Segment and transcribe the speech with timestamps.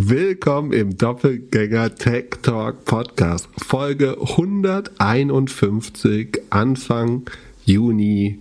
[0.00, 7.28] Willkommen im Doppelgänger Tech Talk Podcast, Folge 151, Anfang
[7.64, 8.38] Juni.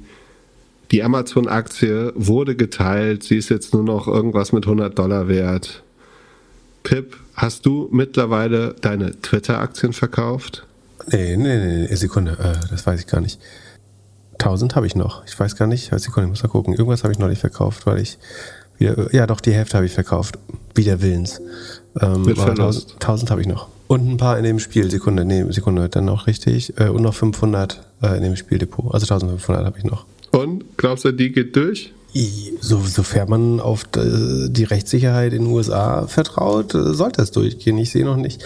[0.91, 5.81] Die Amazon-Aktie wurde geteilt, sie ist jetzt nur noch irgendwas mit 100 Dollar wert.
[6.83, 10.63] Pip, hast du mittlerweile deine Twitter-Aktien verkauft?
[11.11, 13.39] Nee, nee, nee, Sekunde, äh, das weiß ich gar nicht.
[14.33, 15.25] 1000 habe ich noch.
[15.25, 15.89] Ich weiß gar nicht.
[15.99, 16.75] Sekunde, ich muss mal gucken.
[16.75, 18.19] Irgendwas habe ich noch nicht verkauft, weil ich
[18.77, 20.37] wieder, ja doch, die Hälfte habe ich verkauft.
[20.77, 21.41] Wieder Willens.
[21.99, 22.93] Ähm, Mit Verlust.
[22.93, 23.67] 1000, 1000 habe ich noch.
[23.87, 24.89] Und ein paar in dem Spiel.
[24.91, 26.79] Sekunde, nee, Sekunde, dann noch richtig.
[26.79, 28.93] Äh, und noch 500 äh, in dem Spieldepot.
[28.93, 30.05] Also 1500 habe ich noch.
[30.31, 31.93] Und glaubst du, die geht durch?
[32.61, 37.77] So, sofern man auf die Rechtssicherheit in den USA vertraut, äh, sollte es durchgehen.
[37.77, 38.43] Ich sehe noch nicht.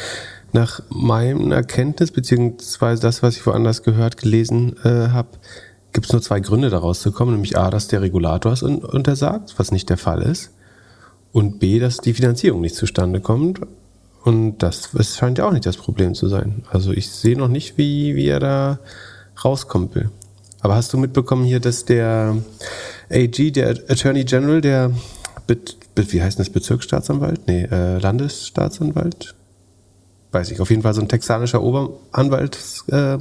[0.54, 5.30] Nach meinem Erkenntnis, beziehungsweise das, was ich woanders gehört, gelesen äh, habe,
[5.94, 8.80] gibt es nur zwei Gründe daraus zu kommen, nämlich A, dass der Regulator es un
[8.80, 10.52] untersagt, was nicht der Fall ist,
[11.32, 13.62] und B, dass die Finanzierung nicht zustande kommt.
[14.24, 16.64] Und das, das scheint ja auch nicht das Problem zu sein.
[16.70, 18.80] Also ich sehe noch nicht, wie, wie er da
[19.44, 20.10] rauskommen will.
[20.60, 22.38] Aber hast du mitbekommen hier, dass der
[23.10, 24.92] AG, der Attorney General, der,
[25.96, 27.48] wie heißt das, Bezirksstaatsanwalt?
[27.48, 29.34] Nee, äh, Landesstaatsanwalt?
[30.32, 32.58] Weiß ich, auf jeden Fall so ein texanischer Oberanwalt,
[32.90, 33.18] äh,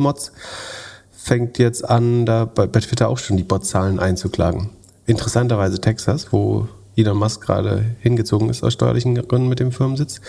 [1.10, 4.70] fängt jetzt an, da bei, bei Twitter auch schon die Botzahlen einzuklagen.
[5.06, 6.68] Interessanterweise Texas, wo
[7.00, 10.20] Elon Musk gerade hingezogen ist aus steuerlichen Gründen mit dem Firmensitz.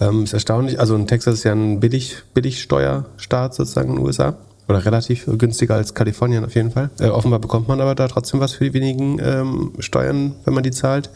[0.00, 0.80] Ähm, ist erstaunlich.
[0.80, 4.36] Also in Texas ist ja ein billig, Billigsteuerstaat sozusagen in den USA.
[4.68, 6.90] Oder relativ günstiger als Kalifornien auf jeden Fall.
[6.98, 10.64] Äh, offenbar bekommt man aber da trotzdem was für die wenigen ähm, Steuern, wenn man
[10.64, 11.10] die zahlt.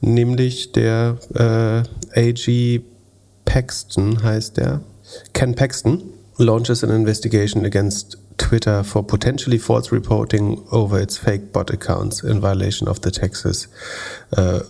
[0.00, 2.82] Nämlich der äh, AG
[3.44, 4.80] Paxton heißt der.
[5.32, 6.02] Ken Paxton
[6.36, 12.42] launches an investigation against Twitter for potentially false reporting over its fake bot accounts in
[12.42, 13.68] violation of the Texas.
[14.30, 14.60] Äh,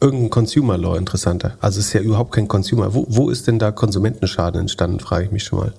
[0.00, 1.56] irgendein Consumer Law interessanter.
[1.60, 2.94] Also es ist ja überhaupt kein Consumer.
[2.94, 5.72] Wo, wo ist denn da Konsumentenschaden entstanden, frage ich mich schon mal.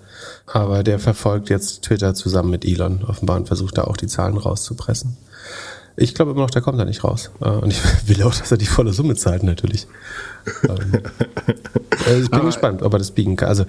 [0.48, 4.38] Aber der verfolgt jetzt Twitter zusammen mit Elon offenbar und versucht da auch die Zahlen
[4.38, 5.18] rauszupressen.
[6.00, 7.32] Ich glaube immer noch, der kommt da nicht raus.
[7.42, 9.88] Äh, und ich will auch, dass er die volle Summe zahlt, natürlich.
[10.68, 11.04] Ähm,
[12.06, 13.50] also ich bin gespannt, ob er das biegen kann.
[13.50, 13.66] Also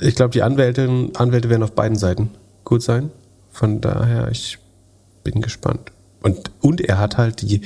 [0.00, 2.30] ich glaube, die Anwälte, Anwälte werden auf beiden Seiten
[2.64, 3.10] gut sein.
[3.50, 4.58] Von daher, ich
[5.24, 5.92] bin gespannt.
[6.22, 7.62] Und, und er hat halt die,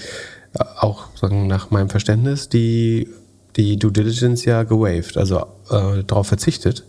[0.78, 3.08] auch sagen, nach meinem Verständnis, die,
[3.56, 6.84] die Due Diligence ja gewaved, also äh, darauf verzichtet.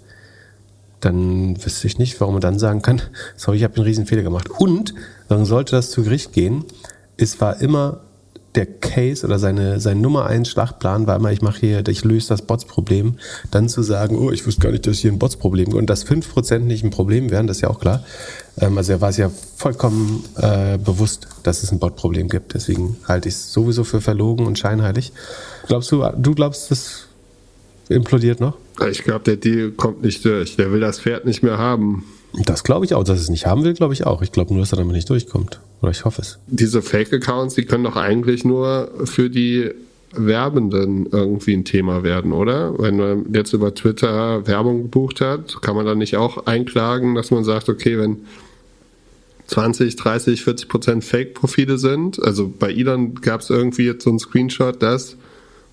[1.00, 3.02] Dann wüsste ich nicht, warum man dann sagen kann,
[3.36, 4.50] sorry, ich habe einen riesen Fehler gemacht.
[4.50, 4.94] Und
[5.28, 6.66] dann sollte das zu Gericht gehen,
[7.18, 8.02] es war immer
[8.58, 12.30] der Case oder seine, sein Nummer eins Schlachtplan war immer, ich mache hier, ich löse
[12.30, 13.18] das Bots-Problem,
[13.52, 16.60] dann zu sagen, oh, ich wusste gar nicht, dass hier ein Bots-Problem und dass 5%
[16.60, 18.04] nicht ein Problem wären, das ist ja auch klar.
[18.60, 22.56] Ähm, also er war es ja vollkommen äh, bewusst, dass es ein Bot-Problem gibt.
[22.56, 25.14] Deswegen halte ich es sowieso für verlogen und scheinheilig.
[25.68, 27.08] Glaubst du, du glaubst, das
[27.90, 28.58] implodiert noch?
[28.90, 30.56] Ich glaube, der Deal kommt nicht durch.
[30.56, 32.06] Der will das Pferd nicht mehr haben.
[32.34, 33.04] Das glaube ich auch.
[33.04, 34.22] Dass es nicht haben will, glaube ich auch.
[34.22, 35.60] Ich glaube nur, dass er damit nicht durchkommt.
[35.82, 36.40] Oder ich hoffe es.
[36.48, 39.72] Diese Fake-Accounts, die können doch eigentlich nur für die
[40.14, 42.78] Werbenden irgendwie ein Thema werden, oder?
[42.80, 47.30] Wenn man jetzt über Twitter Werbung gebucht hat, kann man dann nicht auch einklagen, dass
[47.32, 48.22] man sagt, okay, wenn
[49.48, 54.20] 20, 30, 40 Prozent Fake-Profile sind, also bei Elon gab es irgendwie jetzt so einen
[54.20, 55.18] Screenshot, dass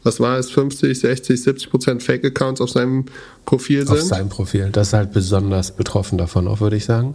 [0.04, 3.06] was war es, 50, 60, 70 Prozent Fake-Accounts auf seinem
[3.46, 3.96] Profil sind?
[3.96, 4.68] Auf seinem Profil.
[4.70, 7.14] Das ist halt besonders betroffen davon auch, würde ich sagen.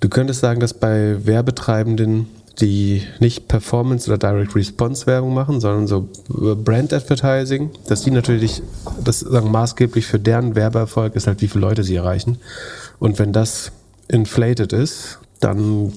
[0.00, 2.26] Du könntest sagen, dass bei Werbetreibenden,
[2.60, 8.62] die nicht Performance- oder Direct-Response-Werbung machen, sondern so Brand-Advertising, dass die natürlich,
[9.02, 12.38] das sagen maßgeblich für deren Werbeerfolg ist halt, wie viele Leute sie erreichen.
[12.98, 13.70] Und wenn das
[14.08, 15.92] inflated ist, dann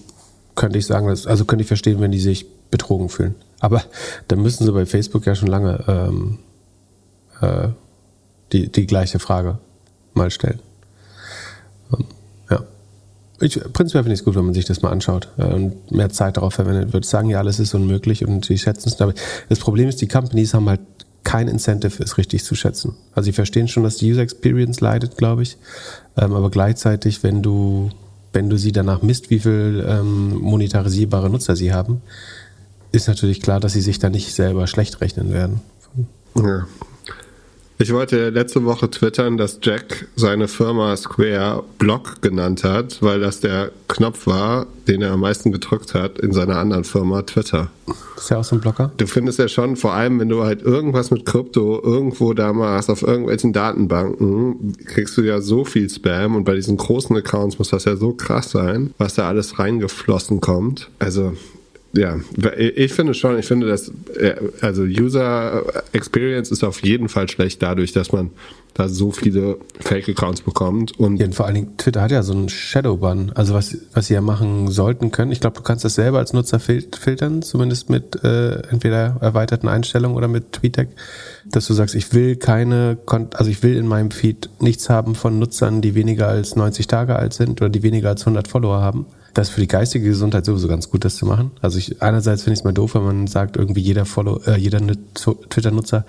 [0.53, 3.36] könnte ich sagen, dass, also könnte ich verstehen, wenn die sich betrogen fühlen.
[3.59, 3.84] Aber
[4.28, 6.40] dann müssen sie bei Facebook ja schon lange ähm,
[7.42, 7.70] äh,
[8.52, 9.58] die, die gleiche Frage
[10.14, 10.59] mal stellen.
[11.94, 12.06] Ähm,
[12.50, 12.64] ja.
[13.42, 16.09] Ich, prinzipiell finde ich es gut, wenn man sich das mal anschaut äh, und mehr
[16.09, 17.06] Zeit darauf verwendet wird.
[17.06, 19.02] Sagen ja, alles ist unmöglich und sie schätzen es.
[19.02, 19.14] Aber
[19.50, 20.82] das Problem ist, die Companies haben halt
[21.24, 22.96] kein Incentive, es richtig zu schätzen.
[23.14, 25.58] Also sie verstehen schon, dass die User Experience leidet, glaube ich.
[26.17, 27.90] Ähm, aber gleichzeitig, wenn du,
[28.32, 32.02] wenn du sie danach misst, wie viel ähm, monetarisierbare Nutzer sie haben,
[32.96, 35.62] ist natürlich klar, dass sie sich da nicht selber schlecht rechnen werden.
[36.36, 36.68] Ja.
[37.78, 43.42] Ich wollte letzte Woche twittern, dass Jack seine Firma Square Block genannt hat, weil das
[43.42, 47.70] der Knopf war, den er am meisten gedrückt hat in seiner anderen Firma Twitter.
[48.16, 48.92] Ist ja auch so ein Blocker?
[48.96, 52.90] Du findest ja schon, vor allem wenn du halt irgendwas mit Krypto irgendwo da machst,
[52.90, 57.72] auf irgendwelchen Datenbanken, kriegst du ja so viel Spam und bei diesen großen Accounts muss
[57.72, 60.90] das ja so krass sein, was da alles reingeflossen kommt.
[60.98, 61.34] Also
[61.96, 62.20] ja,
[62.58, 65.64] ich finde schon, ich finde, dass äh, also User
[65.94, 68.32] Experience ist auf jeden Fall schlecht dadurch, dass man
[68.74, 71.00] da so viele Fake-Accounts bekommt.
[71.00, 73.32] Und, ja, und vor allen Dingen, Twitter hat ja so einen Shadow-Ban.
[73.34, 75.32] Also was, was sie ja machen sollten können.
[75.32, 80.18] Ich glaube, du kannst das selber als Nutzer filtern, zumindest mit äh, entweder erweiterten Einstellungen
[80.18, 80.90] oder mit TweetDeck,
[81.46, 82.98] dass du sagst, ich will keine,
[83.34, 87.16] also ich will in meinem Feed nichts haben von Nutzern, die weniger als 90 Tage
[87.16, 90.46] alt sind oder die weniger als 100 Follower haben das ist für die geistige Gesundheit
[90.46, 91.52] sowieso ganz gut, das zu machen.
[91.61, 94.55] Also ich einerseits finde ich es mal doof, wenn man sagt, irgendwie jeder Follow, äh,
[94.55, 96.05] jeder Twitter-Nutzer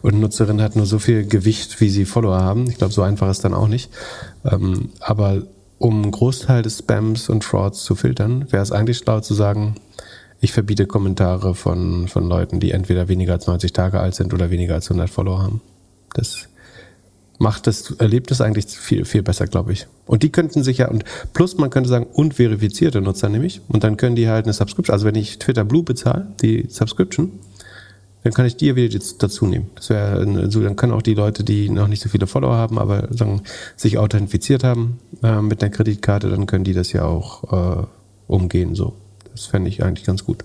[0.00, 2.68] und Nutzerin hat nur so viel Gewicht, wie sie Follower haben.
[2.68, 3.90] Ich glaube, so einfach ist dann auch nicht.
[4.50, 5.42] Ähm, aber
[5.76, 9.74] um einen Großteil des Spams und Frauds zu filtern, wäre es eigentlich schlau zu sagen,
[10.40, 14.50] ich verbiete Kommentare von, von Leuten, die entweder weniger als 90 Tage alt sind oder
[14.50, 15.60] weniger als 100 Follower haben.
[16.14, 16.48] Das
[17.40, 19.86] macht das, erlebt es eigentlich viel, viel besser, glaube ich.
[20.06, 23.82] Und die könnten sich ja, und plus man könnte sagen, und verifizierte Nutzer nämlich, und
[23.82, 27.32] dann können die halt eine Subscription, also wenn ich Twitter Blue bezahle, die Subscription,
[28.22, 29.70] dann kann ich die ja wieder dazu nehmen.
[29.74, 32.78] Das wäre so, dann können auch die Leute, die noch nicht so viele Follower haben,
[32.78, 33.42] aber sagen,
[33.74, 37.86] sich authentifiziert haben äh, mit einer Kreditkarte, dann können die das ja auch äh,
[38.26, 38.74] umgehen.
[38.74, 38.92] So,
[39.32, 40.44] das fände ich eigentlich ganz gut.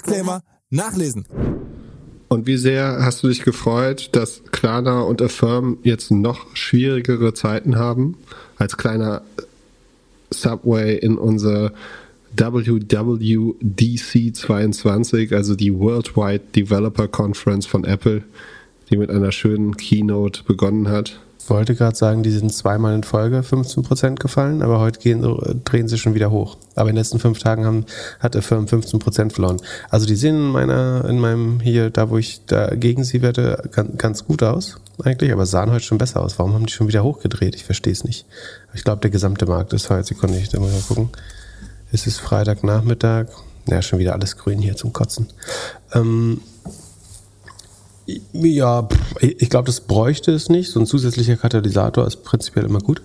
[0.01, 1.25] Disclaimer nachlesen.
[2.27, 7.75] Und wie sehr hast du dich gefreut, dass Klarna und Affirm jetzt noch schwierigere Zeiten
[7.77, 8.17] haben?
[8.57, 9.21] Als kleiner
[10.29, 11.73] Subway in unser
[12.37, 18.23] WWDC 22, also die Worldwide Developer Conference von Apple,
[18.89, 21.19] die mit einer schönen Keynote begonnen hat.
[21.51, 25.21] Ich wollte gerade sagen, die sind zweimal in Folge 15% gefallen, aber heute gehen,
[25.65, 26.55] drehen sie schon wieder hoch.
[26.75, 27.85] Aber in den letzten fünf Tagen haben,
[28.21, 29.57] hat der Firma 15% verloren.
[29.89, 33.69] Also die sehen in meiner, in meinem hier, da wo ich da gegen sie werde,
[33.73, 36.39] ganz, ganz gut aus eigentlich, aber sahen heute schon besser aus.
[36.39, 37.53] Warum haben die schon wieder hochgedreht?
[37.55, 38.25] Ich verstehe es nicht.
[38.73, 41.09] Ich glaube, der gesamte Markt ist heute, Sekunde, ich mal gucken.
[41.91, 43.25] Es ist Freitagnachmittag.
[43.67, 45.27] Ja, schon wieder alles grün hier zum Kotzen.
[45.93, 46.39] Ähm,
[48.33, 48.87] ja,
[49.19, 50.71] ich glaube, das bräuchte es nicht.
[50.71, 53.01] So ein zusätzlicher Katalysator ist prinzipiell immer gut.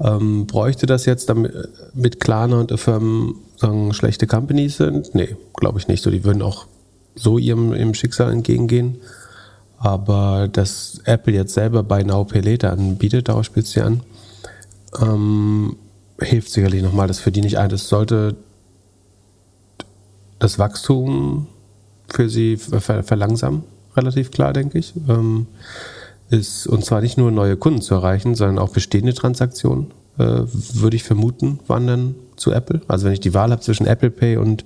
[0.00, 1.52] Ähm, bräuchte das jetzt, damit
[1.94, 5.14] mit Klarna und Firmen sagen, schlechte Companies sind?
[5.14, 6.02] Nee, glaube ich nicht.
[6.02, 6.66] So, die würden auch
[7.14, 8.96] so ihrem, ihrem Schicksal entgegengehen.
[9.78, 14.02] Aber dass Apple jetzt selber bei Now Pay Later anbietet, darauf spielt sie an,
[15.00, 15.76] ähm,
[16.20, 17.08] hilft sicherlich nochmal.
[17.08, 17.70] Das für die nicht ein.
[17.70, 18.36] Das sollte
[20.38, 21.46] das Wachstum
[22.08, 23.64] für sie ver verlangsamen
[23.96, 24.94] relativ klar, denke ich.
[25.08, 25.46] Ähm,
[26.30, 30.42] ist, und zwar nicht nur neue Kunden zu erreichen, sondern auch bestehende Transaktionen, äh,
[30.74, 32.80] würde ich vermuten, wandern zu Apple.
[32.88, 34.64] Also wenn ich die Wahl habe zwischen Apple Pay und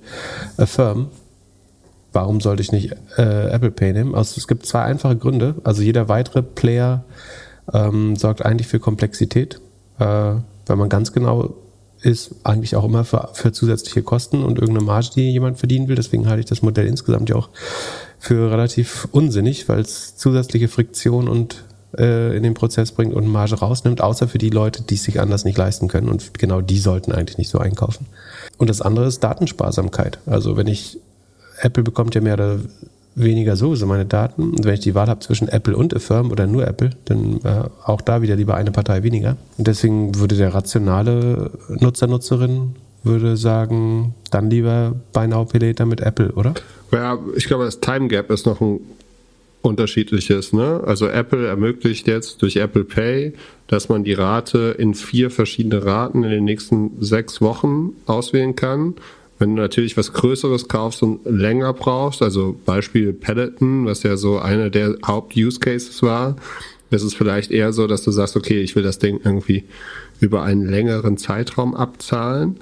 [0.57, 1.07] Affirm,
[2.13, 4.15] warum sollte ich nicht äh, Apple Pay nehmen?
[4.15, 5.55] Also es gibt zwei einfache Gründe.
[5.63, 7.03] Also jeder weitere Player
[7.73, 9.59] ähm, sorgt eigentlich für Komplexität,
[9.99, 10.05] äh,
[10.67, 11.55] wenn man ganz genau
[12.01, 15.95] ist eigentlich auch immer für, für zusätzliche Kosten und irgendeine Marge, die jemand verdienen will.
[15.95, 17.49] Deswegen halte ich das Modell insgesamt ja auch
[18.19, 21.63] für relativ unsinnig, weil es zusätzliche Friktion und
[21.97, 25.19] äh, in den Prozess bringt und Marge rausnimmt, außer für die Leute, die es sich
[25.19, 26.09] anders nicht leisten können.
[26.09, 28.05] Und genau die sollten eigentlich nicht so einkaufen.
[28.57, 30.19] Und das andere ist Datensparsamkeit.
[30.25, 30.99] Also wenn ich,
[31.61, 32.59] Apple bekommt ja mehr oder
[33.15, 34.51] weniger sowieso meine Daten.
[34.51, 37.63] Und wenn ich die Wahl habe zwischen Apple und Affirm oder nur Apple, dann äh,
[37.83, 39.37] auch da wieder lieber eine Partei weniger.
[39.57, 42.75] Und deswegen würde der rationale Nutzer, Nutzerin
[43.05, 46.53] würde sagen, dann lieber Buy Now Pay Later mit Apple, oder?
[46.91, 48.79] Ja, ich glaube, das Time Gap ist noch ein
[49.65, 50.53] unterschiedliches.
[50.53, 50.81] Ne?
[50.85, 53.33] Also Apple ermöglicht jetzt durch Apple Pay,
[53.67, 58.95] dass man die Rate in vier verschiedene Raten in den nächsten sechs Wochen auswählen kann.
[59.37, 64.39] Wenn du natürlich was Größeres kaufst und länger brauchst, also Beispiel Peloton, was ja so
[64.39, 66.37] einer der Haupt-Use-Cases war,
[66.89, 69.65] ist es vielleicht eher so, dass du sagst, okay, ich will das Ding irgendwie
[70.21, 72.57] über einen längeren Zeitraum abzahlen.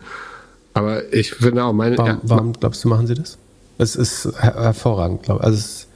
[0.74, 1.98] Aber ich finde auch meine.
[1.98, 3.38] Warum, ja, warum glaubst du, machen sie das?
[3.78, 5.46] Es ist her hervorragend, glaube ich.
[5.46, 5.88] Also es,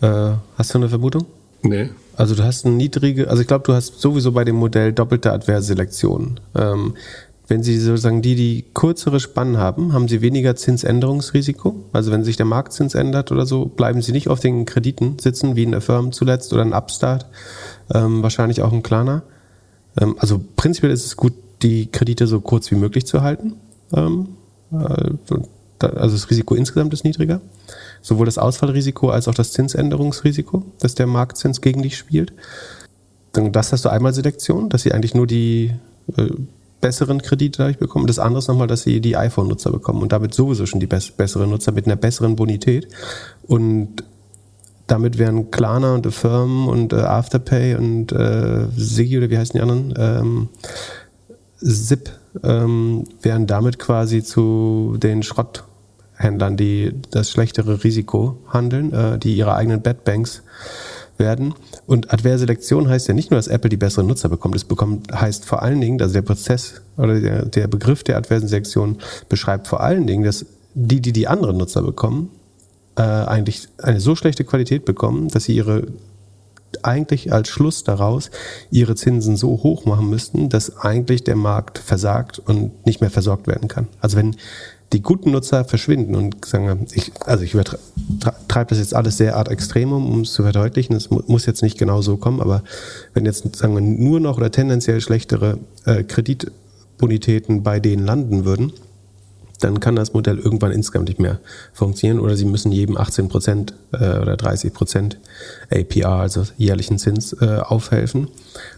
[0.00, 1.26] äh, hast du eine Vermutung?
[1.62, 1.90] Nee.
[2.16, 5.32] Also du hast eine niedrige, also ich glaube, du hast sowieso bei dem Modell doppelte
[5.32, 6.40] Adverselektion.
[6.54, 6.94] Ähm,
[7.48, 11.76] wenn Sie sozusagen die, die kürzere Spannen haben, haben Sie weniger Zinsänderungsrisiko.
[11.92, 15.56] Also wenn sich der Marktzins ändert oder so, bleiben Sie nicht auf den Krediten sitzen,
[15.56, 17.26] wie in der Firma zuletzt oder ein Upstart,
[17.92, 19.22] ähm, wahrscheinlich auch ein Klarner.
[20.00, 23.54] Ähm, also prinzipiell ist es gut, die Kredite so kurz wie möglich zu halten.
[23.94, 24.28] Ähm,
[24.72, 25.10] äh,
[25.80, 27.40] also das Risiko insgesamt ist niedriger.
[28.00, 32.32] Sowohl das Ausfallrisiko als auch das Zinsänderungsrisiko, dass der Marktzins gegen dich spielt.
[33.32, 35.72] Dann das hast du einmal Selektion, dass sie eigentlich nur die
[36.16, 36.28] äh,
[36.80, 38.06] besseren Kredite dadurch bekommen.
[38.06, 41.50] Das andere ist nochmal, dass sie die iPhone-Nutzer bekommen und damit sowieso schon die besseren
[41.50, 42.88] Nutzer mit einer besseren Bonität.
[43.46, 44.04] Und
[44.88, 49.62] damit wären Klarna und Affirm und äh, Afterpay und äh, Sigi oder wie heißen die
[49.62, 49.94] anderen?
[49.96, 50.48] Ähm,
[51.58, 52.10] Zip
[52.42, 59.54] ähm, wären damit quasi zu den Schrotthändlern, die das schlechtere Risiko handeln, äh, die ihre
[59.54, 60.42] eigenen Bad Banks
[61.18, 61.54] werden.
[61.86, 64.56] Und adverse Selektion heißt ja nicht nur, dass Apple die besseren Nutzer bekommt.
[64.56, 68.48] Es bekommt, heißt vor allen Dingen, also der Prozess oder der, der Begriff der adversen
[68.48, 68.98] Selektion
[69.28, 72.30] beschreibt vor allen Dingen, dass die, die die anderen Nutzer bekommen,
[72.96, 75.86] äh, eigentlich eine so schlechte Qualität bekommen, dass sie ihre
[76.84, 78.30] eigentlich als Schluss daraus
[78.70, 83.46] ihre Zinsen so hoch machen müssten, dass eigentlich der Markt versagt und nicht mehr versorgt
[83.46, 83.88] werden kann.
[84.00, 84.36] Also wenn
[84.92, 89.48] die guten Nutzer verschwinden und sagen, ich, also ich übertreibe das jetzt alles sehr art
[89.48, 90.94] extremum, um es zu verdeutlichen.
[90.94, 92.62] Es muss jetzt nicht genau so kommen, aber
[93.14, 98.72] wenn jetzt sagen wir nur noch oder tendenziell schlechtere äh, Kreditbonitäten bei denen landen würden,
[99.62, 101.38] dann kann das Modell irgendwann insgesamt nicht mehr
[101.72, 105.18] funktionieren oder sie müssen jedem 18 Prozent äh, oder 30 Prozent
[105.70, 108.28] APR, also jährlichen Zins, äh, aufhelfen.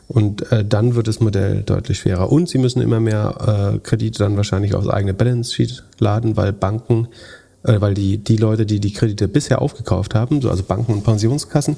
[0.08, 2.30] Und äh, dann wird das Modell deutlich schwerer.
[2.30, 6.52] Und sie müssen immer mehr äh, Kredite dann wahrscheinlich aufs eigene Balance Sheet laden, weil
[6.52, 7.08] Banken,
[7.62, 11.04] äh, weil die, die Leute, die die Kredite bisher aufgekauft haben, so also Banken und
[11.04, 11.76] Pensionskassen,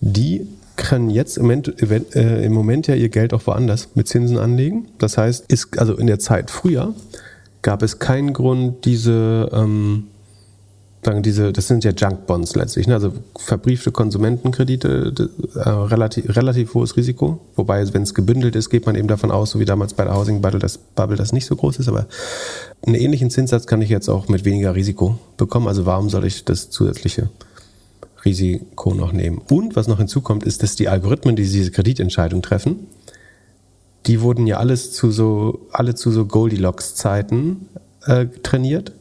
[0.00, 1.82] die können jetzt im Moment,
[2.16, 4.88] äh, im Moment ja ihr Geld auch woanders mit Zinsen anlegen.
[4.98, 6.94] Das heißt, ist also in der Zeit früher
[7.62, 10.04] gab es keinen Grund, diese, ähm,
[11.04, 12.94] sagen diese, das sind ja Junk Bonds letztlich, ne?
[12.94, 17.40] also verbriefte Konsumentenkredite, äh, relativ, relativ hohes Risiko.
[17.56, 20.14] Wobei, wenn es gebündelt ist, geht man eben davon aus, so wie damals bei der
[20.14, 22.06] Housing Bubble, dass Bubble das nicht so groß ist, aber
[22.86, 25.68] einen ähnlichen Zinssatz kann ich jetzt auch mit weniger Risiko bekommen.
[25.68, 27.30] Also warum soll ich das zusätzliche
[28.24, 29.40] Risiko noch nehmen?
[29.50, 32.86] Und was noch hinzukommt, ist, dass die Algorithmen, die diese Kreditentscheidung treffen,
[34.06, 37.68] die wurden ja alles zu so, alle zu so Goldilocks-Zeiten
[38.06, 38.92] äh, trainiert.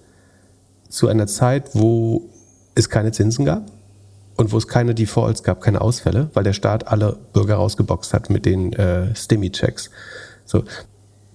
[0.90, 2.30] Zu einer Zeit, wo
[2.76, 3.72] es keine Zinsen gab
[4.36, 8.30] und wo es keine Defaults gab, keine Ausfälle, weil der Staat alle Bürger rausgeboxt hat
[8.30, 9.90] mit den äh, Stimmy-Checks.
[10.46, 10.64] So.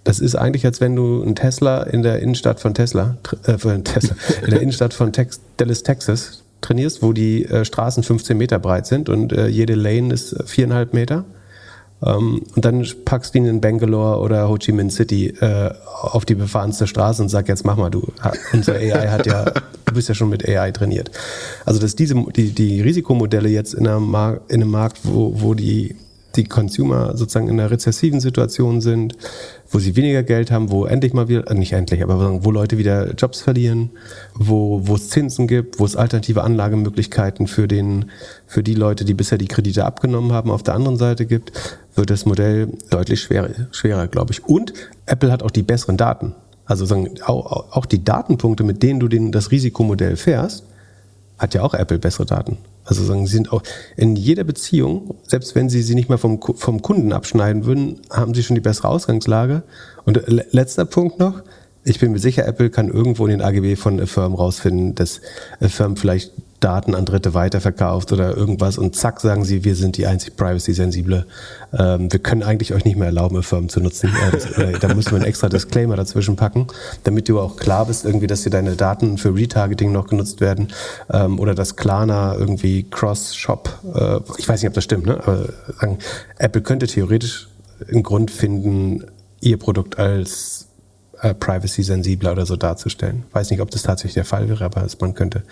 [0.02, 3.16] Das ist eigentlich, als wenn du einen Tesla in der Innenstadt von Tesla,
[3.47, 8.37] äh, Tesla in der Innenstadt von Tex Dallas, Texas trainierst, wo die äh, Straßen 15
[8.37, 11.25] Meter breit sind und äh, jede Lane ist viereinhalb Meter
[12.04, 15.70] ähm, und dann packst du ihn in Bangalore oder Ho Chi Minh City äh,
[16.02, 18.06] auf die befahrenste Straße und sag jetzt mach mal, du,
[18.52, 19.44] unser AI hat ja,
[19.84, 21.11] du bist ja schon mit AI trainiert.
[21.64, 25.54] Also dass diese die, die Risikomodelle jetzt in einem, Markt, in einem Markt, wo, wo
[25.54, 25.96] die
[26.37, 29.17] die Consumer sozusagen in einer rezessiven Situation sind,
[29.71, 32.79] wo sie weniger Geld haben, wo endlich mal wieder, äh, nicht endlich, aber wo Leute
[32.79, 33.91] wieder Jobs verlieren,
[34.35, 38.11] wo, wo es Zinsen gibt, wo es alternative Anlagemöglichkeiten für den,
[38.47, 41.53] für die Leute, die bisher die Kredite abgenommen haben, auf der anderen Seite gibt,
[41.95, 44.45] wird das Modell deutlich schwerer, schwerer glaube ich.
[44.45, 44.73] Und
[45.07, 46.35] Apple hat auch die besseren Daten.
[46.67, 50.64] Also sagen, auch, auch die Datenpunkte, mit denen du den, das Risikomodell fährst,
[51.38, 52.59] hat ja auch Apple bessere Daten.
[52.85, 53.62] Also sagen, sie sind auch
[53.97, 58.35] in jeder Beziehung, selbst wenn sie sie nicht mal vom, vom Kunden abschneiden würden, haben
[58.35, 59.62] sie schon die bessere Ausgangslage.
[60.05, 61.43] Und letzter Punkt noch,
[61.83, 65.21] ich bin mir sicher, Apple kann irgendwo in den AGB von Affirm rausfinden, dass
[65.61, 66.33] Affirm vielleicht
[66.64, 71.26] Daten an Dritte weiterverkauft oder irgendwas und zack sagen sie, wir sind die einzig privacy-sensible.
[71.78, 74.09] Ähm, wir können eigentlich euch nicht mehr erlauben, Firmen zu nutzen.
[74.09, 76.68] Äh, das, da müssen wir einen extra Disclaimer dazwischen packen,
[77.02, 80.68] damit du auch klar bist, irgendwie, dass dir deine Daten für Retargeting noch genutzt werden
[81.12, 85.18] ähm, oder dass Klarna irgendwie Cross-Shop, äh, ich weiß nicht, ob das stimmt, ne?
[85.18, 85.99] aber sagen,
[86.38, 87.49] Apple könnte theoretisch
[87.90, 89.04] einen Grund finden,
[89.40, 90.68] ihr Produkt als
[91.21, 93.25] äh, privacy-sensibler oder so darzustellen.
[93.33, 95.42] Weiß nicht, ob das tatsächlich der Fall wäre, aber man könnte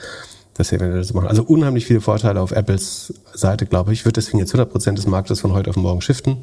[0.55, 1.29] das eventuell so machen.
[1.29, 4.05] Also unheimlich viele Vorteile auf Apples Seite, glaube ich.
[4.05, 6.39] Wird deswegen jetzt 100% des Marktes von heute auf morgen shiften?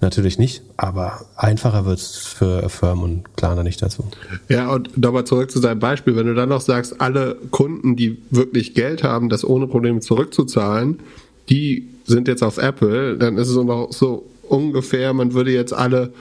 [0.00, 4.04] Natürlich nicht, aber einfacher wird es für Firmen und Planer nicht dazu.
[4.48, 6.16] Ja, und nochmal zurück zu deinem Beispiel.
[6.16, 10.98] Wenn du dann noch sagst, alle Kunden, die wirklich Geld haben, das ohne Probleme zurückzuzahlen,
[11.48, 16.12] die sind jetzt auf Apple, dann ist es noch so ungefähr, man würde jetzt alle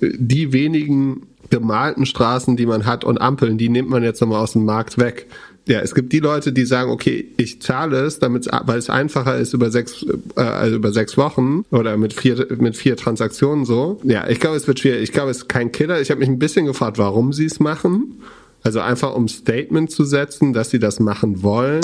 [0.00, 4.52] die wenigen gemalten Straßen, die man hat und Ampeln, die nimmt man jetzt nochmal aus
[4.52, 5.26] dem Markt weg
[5.66, 9.36] ja, es gibt die Leute, die sagen, okay, ich zahle es, damit, weil es einfacher
[9.36, 10.04] ist über sechs,
[10.36, 14.00] äh, also über sechs Wochen oder mit vier, mit vier Transaktionen so.
[14.02, 15.02] Ja, ich glaube, es wird schwierig.
[15.02, 16.00] Ich glaube, es ist kein Killer.
[16.00, 18.20] Ich habe mich ein bisschen gefragt, warum sie es machen.
[18.64, 21.82] Also einfach um Statement zu setzen, dass sie das machen wollen.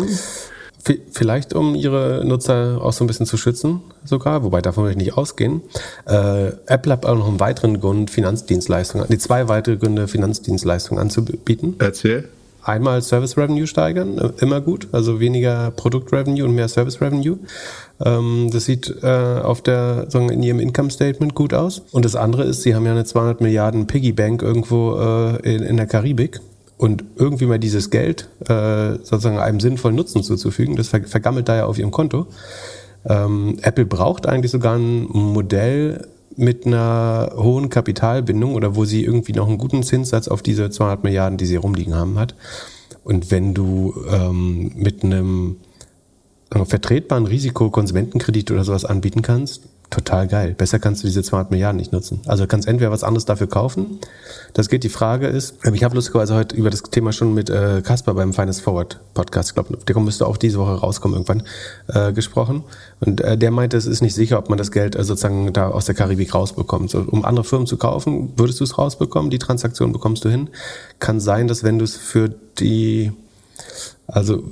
[1.12, 4.96] Vielleicht um ihre Nutzer auch so ein bisschen zu schützen, sogar, wobei davon will ich
[4.96, 5.60] nicht ausgehen.
[6.06, 11.74] Äh, Apple hat auch noch einen weiteren Grund, Finanzdienstleistungen, die zwei weitere Gründe, Finanzdienstleistungen anzubieten.
[11.78, 12.28] Erzähl
[12.68, 17.38] einmal Service Revenue steigern, äh, immer gut, also weniger Produkt Revenue und mehr Service Revenue.
[18.04, 21.82] Ähm, das sieht äh, auf der, sagen, in ihrem Income Statement gut aus.
[21.92, 25.76] Und das andere ist, sie haben ja eine 200 Milliarden Piggy Bank irgendwo äh, in,
[25.76, 26.40] der Karibik
[26.76, 31.56] und irgendwie mal dieses Geld äh, sozusagen einem sinnvollen Nutzen zuzufügen, das ver vergammelt da
[31.56, 32.26] ja auf ihrem Konto.
[33.04, 36.06] Ähm, Apple braucht eigentlich sogar ein Modell
[36.38, 41.02] mit einer hohen Kapitalbindung oder wo sie irgendwie noch einen guten Zinssatz auf diese 200
[41.02, 42.34] Milliarden, die sie rumliegen haben, hat.
[43.02, 45.56] Und wenn du ähm, mit einem
[46.50, 50.54] vertretbaren Risiko Konsumentenkredit oder sowas anbieten kannst, total geil.
[50.56, 52.20] Besser kannst du diese 200 Milliarden nicht nutzen.
[52.26, 53.98] Also kannst entweder was anderes dafür kaufen.
[54.52, 54.84] Das geht.
[54.84, 58.32] Die Frage ist, ich habe lustigerweise heute über das Thema schon mit äh, Kasper beim
[58.32, 61.42] Finance Forward Podcast, ich glaube, der müsste auch diese Woche rauskommen irgendwann,
[61.88, 62.64] äh, gesprochen.
[63.00, 65.68] Und äh, der meinte, es ist nicht sicher, ob man das Geld äh, sozusagen da
[65.68, 66.90] aus der Karibik rausbekommt.
[66.90, 70.50] So, um andere Firmen zu kaufen, würdest du es rausbekommen, die Transaktion bekommst du hin.
[70.98, 72.28] Kann sein, dass wenn du es für
[72.58, 73.12] die,
[74.06, 74.42] also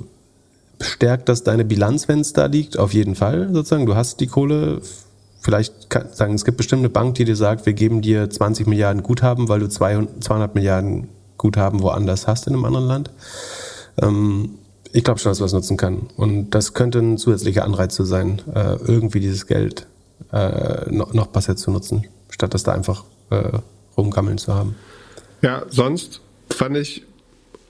[0.81, 2.77] stärkt das deine Bilanz, wenn es da liegt?
[2.77, 3.85] Auf jeden Fall, sozusagen.
[3.85, 4.81] Du hast die Kohle.
[5.39, 8.67] Vielleicht kann, sagen, es gibt bestimmt eine Bank, die dir sagt, wir geben dir 20
[8.67, 13.11] Milliarden Guthaben, weil du 200 Milliarden Guthaben woanders hast in einem anderen Land.
[14.01, 14.57] Ähm,
[14.93, 16.09] ich glaube schon, dass man es nutzen kann.
[16.15, 19.87] Und das könnte ein zusätzlicher Anreiz zu sein, äh, irgendwie dieses Geld
[20.31, 23.59] äh, noch, noch besser zu nutzen, statt das da einfach äh,
[23.95, 24.75] rumgammeln zu haben.
[25.41, 27.05] Ja, sonst fand ich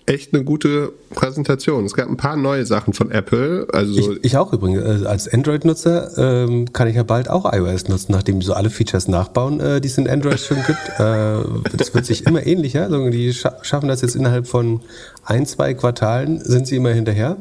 [0.07, 1.85] echt eine gute Präsentation.
[1.85, 3.67] Es gab ein paar neue Sachen von Apple.
[3.71, 5.03] Also ich, ich auch übrigens.
[5.03, 8.69] Äh, als Android-Nutzer ähm, kann ich ja bald auch iOS nutzen, nachdem die so alle
[8.69, 10.99] Features nachbauen, äh, die es in Android schon gibt.
[10.99, 11.43] Äh,
[11.75, 12.83] das wird sich immer ähnlicher.
[12.83, 14.79] Also die scha schaffen das jetzt innerhalb von
[15.25, 17.37] ein, zwei Quartalen, sind sie immer hinterher.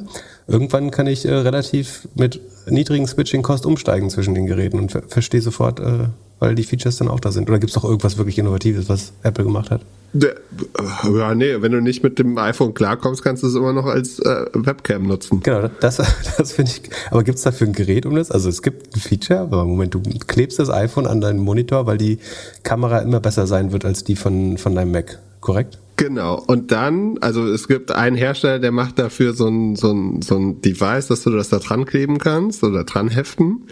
[0.48, 5.40] Irgendwann kann ich äh, relativ mit niedrigen Switching-Cost umsteigen zwischen den Geräten und ver verstehe
[5.40, 7.48] sofort, äh, weil die Features dann auch da sind.
[7.48, 9.82] Oder gibt es doch irgendwas wirklich Innovatives, was Apple gemacht hat?
[10.14, 14.18] Ja, nee, wenn du nicht mit dem iPhone klarkommst, kannst du es immer noch als
[14.18, 15.40] äh, Webcam nutzen.
[15.42, 15.96] Genau, das,
[16.38, 16.90] das finde ich.
[17.10, 18.30] Aber gibt es dafür ein Gerät um das?
[18.30, 21.86] Also es gibt ein Feature, aber im Moment, du klebst das iPhone an deinen Monitor,
[21.86, 22.18] weil die
[22.62, 25.78] Kamera immer besser sein wird als die von, von deinem Mac, korrekt?
[25.96, 26.42] Genau.
[26.46, 30.36] Und dann, also es gibt einen Hersteller, der macht dafür so ein, so ein, so
[30.36, 33.68] ein Device, dass du das da dran kleben kannst oder dran heften.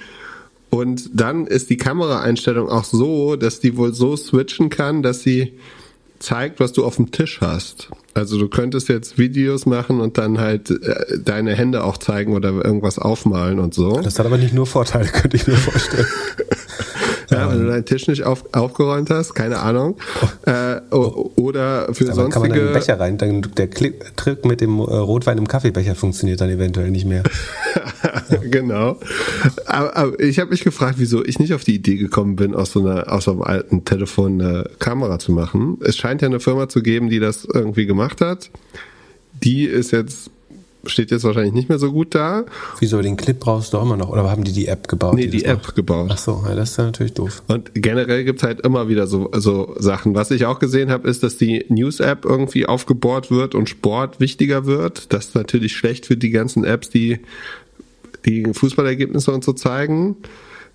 [0.74, 5.52] Und dann ist die Kameraeinstellung auch so, dass die wohl so switchen kann, dass sie
[6.18, 7.90] zeigt, was du auf dem Tisch hast.
[8.12, 12.50] Also du könntest jetzt Videos machen und dann halt äh, deine Hände auch zeigen oder
[12.50, 14.00] irgendwas aufmalen und so.
[14.00, 16.06] Das hat aber nicht nur Vorteile, könnte ich mir vorstellen.
[17.34, 19.96] ja, wenn du deinen Tisch nicht auf, aufgeräumt hast, keine Ahnung.
[20.46, 22.30] Äh, oder für aber sonstige...
[22.30, 25.94] Kann man dann den Becher rein, dann der Trick mit dem äh, Rotwein im Kaffeebecher
[25.94, 27.22] funktioniert dann eventuell nicht mehr.
[28.50, 28.98] genau.
[29.66, 32.72] Aber, aber ich habe mich gefragt, wieso ich nicht auf die Idee gekommen bin, aus
[32.72, 35.78] so einer aus so einem alten Telefon eine Kamera zu machen.
[35.82, 38.50] Es scheint ja eine Firma zu geben, die das irgendwie gemacht hat.
[39.42, 40.30] Die ist jetzt
[40.86, 42.44] steht jetzt wahrscheinlich nicht mehr so gut da.
[42.80, 44.08] Wieso, den Clip brauchst du auch immer noch?
[44.10, 45.14] Oder haben die die App gebaut?
[45.14, 45.74] Nee, die, die App macht?
[45.74, 46.10] gebaut.
[46.12, 47.42] Ach so, ja, das ist ja natürlich doof.
[47.48, 50.14] Und generell gibt's halt immer wieder so, so Sachen.
[50.14, 54.66] Was ich auch gesehen habe, ist, dass die News-App irgendwie aufgebohrt wird und Sport wichtiger
[54.66, 55.12] wird.
[55.12, 57.20] Das ist natürlich schlecht für die ganzen Apps, die
[58.24, 60.16] die Fußballergebnisse und so zeigen.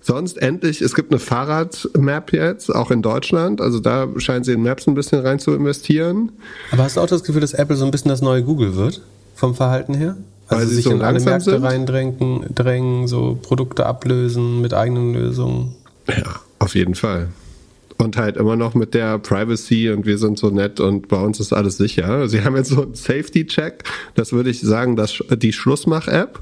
[0.02, 3.60] Sonst endlich, es gibt eine Fahrradmap jetzt, auch in Deutschland.
[3.60, 6.32] Also da scheinen sie in Maps ein bisschen rein zu investieren.
[6.70, 9.02] Aber hast du auch das Gefühl, dass Apple so ein bisschen das neue Google wird?
[9.40, 10.16] Vom Verhalten her?
[10.48, 11.64] Also sich so in alle Märkte sind?
[11.64, 15.76] reindrängen, drängen, so Produkte ablösen mit eigenen Lösungen.
[16.08, 17.28] Ja, auf jeden Fall
[18.00, 21.38] und halt immer noch mit der Privacy und wir sind so nett und bei uns
[21.38, 22.28] ist alles sicher.
[22.28, 26.40] Sie haben jetzt so einen Safety-Check, das würde ich sagen, das, die Schlussmach-App.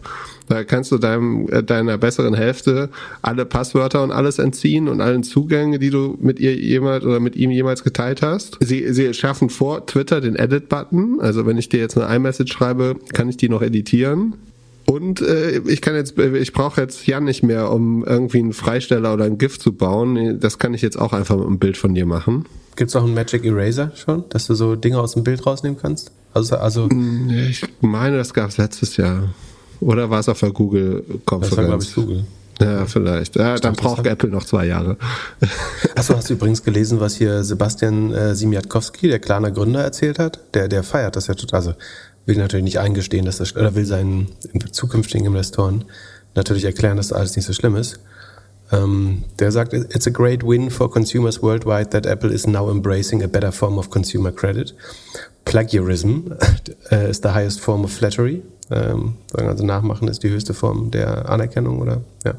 [0.49, 2.91] Da kannst du deinem, äh, deiner besseren Hälfte
[3.23, 7.37] alle Passwörter und alles entziehen und allen Zugänge, die du mit ihr jemals oder mit
[7.37, 8.59] ihm jemals geteilt hast.
[8.61, 11.21] Sie, sie schaffen vor Twitter den Edit-Button.
[11.21, 14.35] Also wenn ich dir jetzt eine iMessage schreibe, kann ich die noch editieren.
[14.87, 19.13] Und äh, ich kann jetzt, ich brauche jetzt Jan nicht mehr, um irgendwie einen Freisteller
[19.13, 20.41] oder ein GIF zu bauen.
[20.41, 22.47] Das kann ich jetzt auch einfach mit einem Bild von dir machen.
[22.75, 25.79] Gibt es auch einen Magic Eraser schon, dass du so Dinge aus dem Bild rausnehmen
[25.79, 26.11] kannst?
[26.33, 29.29] Also, also ich meine, das gab es letztes Jahr.
[29.81, 31.51] Oder war es auf der Google-Konferenz?
[31.51, 32.25] Das war, glaube ich, Google.
[32.61, 33.37] Ja, vielleicht.
[33.37, 34.97] Ja, dann braucht Apple noch zwei Jahre.
[35.95, 40.41] Achso, hast du übrigens gelesen, was hier Sebastian äh, Simiatkowski, der kleiner Gründer, erzählt hat?
[40.55, 41.59] Der, der feiert das ja total.
[41.59, 41.75] Also
[42.27, 44.29] will natürlich nicht eingestehen, dass das, oder will seinen
[44.73, 45.85] zukünftigen Investoren
[46.35, 48.01] natürlich erklären, dass das alles nicht so schlimm ist.
[48.71, 53.23] Um, der sagt, it's a great win for consumers worldwide that Apple is now embracing
[53.23, 54.75] a better form of consumer credit.
[55.45, 56.33] Plagiarism
[56.93, 58.43] uh, is the highest form of flattery.
[58.71, 62.35] Um, also Nachmachen ist die höchste Form der Anerkennung oder ja,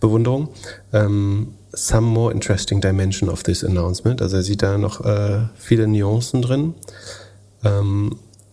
[0.00, 0.48] Bewunderung.
[0.90, 4.20] Um, some more interesting dimension of this announcement.
[4.20, 6.74] Also er sieht da noch äh, viele Nuancen drin.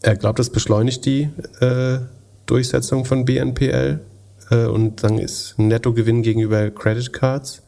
[0.01, 1.99] Er glaubt, das beschleunigt die äh,
[2.45, 3.99] Durchsetzung von BNPL
[4.49, 7.61] äh, und dann ist Nettogewinn gegenüber Credit Cards,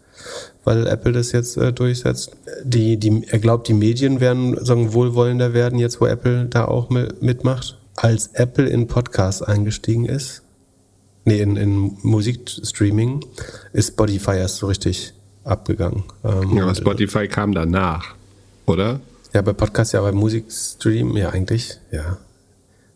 [0.64, 2.32] weil Apple das jetzt äh, durchsetzt.
[2.64, 6.90] Die, die, er glaubt, die Medien werden sagen, wohlwollender werden, jetzt wo Apple da auch
[6.90, 7.78] mitmacht.
[7.96, 10.44] Als Apple in Podcasts eingestiegen ist,
[11.26, 13.26] nee, in, in Musikstreaming,
[13.74, 16.04] ist Spotify erst so richtig abgegangen.
[16.24, 18.16] Ähm, ja, Spotify kam danach,
[18.66, 19.02] oder?
[19.34, 22.18] Ja, bei Podcasts, ja, bei Musikstream, ja, eigentlich, ja.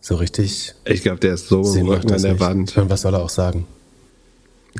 [0.00, 0.74] So richtig.
[0.84, 2.40] Ich glaube, der ist so im Rücken an der nicht.
[2.40, 2.76] Wand.
[2.76, 3.66] Und was soll er auch sagen?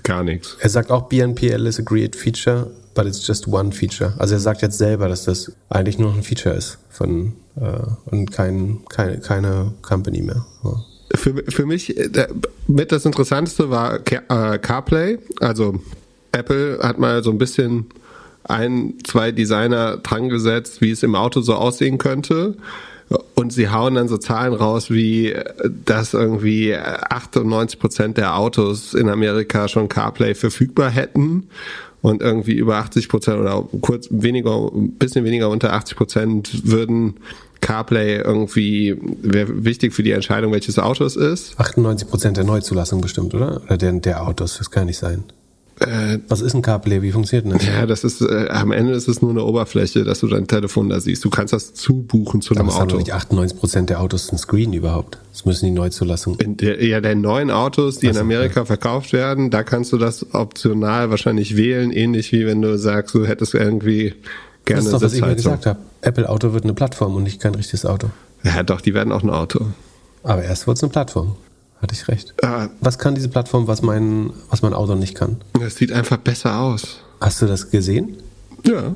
[0.02, 0.56] Gar nichts.
[0.61, 4.14] Er sagt auch, BNPL is a great feature, but it's just one feature.
[4.18, 7.78] Also er sagt jetzt selber, dass das eigentlich nur noch ein Feature ist von äh,
[8.06, 10.44] und kein, keine, keine Company mehr.
[10.64, 10.85] Ja.
[11.14, 12.28] Für, für mich äh,
[12.66, 15.18] mit das Interessanteste war Car, äh, CarPlay.
[15.40, 15.80] Also
[16.32, 17.87] Apple hat mal so ein bisschen
[18.44, 22.56] ein, zwei Designer dran gesetzt, wie es im Auto so aussehen könnte.
[23.35, 25.35] Und sie hauen dann so Zahlen raus, wie
[25.85, 31.49] dass irgendwie 98 Prozent der Autos in Amerika schon CarPlay verfügbar hätten
[32.03, 37.14] und irgendwie über 80 Prozent oder kurz weniger, ein bisschen weniger unter 80 Prozent würden
[37.61, 41.59] CarPlay irgendwie wäre wichtig für die Entscheidung, welches Auto es ist.
[41.59, 43.62] 98 Prozent der Neuzulassung bestimmt, oder?
[43.64, 45.25] Oder der, der Autos, das kann nicht sein.
[45.80, 47.02] Äh, Was ist ein CarPlay?
[47.02, 47.66] Wie funktioniert das?
[47.66, 50.88] Ja, das ist äh, am Ende ist es nur eine Oberfläche, dass du dein Telefon
[50.88, 51.22] da siehst.
[51.24, 52.92] Du kannst das zubuchen zu einem Auto.
[52.92, 55.18] Haben nicht 98 Prozent der Autos ein Screen überhaupt.
[55.32, 56.36] Das müssen die Neuzulassung.
[56.40, 58.64] In der, ja, der neuen Autos, die also, in Amerika ja.
[58.64, 63.26] verkauft werden, da kannst du das optional wahrscheinlich wählen, ähnlich wie wenn du sagst, du
[63.26, 64.14] hättest irgendwie
[64.64, 65.78] gerne Das ist doch, was ich mir gesagt habe.
[66.00, 68.08] Apple Auto wird eine Plattform und nicht kein richtiges Auto.
[68.44, 69.66] Ja, doch, die werden auch ein Auto.
[70.22, 71.36] Aber erst wird es eine Plattform.
[71.80, 72.34] Hatte ich recht.
[72.42, 75.36] Äh, was kann diese Plattform, was mein, was mein Auto nicht kann?
[75.60, 76.98] Es sieht einfach besser aus.
[77.20, 78.16] Hast du das gesehen?
[78.64, 78.94] Ja.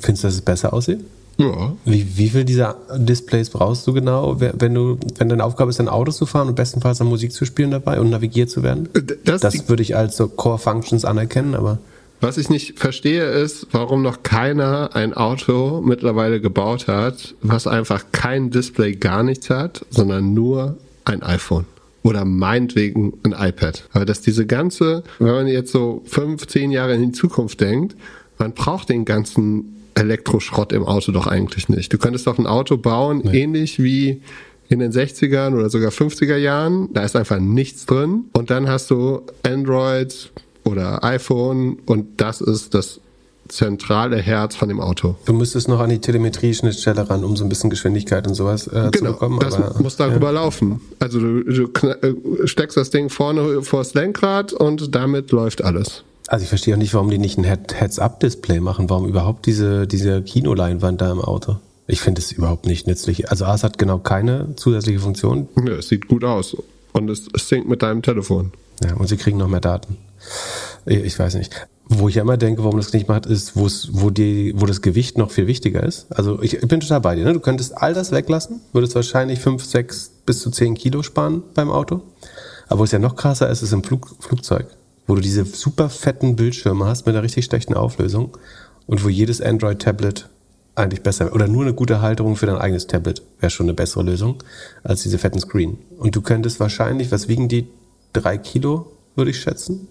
[0.00, 1.00] Findest du, dass es besser aussieht?
[1.36, 1.76] Ja.
[1.84, 5.88] Wie, wie viel dieser Displays brauchst du genau, wenn du, wenn deine Aufgabe ist, ein
[5.88, 8.88] Auto zu fahren und bestenfalls dann Musik zu spielen dabei und navigiert zu werden?
[8.94, 11.78] Äh, das, das würde ich als so Core Functions anerkennen, aber.
[12.20, 18.06] Was ich nicht verstehe, ist, warum noch keiner ein Auto mittlerweile gebaut hat, was einfach
[18.10, 21.66] kein Display gar nichts hat, sondern nur ein iPhone
[22.08, 23.84] oder meinetwegen ein iPad.
[23.92, 27.96] Aber dass diese ganze, wenn man jetzt so fünf, zehn Jahre in die Zukunft denkt,
[28.38, 31.92] man braucht den ganzen Elektroschrott im Auto doch eigentlich nicht.
[31.92, 33.42] Du könntest doch ein Auto bauen, nee.
[33.42, 34.22] ähnlich wie
[34.70, 36.88] in den 60ern oder sogar 50er Jahren.
[36.94, 38.24] Da ist einfach nichts drin.
[38.32, 40.30] Und dann hast du Android
[40.64, 43.00] oder iPhone und das ist das
[43.48, 45.16] zentrale Herz von dem Auto.
[45.24, 48.90] Du müsstest noch an die Telemetrie-Schnittstelle ran, um so ein bisschen Geschwindigkeit und sowas äh,
[48.90, 49.38] genau, zu bekommen.
[49.40, 50.32] Das aber, muss darüber ja.
[50.32, 50.80] laufen.
[50.98, 56.04] Also du, du äh, steckst das Ding vorne vors Lenkrad und damit läuft alles.
[56.28, 58.90] Also ich verstehe auch nicht, warum die nicht ein Heads-Up-Display machen.
[58.90, 61.56] Warum überhaupt diese, diese Kinoleinwand da im Auto?
[61.86, 63.30] Ich finde es überhaupt nicht nützlich.
[63.30, 65.48] Also A, es hat genau keine zusätzliche Funktion.
[65.56, 66.54] Ja, es sieht gut aus.
[66.92, 68.52] Und es, es synkt mit deinem Telefon.
[68.84, 69.96] Ja, und sie kriegen noch mehr Daten.
[70.84, 71.66] Ich weiß nicht.
[71.90, 75.16] Wo ich ja immer denke, warum das nicht macht, ist, wo die, wo das Gewicht
[75.16, 76.06] noch viel wichtiger ist.
[76.10, 77.24] Also ich, ich bin total bei dir.
[77.24, 77.32] Ne?
[77.32, 81.70] Du könntest all das weglassen, würdest wahrscheinlich fünf, sechs bis zu zehn Kilo sparen beim
[81.70, 82.02] Auto.
[82.68, 84.66] Aber wo es ja noch krasser ist, ist im Flug, Flugzeug,
[85.06, 88.36] wo du diese super fetten Bildschirme hast mit einer richtig schlechten Auflösung
[88.86, 90.28] und wo jedes Android-Tablet
[90.74, 94.04] eigentlich besser oder nur eine gute Halterung für dein eigenes Tablet wäre schon eine bessere
[94.04, 94.42] Lösung
[94.84, 95.78] als diese fetten Screen.
[95.98, 97.68] Und du könntest wahrscheinlich, was wiegen die?
[98.12, 99.88] Drei Kilo, würde ich schätzen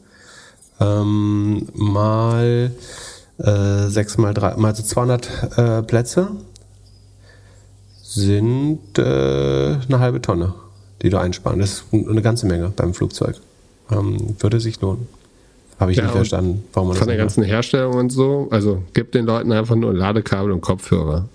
[0.79, 2.71] ähm, mal
[3.39, 6.31] äh, 6 mal 3, mal so 200 äh, Plätze
[8.03, 10.53] sind äh, eine halbe Tonne,
[11.01, 11.59] die du einsparen.
[11.59, 13.35] Das ist eine ganze Menge beim Flugzeug.
[13.91, 15.07] Ähm, würde sich lohnen.
[15.79, 17.51] Habe ich ja, nicht verstanden, warum man das Von der ganzen macht.
[17.51, 21.29] Herstellung und so, also gibt den Leuten einfach nur Ladekabel und Kopfhörer.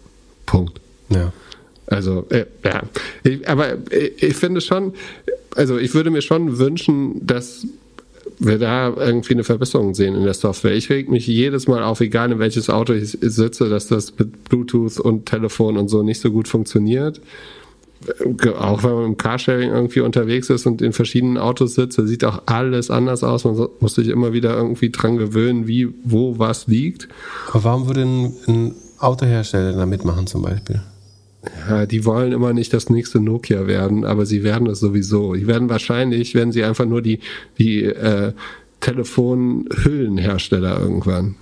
[0.46, 0.80] Punkt.
[1.10, 1.32] Ja.
[1.86, 2.82] Also, äh, ja.
[3.22, 4.94] Ich, aber ich, ich finde schon,
[5.54, 7.66] also ich würde mir schon wünschen, dass
[8.44, 10.74] wir da irgendwie eine Verbesserung sehen in der Software.
[10.74, 14.44] Ich reg mich jedes Mal auf, egal in welches Auto ich sitze, dass das mit
[14.44, 17.20] Bluetooth und Telefon und so nicht so gut funktioniert.
[18.58, 22.24] Auch wenn man im Carsharing irgendwie unterwegs ist und in verschiedenen Autos sitzt, da sieht
[22.24, 23.44] auch alles anders aus.
[23.44, 27.08] Man muss sich immer wieder irgendwie dran gewöhnen, wie, wo was liegt.
[27.50, 30.82] Aber warum würde ein Autohersteller da mitmachen zum Beispiel?
[31.68, 35.34] Ja, die wollen immer nicht das nächste Nokia werden, aber sie werden es sowieso.
[35.34, 37.18] Die werden wahrscheinlich, werden sie einfach nur die,
[37.58, 38.32] die äh,
[38.80, 41.36] Telefonhüllenhersteller irgendwann.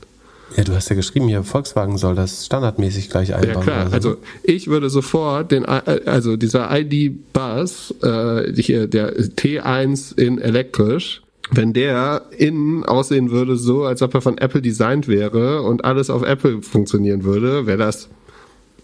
[0.56, 3.54] Ja, du hast ja geschrieben, hier Volkswagen soll das standardmäßig gleich einbauen.
[3.54, 3.92] Ja klar, so.
[3.92, 11.22] also ich würde sofort den, äh, also dieser ID-Bus, äh, hier der T1 in elektrisch,
[11.52, 16.10] wenn der innen aussehen würde so, als ob er von Apple designt wäre und alles
[16.10, 18.08] auf Apple funktionieren würde, wäre das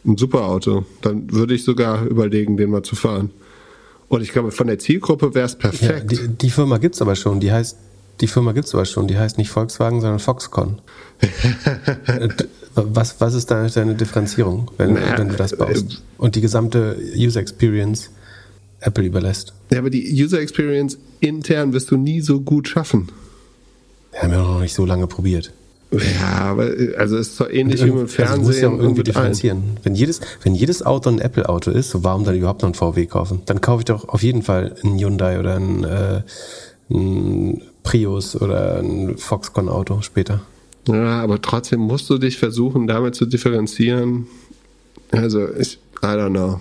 [0.07, 0.85] ein super Auto.
[1.03, 3.31] Dann würde ich sogar überlegen, den mal zu fahren.
[4.09, 6.11] Und ich glaube, von der Zielgruppe wäre es Ja, perfekt.
[6.13, 7.77] die, die Firma gibt's aber schon, die heißt,
[8.21, 10.79] die Firma gibt's aber schon, die heißt nicht Volkswagen, sondern Foxconn.
[12.75, 16.03] Was, was ist da deine Differenzierung, wenn, Naja, wenn du das äh, baust?
[16.19, 18.11] Und die gesamte User Experience
[18.81, 19.55] Apple überlässt.
[19.71, 23.09] ja, aber die User Experience intern wirst du nie so gut schaffen.
[24.13, 25.53] Wir haben ja noch nicht so lange probiert.
[25.93, 28.45] Ja, aber äh, also es ist so ähnlich wie mit dem also Fernsehen.
[28.45, 29.63] musst ja irgendwie differenzieren.
[29.83, 33.07] Wenn jedes, wenn jedes Auto ein Apple-Auto ist, so warum dann überhaupt noch ein VW
[33.07, 33.43] kaufen?
[33.47, 36.23] Dann kaufe ich doch auf jeden Fall einen Hyundai oder ein, äh,
[36.91, 40.41] ein Prius oder ein Foxconn-Auto später.
[40.89, 44.27] Ja, aber trotzdem musst du dich versuchen, damit zu differenzieren.
[45.11, 46.61] Also, ich, I don't know.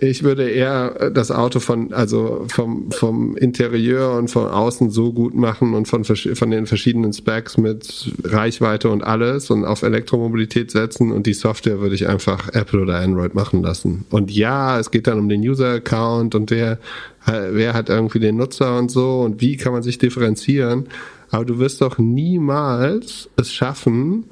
[0.00, 5.34] Ich- würde eher das Auto von, also vom, vom Interieur und von außen so gut
[5.34, 11.12] machen und von, von den verschiedenen Specs mit Reichweite und alles und auf Elektromobilität setzen
[11.12, 14.06] und die Software würde ich einfach Apple oder Android machen lassen.
[14.10, 16.78] Und ja, es geht dann um den User-Account und wer,
[17.26, 20.86] wer hat irgendwie den Nutzer und so und wie kann man sich differenzieren.
[21.30, 24.24] Aber du wirst doch niemals es schaffen,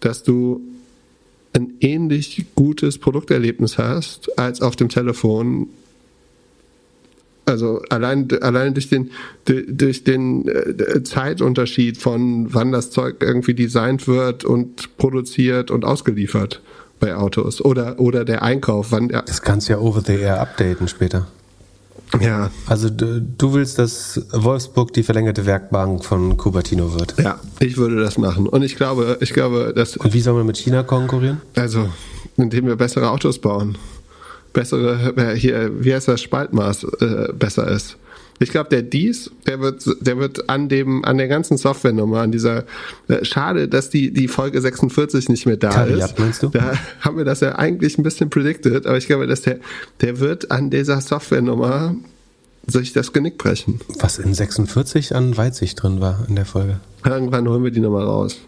[0.00, 0.60] dass du
[1.52, 5.68] ein ähnlich gutes Produkterlebnis hast als auf dem Telefon.
[7.46, 9.10] Also allein, allein durch den,
[9.44, 16.62] durch den äh, Zeitunterschied von wann das Zeug irgendwie designt wird und produziert und ausgeliefert
[17.00, 20.40] bei Autos oder, oder der Einkauf, wann der, Das kannst du ja over the air
[20.40, 21.26] updaten später.
[22.20, 27.14] Ja, Also du, du willst, dass Wolfsburg die verlängerte Werkbank von Cupertino wird.
[27.18, 28.46] ja, ich würde das machen.
[28.48, 31.40] Und ich glaube, ich glaube, dass Und wie soll man mit China konkurrieren?
[31.56, 31.88] Also,
[32.36, 33.78] indem wir bessere Autos bauen.
[34.52, 37.96] Bessere, äh, hier, wie heißt das, Spaltmaß äh, besser ist.
[38.42, 42.32] Ich glaube, der Dies, der wird, der wird an dem, an der ganzen Softwarenummer, an
[42.32, 42.64] dieser,
[43.08, 46.18] äh, schade, dass die, die Folge 46 nicht mehr da Caveat, ist.
[46.18, 46.48] meinst du?
[46.48, 49.58] Da haben wir das ja eigentlich ein bisschen predicted, aber ich glaube, dass der,
[50.00, 51.94] der wird an dieser Softwarenummer
[52.66, 53.80] sich das Genick brechen.
[53.98, 56.80] Was in 46 an Weitsicht drin war in der Folge.
[57.04, 58.38] Irgendwann holen wir die nochmal raus.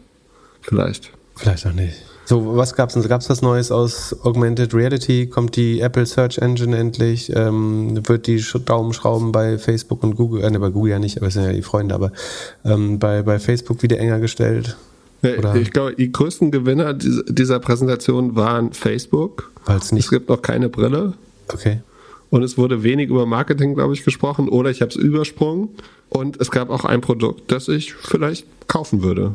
[0.62, 1.10] Vielleicht.
[1.36, 1.96] Vielleicht auch nicht.
[2.32, 3.02] So, was gab's denn?
[3.06, 5.26] Gab's was Neues aus Augmented Reality?
[5.26, 7.30] Kommt die Apple Search Engine endlich?
[7.36, 11.18] Ähm, wird die Sch- Daumenschrauben bei Facebook und Google, äh, ne, bei Google ja nicht,
[11.18, 12.10] aber es sind ja die Freunde, aber
[12.64, 14.78] ähm, bei, bei Facebook wieder enger gestellt?
[15.22, 19.50] Oder- Ich glaube, die größten Gewinner dieser- dieser Präsentation waren Facebook.
[19.66, 21.12] Weil's nicht- Es gibt noch keine Brille.
[21.52, 21.82] Okay.
[22.30, 24.48] Und es wurde wenig über Marketing, glaube ich, gesprochen.
[24.48, 25.68] Oder ich habe es übersprungen.
[26.08, 29.32] Und es gab auch ein Produkt, das ich vielleicht kaufen würde.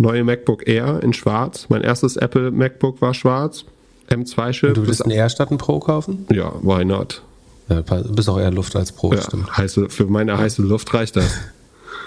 [0.00, 1.66] Neue MacBook Air in schwarz.
[1.68, 3.64] Mein erstes Apple MacBook war schwarz.
[4.08, 4.74] M2-Chip.
[4.74, 6.26] Du würdest ein R statt ein Pro kaufen?
[6.32, 7.22] Ja, why not?
[7.68, 9.56] Ja, du bist auch eher Luft als Pro, Ja, stimmt.
[9.56, 11.38] heiße, für meine heiße Luft reicht das.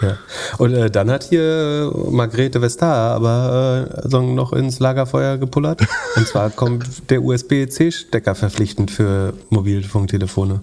[0.01, 0.17] Ja.
[0.57, 5.81] Und äh, dann hat hier äh, Margrethe Vestager aber äh, so noch ins Lagerfeuer gepullert.
[6.17, 10.61] Und zwar kommt der USB-C-Stecker verpflichtend für Mobilfunktelefone.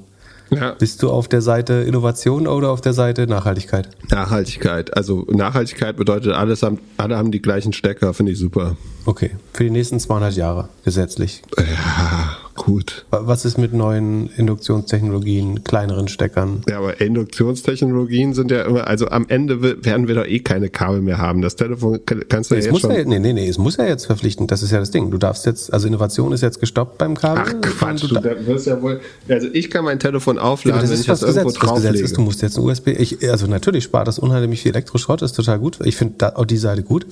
[0.51, 3.89] Ja, Bist du auf der Seite Innovation oder auf der Seite Nachhaltigkeit?
[4.11, 4.97] Nachhaltigkeit.
[4.97, 8.77] Also Nachhaltigkeit bedeutet, alles haben, alle haben die gleichen Stecker, finde ich super.
[9.07, 11.43] Okay, für die nächsten 200 Jahre gesetzlich.
[11.57, 13.05] Ja, gut.
[13.11, 16.63] Wa- Was ist mit neuen Induktionstechnologien, kleineren Steckern?
[16.69, 21.01] Ja, aber Induktionstechnologien sind ja immer, also am Ende werden wir doch eh keine Kabel
[21.01, 21.43] mehr haben.
[21.43, 22.93] Das Telefon kann- kannst du ja Es jetzt muss schon.
[22.93, 25.11] ja, nee, nee, nee, es muss ja jetzt verpflichtend, das ist ja das Ding.
[25.11, 27.45] Du darfst jetzt, also Innovation ist jetzt gestoppt beim Kabel.
[27.47, 29.01] Ach Quatsch, Du du, da- wirst ja wohl.
[29.29, 31.61] Also ich kann mein Telefon Ja, aufladen, das wenn ist ich das das irgendwo Gesetz.
[31.61, 32.23] Das Gesetz ist, du drauflege.
[32.23, 32.89] musst jetzt ein USB.
[32.99, 35.79] Ich, also natürlich spart das unheimlich viel Elektroschrott, ist total gut.
[35.85, 37.07] Ich finde auch die Seite gut.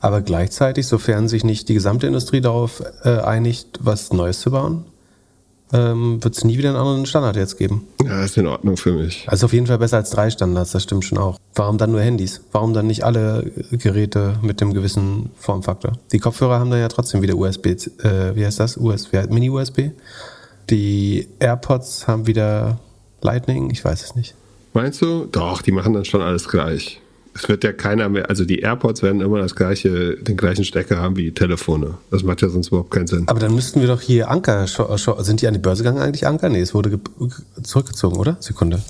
[0.00, 4.84] Aber gleichzeitig, sofern sich nicht die gesamte Industrie darauf äh, einigt, was Neues zu bauen,
[5.72, 7.86] ähm, wird es nie wieder einen anderen Standard jetzt geben.
[8.04, 9.24] Ja, ist in Ordnung für mich.
[9.28, 11.38] Also auf jeden Fall besser als drei Standards, das stimmt schon auch.
[11.54, 12.40] Warum dann nur Handys?
[12.52, 15.92] Warum dann nicht alle Geräte mit dem gewissen Formfaktor?
[16.12, 18.76] Die Kopfhörer haben dann ja trotzdem wieder USB, äh, wie heißt das?
[18.76, 19.90] USB, Mini-USB.
[20.70, 22.78] Die AirPods haben wieder
[23.22, 24.34] Lightning, ich weiß es nicht.
[24.72, 25.26] Meinst du?
[25.30, 27.00] Doch, die machen dann schon alles gleich.
[27.38, 30.96] Es wird ja keiner mehr, also die AirPods werden immer das gleiche, den gleichen Stecker
[30.98, 31.94] haben wie Telefone.
[32.10, 33.24] Das macht ja sonst überhaupt keinen Sinn.
[33.28, 36.48] Aber dann müssten wir doch hier Anker, sind die an die Börse gegangen eigentlich Anker?
[36.48, 37.00] Nee, es wurde ge-
[37.62, 38.36] zurückgezogen, oder?
[38.40, 38.82] Sekunde.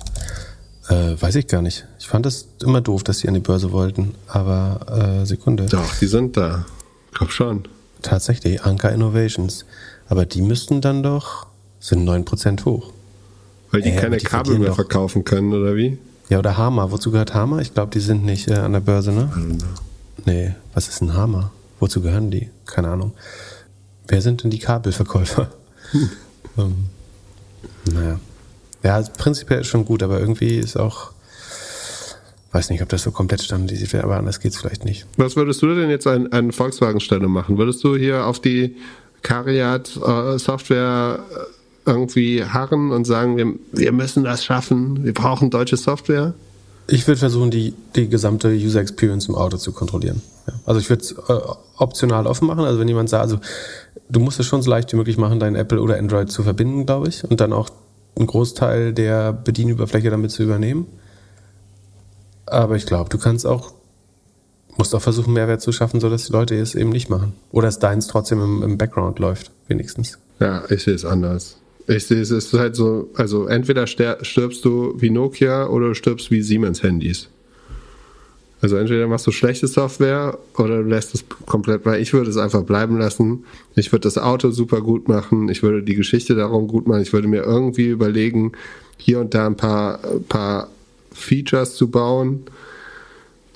[0.89, 1.87] Äh, weiß ich gar nicht.
[1.99, 4.15] Ich fand das immer doof, dass die an die Börse wollten.
[4.29, 5.67] Aber äh, Sekunde.
[5.67, 6.65] Doch, die sind da.
[7.11, 7.65] Ich glaub schon.
[8.03, 9.65] Tatsächlich, Anker Innovations.
[10.09, 11.49] Aber die müssten dann doch,
[11.81, 12.93] sind 9% hoch.
[13.73, 15.99] Weil die Äh, aber keine die Kabel mehr verkaufen können, oder wie?
[16.29, 16.91] Ja, oder Hama.
[16.91, 17.61] Wozu gehört Hama?
[17.61, 19.31] Ich glaube, die sind nicht äh, an der Börse, ne?
[20.25, 21.53] Nee, was ist ein Hama?
[21.79, 22.51] Wozu gehören die?
[22.65, 23.13] Keine Ahnung.
[24.09, 25.51] Wer sind denn die Kabelverkäufer?
[26.59, 26.87] ähm,
[27.93, 28.19] naja.
[28.83, 31.13] Ja, also prinzipiell ist schon gut, aber irgendwie ist auch,
[32.53, 35.07] weiß nicht, ob das so komplett standardisiert wäre, aber anders geht's vielleicht nicht.
[35.17, 37.59] Was würdest du denn jetzt an, an Volkswagen-Stelle machen?
[37.59, 38.77] Würdest du hier auf die
[39.23, 41.56] Cariat-Software äh,
[41.87, 46.35] irgendwie harren und sagen, wir, wir müssen das schaffen, wir brauchen deutsche Software?
[46.89, 50.23] Ich würde versuchen, die, die gesamte User Experience im Auto zu kontrollieren.
[50.47, 50.55] Ja.
[50.67, 51.41] Also ich würde es äh,
[51.79, 52.65] optional offen machen.
[52.65, 53.39] Also wenn jemand sagt, also
[54.09, 56.87] du musst es schon so leicht wie möglich machen, dein Apple oder Android zu verbinden,
[56.87, 57.71] glaube ich, und dann auch
[58.17, 60.87] einen Großteil der Bedienüberfläche damit zu übernehmen.
[62.47, 63.73] Aber ich glaube, du kannst auch,
[64.77, 67.33] musst auch versuchen, Mehrwert zu schaffen, sodass die Leute es eben nicht machen.
[67.51, 70.19] Oder dass deins trotzdem im, im Background läuft, wenigstens.
[70.39, 71.57] Ja, ich sehe es anders.
[71.89, 76.31] Ich sehe es ist halt so, also entweder stirbst du wie Nokia oder du stirbst
[76.31, 77.29] wie Siemens Handys.
[78.61, 82.39] Also entweder machst du schlechte Software oder du lässt es komplett, weil ich würde es
[82.39, 83.45] einfach bleiben lassen.
[83.75, 85.49] Ich würde das Auto super gut machen.
[85.51, 87.03] Ich würde die Geschichte darum gut machen.
[87.03, 88.53] Ich würde mir irgendwie überlegen,
[88.97, 90.69] hier und da ein paar, paar
[91.13, 92.47] Features zu bauen,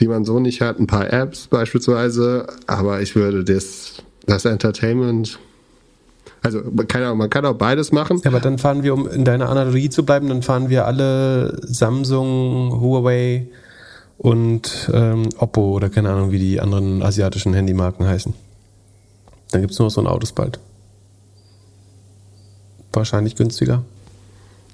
[0.01, 0.79] die man so nicht hat.
[0.79, 2.47] Ein paar Apps beispielsweise.
[2.67, 5.39] Aber ich würde das, das Entertainment
[6.43, 8.21] also keine Ahnung, man kann auch beides machen.
[8.25, 11.61] Ja, aber dann fahren wir, um in deiner Analogie zu bleiben, dann fahren wir alle
[11.63, 13.47] Samsung, Huawei
[14.17, 18.33] und ähm, Oppo oder keine Ahnung, wie die anderen asiatischen Handymarken heißen.
[19.51, 20.59] Dann gibt es nur so ein Autos bald.
[22.93, 23.85] Wahrscheinlich günstiger.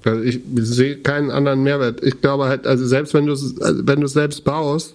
[0.05, 2.03] Also ich sehe keinen anderen Mehrwert.
[2.05, 4.95] Ich glaube halt, also selbst wenn du es also wenn du selbst baust,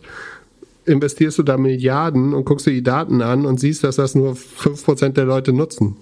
[0.85, 4.33] investierst du da Milliarden und guckst dir die Daten an und siehst, dass das nur
[4.33, 5.97] 5% der Leute nutzen.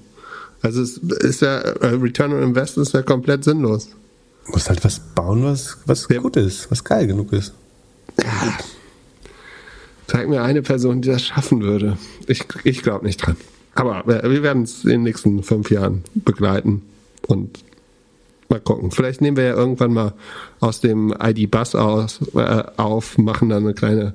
[0.62, 3.90] Also es ist ja, äh, Return on Investment ist ja komplett sinnlos.
[4.46, 6.20] Du musst halt was bauen, was, was ja.
[6.20, 7.54] gut ist, was geil genug ist.
[8.22, 8.58] Ja.
[10.08, 11.98] Zeig mir eine Person, die das schaffen würde.
[12.28, 13.38] Ich, ich glaube nicht dran.
[13.76, 16.82] Aber wir werden es in den nächsten fünf Jahren begleiten
[17.28, 17.64] und
[18.50, 18.92] mal gucken.
[18.92, 20.14] Vielleicht nehmen wir ja irgendwann mal
[20.60, 24.14] aus dem ID-Bus aus, äh, auf, machen dann eine kleine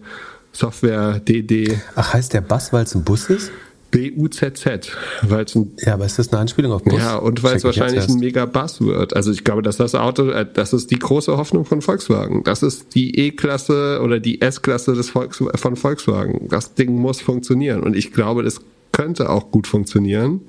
[0.53, 1.79] Software-DD.
[1.95, 3.53] Ach, heißt der Bus, weil es ein Bus ist?
[3.95, 4.91] B-U-Z-Z.
[5.23, 6.99] Weil's ein, ja, aber ist das eine Anspielung auf Bus?
[6.99, 9.15] Ja, und weil es wahrscheinlich ein mega Bass wird.
[9.15, 12.43] Also ich glaube, dass das Auto, äh, das ist die große Hoffnung von Volkswagen.
[12.43, 16.49] Das ist die E-Klasse oder die S-Klasse des Volks, von Volkswagen.
[16.49, 17.85] Das Ding muss funktionieren.
[17.85, 20.41] Und ich glaube, das könnte auch gut funktionieren,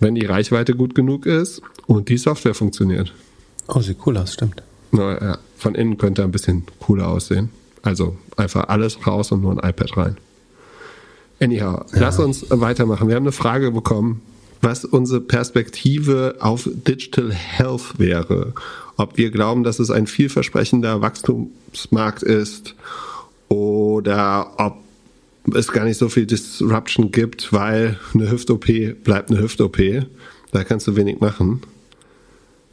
[0.00, 3.12] wenn die Reichweite gut genug ist und die Software funktioniert.
[3.68, 4.62] Oh, sieht cool aus, stimmt.
[4.90, 7.50] Na, ja, von innen könnte ein bisschen cooler aussehen.
[7.82, 10.16] Also einfach alles raus und nur ein iPad rein.
[11.40, 12.00] Anyhow, ja.
[12.00, 13.08] lass uns weitermachen.
[13.08, 14.22] Wir haben eine Frage bekommen,
[14.60, 18.54] was unsere Perspektive auf Digital Health wäre.
[18.96, 22.74] Ob wir glauben, dass es ein vielversprechender Wachstumsmarkt ist
[23.48, 24.76] oder ob
[25.52, 28.66] es gar nicht so viel Disruption gibt, weil eine Hüft-OP
[29.02, 29.78] bleibt eine Hüft-OP.
[30.52, 31.62] Da kannst du wenig machen.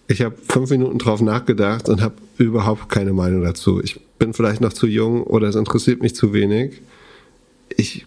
[0.08, 3.82] Ich habe fünf Minuten drauf nachgedacht und habe überhaupt keine Meinung dazu.
[3.82, 6.82] Ich bin vielleicht noch zu jung oder es interessiert mich zu wenig.
[7.76, 8.06] Ich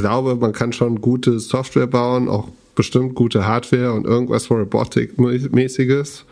[0.00, 6.24] glaube, man kann schon gute Software bauen, auch bestimmt gute Hardware und irgendwas Robotik-mäßiges.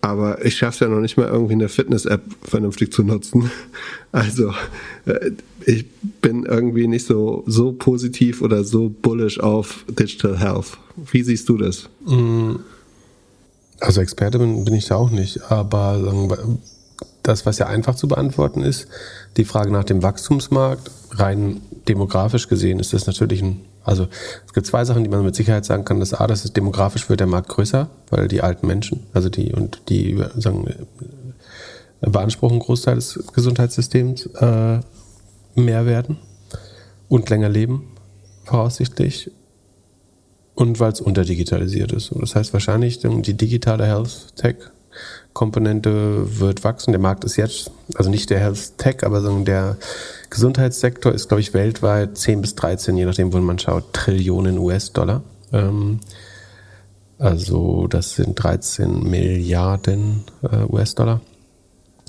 [0.00, 3.50] Aber ich schaffe es ja noch nicht mal irgendwie eine Fitness-App vernünftig zu nutzen.
[4.10, 4.54] Also
[5.04, 5.32] äh,
[5.66, 5.84] ich
[6.22, 10.78] bin irgendwie nicht so, so positiv oder so bullish auf Digital Health.
[11.12, 11.90] Wie siehst du das?
[12.06, 12.56] Mm.
[13.78, 16.42] Also Experte bin, bin ich da auch nicht, aber
[17.28, 18.88] das, was ja einfach zu beantworten ist,
[19.36, 24.08] die Frage nach dem Wachstumsmarkt, rein demografisch gesehen ist das natürlich ein, also
[24.46, 26.00] es gibt zwei Sachen, die man mit Sicherheit sagen kann.
[26.00, 29.52] Das A, das ist demografisch wird der Markt größer, weil die alten Menschen, also die
[29.52, 30.66] und die sagen,
[32.00, 34.80] beanspruchen einen Großteil des Gesundheitssystems äh,
[35.54, 36.18] mehr werden
[37.08, 37.94] und länger leben,
[38.44, 39.30] voraussichtlich.
[40.54, 42.10] Und weil es unterdigitalisiert ist.
[42.18, 44.56] Das heißt wahrscheinlich die digitale Health Tech
[45.38, 46.90] Komponente wird wachsen.
[46.90, 49.76] Der Markt ist jetzt, also nicht der Health Tech, aber sondern der
[50.30, 55.22] Gesundheitssektor ist, glaube ich, weltweit 10 bis 13, je nachdem, wo man schaut, Trillionen US-Dollar.
[55.52, 56.00] Ähm,
[57.20, 61.20] also das sind 13 Milliarden äh, US-Dollar.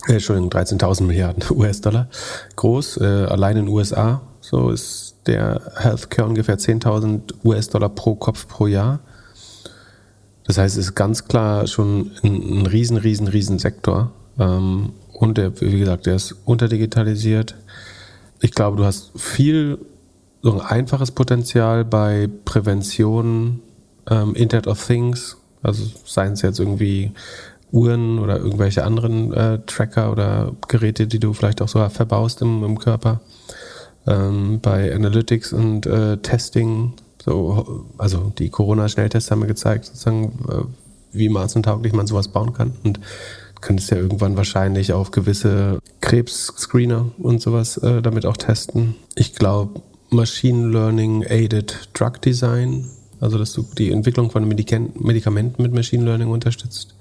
[0.07, 2.07] Äh, Entschuldigung, 13.000 Milliarden US-Dollar
[2.55, 2.97] groß.
[2.97, 8.65] Äh, allein in den USA so ist der Healthcare ungefähr 10.000 US-Dollar pro Kopf pro
[8.65, 9.01] Jahr.
[10.49, 14.11] Das heißt, es ist ganz klar schon ein, ein riesen, riesen, riesen Sektor.
[14.39, 17.53] Ähm, und der, wie gesagt, der ist unterdigitalisiert.
[18.41, 19.77] Ich glaube, du hast viel
[20.41, 23.61] so ein einfaches Potenzial bei Prävention,
[24.09, 27.11] ähm, Internet of Things, also seien es jetzt irgendwie
[27.71, 32.63] Uhren oder irgendwelche anderen äh, Tracker oder Geräte, die du vielleicht auch so verbaust im,
[32.63, 33.21] im Körper.
[34.07, 36.93] Ähm, bei Analytics und äh, Testing
[37.23, 40.63] so, also die Corona-Schnelltests haben mir gezeigt, sozusagen, äh,
[41.11, 42.73] wie maßentauglich man sowas bauen kann.
[42.83, 42.99] Und
[43.61, 48.95] könntest ja irgendwann wahrscheinlich auf gewisse Krebsscreener und sowas äh, damit auch testen.
[49.15, 52.85] Ich glaube, Machine Learning Aided Drug Design,
[53.19, 56.95] also dass du die Entwicklung von Medikamenten mit Machine Learning unterstützt,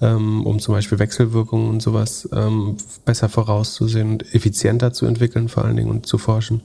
[0.00, 5.64] ähm, um zum Beispiel Wechselwirkungen und sowas ähm, besser vorauszusehen und effizienter zu entwickeln vor
[5.64, 6.60] allen Dingen und zu forschen,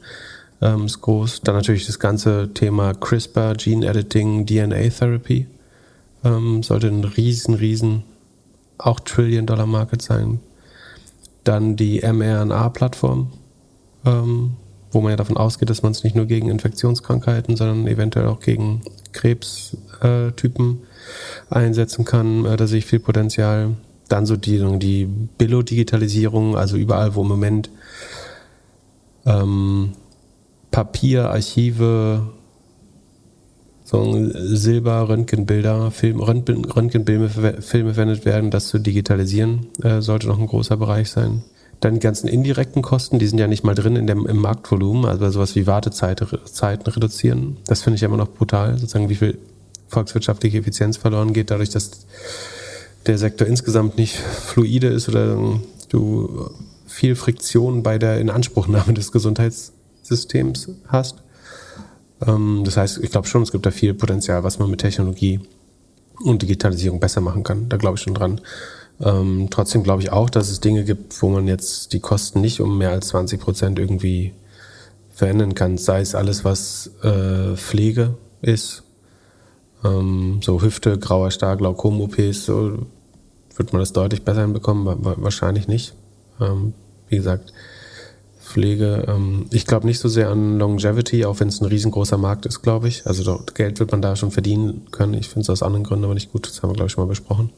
[0.62, 1.42] ähm, ist groß.
[1.42, 5.48] Dann natürlich das ganze Thema CRISPR, Gene Editing, DNA Therapy
[6.24, 8.04] ähm, sollte ein riesen, riesen
[8.78, 10.40] auch Trillion-Dollar-Market sein.
[11.44, 13.32] Dann die mRNA-Plattform,
[14.06, 14.52] ähm,
[14.92, 18.40] wo man ja davon ausgeht, dass man es nicht nur gegen Infektionskrankheiten, sondern eventuell auch
[18.40, 18.82] gegen
[19.14, 20.78] Krebstypen
[21.50, 22.46] äh, einsetzen kann.
[22.46, 23.76] Äh, da sehe ich viel Potenzial.
[24.08, 27.70] Dann so die, die Billo-Digitalisierung, also überall, wo im Moment
[29.26, 29.94] ähm,
[30.72, 32.32] Papier, Archive,
[33.84, 40.78] so Silber, Röntgenbilder, Film, Röntgenfilme verwendet werden, das zu digitalisieren, äh, sollte noch ein großer
[40.78, 41.44] Bereich sein.
[41.82, 45.06] Dann die ganzen indirekten Kosten, die sind ja nicht mal drin in dem, im Marktvolumen,
[45.06, 46.28] also sowas wie Wartezeiten
[46.88, 47.58] reduzieren.
[47.66, 49.38] Das finde ich immer noch brutal, sozusagen wie viel
[49.88, 52.06] volkswirtschaftliche Effizienz verloren geht, dadurch, dass
[53.08, 55.38] der Sektor insgesamt nicht fluide ist oder
[55.90, 56.50] du
[56.86, 59.12] viel Friktion bei der Inanspruchnahme des
[60.02, 61.24] Gesundheitssystems hast.
[62.26, 65.40] Ähm, das heißt, ich glaube schon, es gibt da viel Potenzial, was man mit Technologie
[66.24, 67.70] und Digitalisierung besser machen kann.
[67.70, 68.42] Da glaube ich schon dran.
[69.00, 72.62] Ähm, trotzdem glaube ich auch, dass es Dinge gibt, wo man jetzt die Kosten nicht
[72.62, 74.34] um mehr als 20 Prozent irgendwie
[75.10, 75.78] verändern kann.
[75.78, 78.84] Sei es alles, was äh, Pflege ist,
[79.84, 82.86] ähm, so Hüfte, grauer Star, Glaukom-OPs, so
[83.56, 84.86] wird man das deutlich besser hinbekommen?
[85.02, 85.94] Wahrscheinlich nicht.
[86.40, 86.74] Ähm,
[87.10, 87.54] wie gesagt,
[88.52, 89.06] Pflege.
[89.08, 92.62] Ähm, ich glaube nicht so sehr an Longevity, auch wenn es ein riesengroßer Markt ist,
[92.62, 93.06] glaube ich.
[93.06, 95.14] Also Geld wird man da schon verdienen können.
[95.14, 96.48] Ich finde es aus anderen Gründen aber nicht gut.
[96.48, 97.52] Das haben wir, glaube ich, schon mal besprochen.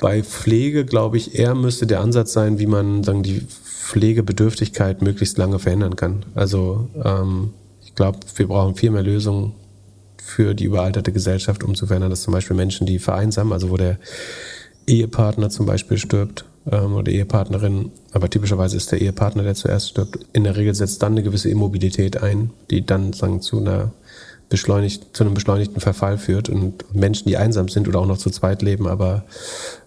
[0.00, 5.38] Bei Pflege, glaube ich, eher müsste der Ansatz sein, wie man sagen, die Pflegebedürftigkeit möglichst
[5.38, 6.26] lange verändern kann.
[6.34, 9.54] Also ähm, ich glaube, wir brauchen viel mehr Lösungen
[10.18, 13.76] für die überalterte Gesellschaft, um zu verändern, dass zum Beispiel Menschen, die vereinsamen, also wo
[13.76, 13.98] der
[14.86, 20.18] Ehepartner zum Beispiel stirbt ähm, oder Ehepartnerin, aber typischerweise ist der Ehepartner, der zuerst stirbt.
[20.32, 23.92] In der Regel setzt dann eine gewisse Immobilität ein, die dann sagen, zu einer
[24.48, 28.30] beschleunigt, zu einem beschleunigten Verfall führt und Menschen, die einsam sind oder auch noch zu
[28.30, 29.24] zweit leben, aber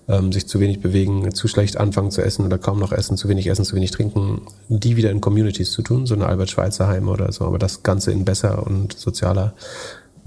[0.09, 3.30] ähm, sich zu wenig bewegen, zu schlecht anfangen zu essen oder kaum noch essen, zu
[3.30, 7.32] wenig essen, zu wenig trinken, die wieder in Communities zu tun, so eine Albert-Schweitzer-Heim oder
[7.32, 9.53] so, aber das Ganze in besser und sozialer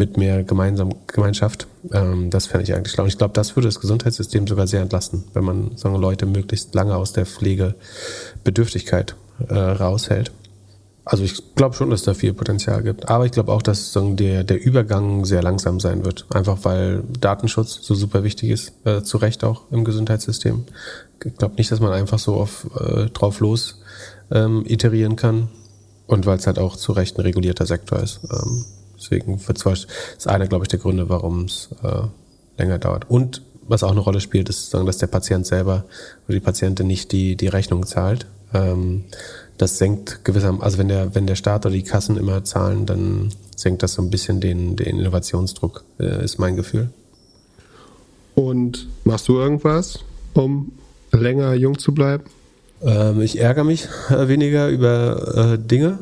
[0.03, 1.69] mit mehr gemeinsam, Gemeinschaft.
[1.93, 3.05] Ähm, das fände ich eigentlich schlau.
[3.05, 6.75] Und ich glaube, das würde das Gesundheitssystem sogar sehr entlasten, wenn man sagen, Leute möglichst
[6.75, 9.15] lange aus der Pflegebedürftigkeit
[9.49, 10.33] äh, raushält.
[11.05, 13.09] Also ich glaube schon, dass da viel Potenzial gibt.
[13.09, 16.27] Aber ich glaube auch, dass sagen, der, der Übergang sehr langsam sein wird.
[16.31, 20.65] Einfach weil Datenschutz so super wichtig ist, äh, zu Recht auch im Gesundheitssystem.
[21.25, 23.81] Ich glaube nicht, dass man einfach so auf, äh, drauf los
[24.33, 25.49] ähm, iterieren kann.
[26.09, 28.21] Und weil es halt auch zu Recht ein regulierter Sektor ist.
[28.25, 28.65] Ähm,
[29.03, 29.89] Deswegen wird zwar, ist
[30.27, 32.03] einer, glaube ich, der Gründe, warum es äh,
[32.59, 33.11] länger dauert.
[33.11, 35.85] Und was auch eine Rolle spielt, ist, sagen, dass der Patient selber
[36.27, 38.27] oder die Patientin nicht die, die Rechnung zahlt.
[38.55, 39.05] Ähm,
[39.59, 43.31] das senkt gewissermaßen, also wenn der, wenn der Staat oder die Kassen immer zahlen, dann
[43.57, 46.91] senkt das so ein bisschen den, den Innovationsdruck, äh, ist mein Gefühl.
[48.35, 50.01] Und machst du irgendwas,
[50.35, 50.73] um
[51.13, 52.25] länger jung zu bleiben?
[52.83, 55.99] Ähm, ich ärgere mich äh, weniger über äh, Dinge.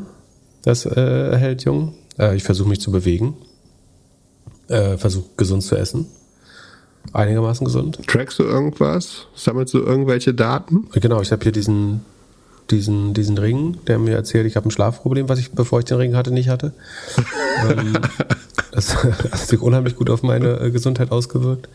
[0.62, 1.94] Das äh, hält jung.
[2.20, 3.34] Äh, ich versuche mich zu bewegen.
[4.68, 6.06] Äh, versuche gesund zu essen.
[7.12, 8.06] Einigermaßen gesund.
[8.06, 9.26] Trackst du irgendwas?
[9.34, 10.88] Sammelst du irgendwelche Daten?
[10.92, 12.02] Genau, ich habe hier diesen,
[12.70, 15.96] diesen, diesen Ring, der mir erzählt, ich habe ein Schlafproblem, was ich, bevor ich den
[15.96, 16.72] Ring hatte, nicht hatte.
[17.70, 17.94] ähm,
[18.70, 21.68] das, das hat sich unheimlich gut auf meine äh, Gesundheit ausgewirkt.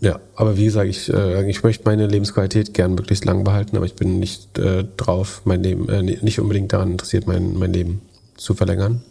[0.00, 3.86] Ja, aber wie gesagt, ich, äh, ich möchte meine Lebensqualität gern möglichst lang behalten, aber
[3.86, 8.02] ich bin nicht äh, drauf, mein Leben, äh, nicht unbedingt daran interessiert, mein, mein Leben
[8.36, 9.02] zu verlängern.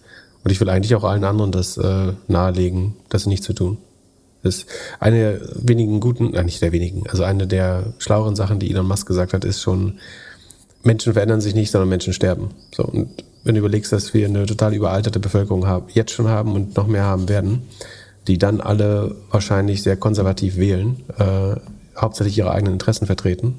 [0.43, 3.77] Und ich will eigentlich auch allen anderen das äh, nahelegen, das nicht zu tun.
[4.43, 4.67] Das ist
[4.99, 8.87] eine der wenigen guten, äh, nicht der wenigen, also eine der schlaueren Sachen, die Elon
[8.87, 9.99] Musk gesagt hat, ist schon,
[10.83, 12.49] Menschen verändern sich nicht, sondern Menschen sterben.
[12.75, 13.09] So, und
[13.43, 16.85] wenn du überlegst, dass wir eine total überalterte Bevölkerung haben, jetzt schon haben und noch
[16.85, 17.63] mehr haben werden,
[18.27, 21.55] die dann alle wahrscheinlich sehr konservativ wählen, äh,
[21.99, 23.55] hauptsächlich ihre eigenen Interessen vertreten,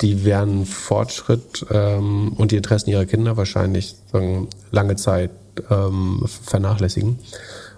[0.00, 5.30] die werden Fortschritt ähm, und die Interessen ihrer Kinder wahrscheinlich sagen, lange Zeit
[5.70, 7.18] ähm, vernachlässigen.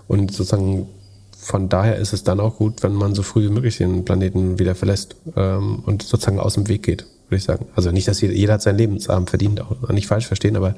[0.09, 0.89] Und sozusagen
[1.37, 4.59] von daher ist es dann auch gut, wenn man so früh wie möglich den Planeten
[4.59, 7.67] wieder verlässt ähm, und sozusagen aus dem Weg geht, würde ich sagen.
[7.77, 10.75] Also nicht, dass jeder, jeder hat sein Lebensabend verdient, auch nicht falsch verstehen, aber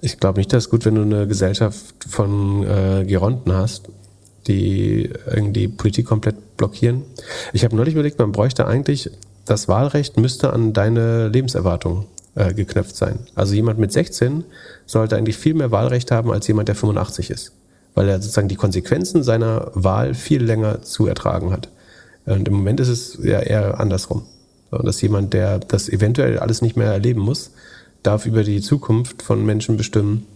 [0.00, 3.88] ich glaube nicht, dass es gut, wenn du eine Gesellschaft von äh, Geronten hast,
[4.46, 7.02] die irgendwie Politik komplett blockieren.
[7.52, 9.10] Ich habe neulich überlegt, man bräuchte eigentlich,
[9.46, 13.20] das Wahlrecht müsste an deine Lebenserwartung äh, geknüpft sein.
[13.34, 14.44] Also jemand mit 16
[14.84, 17.52] sollte eigentlich viel mehr Wahlrecht haben als jemand, der 85 ist.
[17.94, 21.70] Weil er sozusagen die Konsequenzen seiner Wahl viel länger zu ertragen hat.
[22.26, 24.22] Und im Moment ist es ja eher andersrum.
[24.70, 27.52] Dass jemand, der das eventuell alles nicht mehr erleben muss,
[28.02, 30.26] darf über die Zukunft von Menschen bestimmen,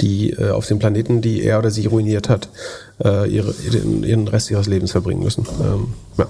[0.00, 2.48] die äh, auf dem Planeten, die er oder sie ruiniert hat,
[3.04, 5.46] äh, ihre, ihren Rest ihres Lebens verbringen müssen.
[5.60, 6.26] Ähm, ja.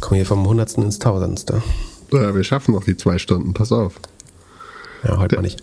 [0.00, 1.62] Kommen hier vom Hundertsten ins Tausendste.
[2.12, 4.00] Ja, wir schaffen noch die zwei Stunden, pass auf.
[5.04, 5.62] Ja, heute mal nicht.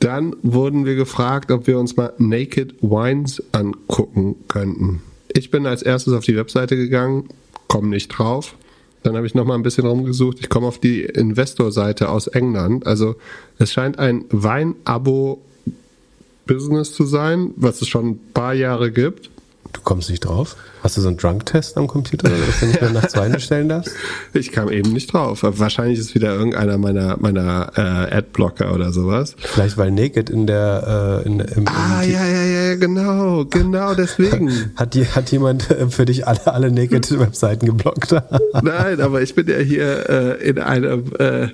[0.00, 5.02] Dann wurden wir gefragt, ob wir uns mal Naked Wines angucken könnten.
[5.28, 7.28] Ich bin als erstes auf die Webseite gegangen,
[7.66, 8.54] komme nicht drauf.
[9.02, 10.38] Dann habe ich noch mal ein bisschen rumgesucht.
[10.40, 12.86] Ich komme auf die Investor-Seite aus England.
[12.86, 13.16] Also
[13.58, 19.30] es scheint ein Wein-Abo-Business zu sein, was es schon ein paar Jahre gibt.
[19.72, 20.56] Du kommst nicht drauf?
[20.82, 23.92] Hast du so einen Drunk-Test am Computer, dass du nicht mehr nach zwei bestellen darfst?
[24.32, 25.40] Ich kam eben nicht drauf.
[25.42, 29.34] Wahrscheinlich ist wieder irgendeiner meiner meiner äh, Adblocker oder sowas.
[29.38, 33.94] Vielleicht weil Naked in der äh, in, im, Ah im ja ja ja genau genau
[33.94, 34.72] deswegen.
[34.76, 38.14] hat die hat jemand äh, für dich alle alle Naked Webseiten geblockt?
[38.62, 41.48] Nein, aber ich bin ja hier äh, in einem äh,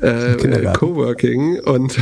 [0.00, 0.72] äh.
[0.72, 1.96] Coworking und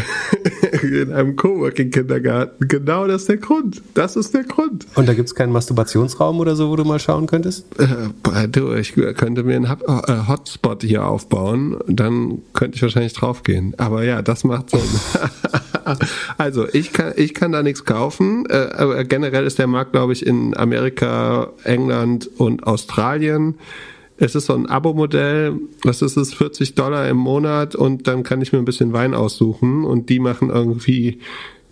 [0.82, 2.68] in einem Coworking Kindergarten.
[2.68, 3.82] Genau das ist der Grund.
[3.94, 4.86] Das ist der Grund.
[4.94, 7.66] Und da gibt's keinen Masturbationsraum oder so, wo du mal schauen könntest?
[7.78, 13.12] Äh, du, ich könnte mir einen Hub, äh, Hotspot hier aufbauen, dann könnte ich wahrscheinlich
[13.12, 13.74] draufgehen.
[13.78, 14.80] Aber ja, das macht Sinn.
[16.38, 18.46] also ich kann, ich kann da nichts kaufen.
[18.48, 23.56] Äh, aber generell ist der Markt, glaube ich, in Amerika, England und Australien.
[24.18, 25.54] Es ist so ein Abo-Modell,
[25.84, 29.14] was ist es, 40 Dollar im Monat und dann kann ich mir ein bisschen Wein
[29.14, 31.20] aussuchen und die machen irgendwie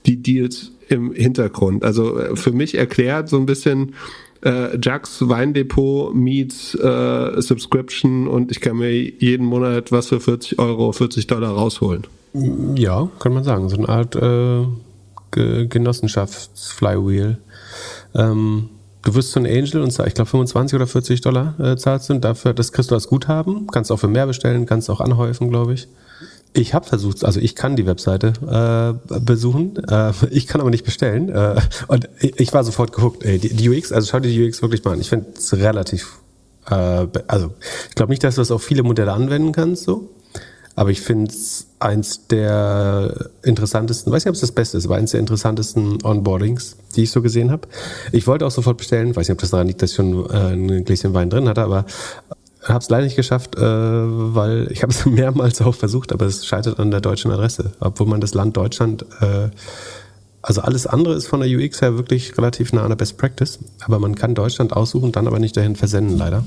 [0.07, 1.85] die Deals im Hintergrund.
[1.85, 3.95] Also äh, für mich erklärt so ein bisschen
[4.45, 10.59] äh, Jacks Weindepot meets äh, Subscription und ich kann mir jeden Monat was für 40
[10.59, 12.07] Euro, 40 Dollar rausholen.
[12.77, 13.69] Ja, kann man sagen.
[13.69, 14.67] So eine Art äh,
[15.33, 17.39] Ge Genossenschafts-Flywheel.
[18.15, 18.69] Ähm,
[19.07, 22.25] du wirst so ein Angel und ich glaube 25 oder 40 Dollar äh, zahlst und
[22.25, 23.69] dafür, das kriegst du als Guthaben.
[23.69, 25.89] Kannst auch für mehr bestellen, kannst auch anhäufen, glaube ich.
[26.53, 28.33] Ich habe versucht, also ich kann die Webseite
[29.09, 31.29] äh, besuchen, äh, ich kann aber nicht bestellen.
[31.29, 33.25] Äh, und ich, war sofort gehuckt.
[33.25, 35.01] Ey, die, die UX, also schau dir die UX wirklich mal an.
[35.01, 36.19] Ich finde es relativ,
[36.69, 37.55] äh, also
[37.89, 40.11] ich glaube nicht, dass du das auf viele Modelle anwenden kannst, so.
[40.77, 44.97] Aber ich finde es eins der interessantesten, weiß nicht, ob es das Beste ist, aber
[44.97, 47.67] eins der interessantesten Onboardings, die ich so gesehen habe.
[48.13, 50.53] Ich wollte auch sofort bestellen, weiß nicht, ob das daran liegt, dass ich schon äh,
[50.53, 51.87] ein Gläschen Wein drin hatte, aber
[52.63, 56.45] habe es leider nicht geschafft, äh, weil ich habe es mehrmals auch versucht, aber es
[56.45, 59.49] scheitert an der deutschen Adresse, obwohl man das Land Deutschland, äh,
[60.43, 63.59] also alles andere ist von der UX her wirklich relativ nah an der Best Practice,
[63.81, 66.45] aber man kann Deutschland aussuchen, dann aber nicht dahin versenden leider.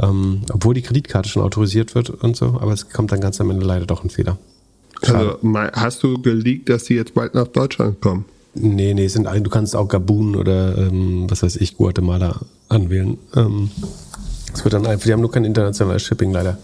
[0.00, 3.50] Ähm, obwohl die Kreditkarte schon autorisiert wird und so, aber es kommt dann ganz am
[3.50, 4.38] Ende leider doch ein Fehler.
[5.02, 5.38] Also
[5.72, 8.24] hast du geleakt, dass die jetzt bald nach Deutschland kommen?
[8.54, 13.18] Nee, nee, sind du kannst auch Gabun oder ähm, was weiß ich, Guatemala anwählen.
[13.34, 13.70] Ähm,
[14.54, 16.58] es wird dann einfach, die haben nur kein internationales Shipping leider.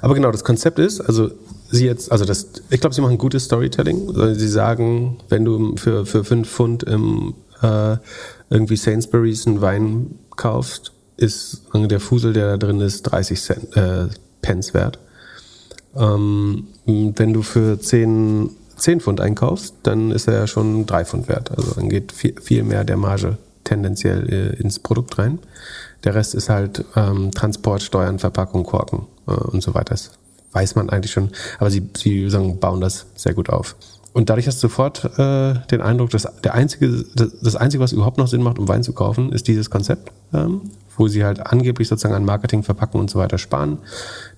[0.00, 1.30] Aber genau, das Konzept ist, also
[1.70, 4.08] sie jetzt, also das, ich glaube, sie machen gutes Storytelling.
[4.08, 7.96] Also Sie sagen, wenn du für, für fünf Pfund im, äh,
[8.50, 14.08] irgendwie Sainsbury's einen Wein kaufst, ist der Fusel, der da drin ist, 30 Cent, äh,
[14.42, 14.98] Pence wert.
[15.96, 21.28] Ähm, wenn du für 10, 10 Pfund einkaufst, dann ist er ja schon 3 Pfund
[21.28, 21.50] wert.
[21.56, 25.38] Also dann geht viel, viel mehr der Marge tendenziell äh, ins Produkt rein.
[26.04, 29.90] Der Rest ist halt ähm, Transport, Steuern, Verpackung, Korken äh, und so weiter.
[29.90, 30.10] Das
[30.52, 31.30] weiß man eigentlich schon.
[31.58, 33.76] Aber sie, sie sagen, bauen das sehr gut auf.
[34.14, 38.16] Und dadurch hast du sofort äh, den Eindruck, dass der einzige, das, Einzige, was überhaupt
[38.16, 40.60] noch Sinn macht, um Wein zu kaufen, ist dieses Konzept, ähm,
[40.96, 43.78] wo sie halt angeblich sozusagen an Marketing, Verpacken und so weiter sparen,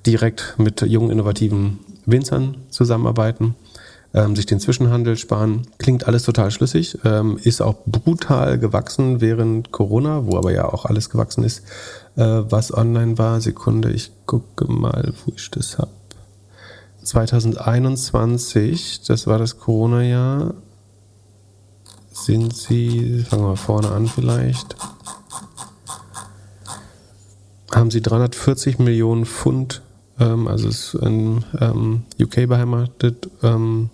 [0.07, 3.55] direkt mit jungen, innovativen Winzern zusammenarbeiten,
[4.15, 5.67] ähm, sich den Zwischenhandel sparen.
[5.77, 10.87] Klingt alles total schlüssig, ähm, ist auch brutal gewachsen während Corona, wo aber ja auch
[10.87, 11.63] alles gewachsen ist,
[12.17, 13.43] äh, was online war.
[13.43, 15.91] Sekunde, ich gucke mal, wo ich das hab.
[17.07, 20.55] 2021, das war das Corona-Jahr,
[22.13, 24.77] sind sie, fangen wir vorne an vielleicht,
[27.73, 29.83] haben sie 340 Millionen Pfund,
[30.19, 33.91] ähm, also ist in ähm, UK beheimatet, ähm,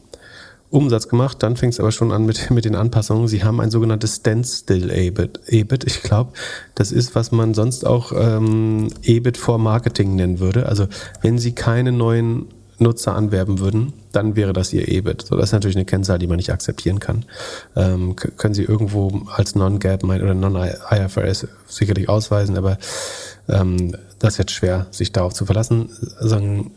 [0.71, 1.43] Umsatz gemacht.
[1.43, 3.29] Dann fing es aber schon an mit, mit den Anpassungen.
[3.29, 5.41] Sie haben ein sogenanntes Standstill EBIT.
[5.47, 6.33] EBIT, ich glaube,
[6.75, 10.67] das ist, was man sonst auch ähm, EBIT for Marketing nennen würde.
[10.67, 10.87] Also
[11.21, 12.47] wenn Sie keine neuen
[12.79, 15.23] Nutzer anwerben würden, dann wäre das ihr EBIT.
[15.23, 17.25] So, das ist natürlich eine Kennzahl, die man nicht akzeptieren kann.
[17.77, 22.79] Ähm, können Sie irgendwo als Non-GAAP oder Non-IFRS sicherlich ausweisen, aber
[23.49, 25.89] ähm, das jetzt schwer, sich darauf zu verlassen.
[26.21, 26.73] Sagen,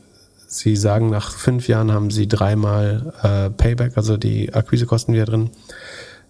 [0.48, 5.50] Sie sagen, nach fünf Jahren haben Sie dreimal äh, Payback, also die Akquisekosten wieder drin.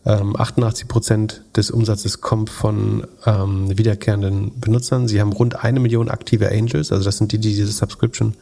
[0.05, 5.07] Ähm, 88 Prozent des Umsatzes kommt von ähm, wiederkehrenden Benutzern.
[5.07, 8.35] Sie haben rund eine Million aktive Angels, also das sind die, die diese Subscription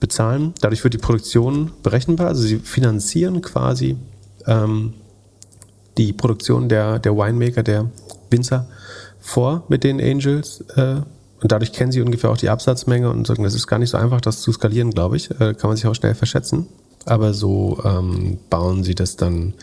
[0.00, 0.54] bezahlen.
[0.60, 2.28] Dadurch wird die Produktion berechenbar.
[2.28, 3.96] Also sie finanzieren quasi
[4.46, 4.94] ähm,
[5.96, 7.90] die Produktion der, der Winemaker, der
[8.30, 8.66] Winzer
[9.20, 10.64] vor mit den Angels.
[10.76, 11.02] Äh,
[11.40, 13.98] und dadurch kennen sie ungefähr auch die Absatzmenge und sagen, das ist gar nicht so
[13.98, 15.30] einfach, das zu skalieren, glaube ich.
[15.32, 16.66] Äh, kann man sich auch schnell verschätzen.
[17.04, 19.54] Aber so ähm, bauen sie das dann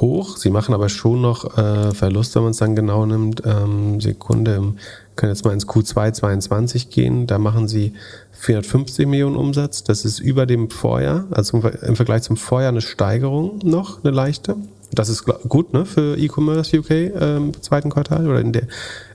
[0.00, 0.36] hoch.
[0.36, 3.42] Sie machen aber schon noch äh, Verlust, wenn man es dann genau nimmt.
[3.44, 4.74] Ähm, Sekunde,
[5.16, 7.26] können jetzt mal ins Q2 22 gehen.
[7.26, 7.94] Da machen sie
[8.32, 9.82] 450 Millionen Umsatz.
[9.82, 14.56] Das ist über dem Vorjahr, also im Vergleich zum Vorjahr eine Steigerung noch, eine leichte.
[14.92, 18.68] Das ist gut ne, für E-Commerce UK ähm, im zweiten Quartal oder in, der,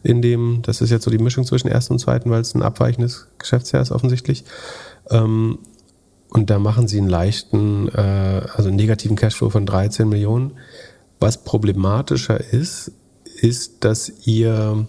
[0.04, 2.62] in dem, das ist jetzt so die Mischung zwischen ersten und zweiten, weil es ein
[2.62, 4.44] abweichendes Geschäftsjahr ist offensichtlich.
[5.10, 5.60] Ähm,
[6.32, 10.54] und da machen sie einen leichten, äh, also einen negativen Cashflow von 13 Millionen.
[11.20, 12.94] Was problematischer ist,
[13.42, 14.88] ist, dass ihr,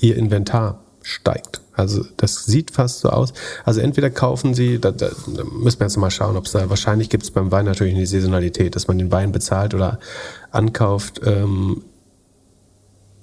[0.00, 1.60] ihr Inventar steigt.
[1.74, 3.34] Also das sieht fast so aus.
[3.64, 6.70] Also entweder kaufen Sie, da, da, da müssen wir jetzt mal schauen, ob es da,
[6.70, 10.00] wahrscheinlich gibt es beim Wein natürlich eine Saisonalität, dass man den Wein bezahlt oder
[10.50, 11.84] ankauft, ähm,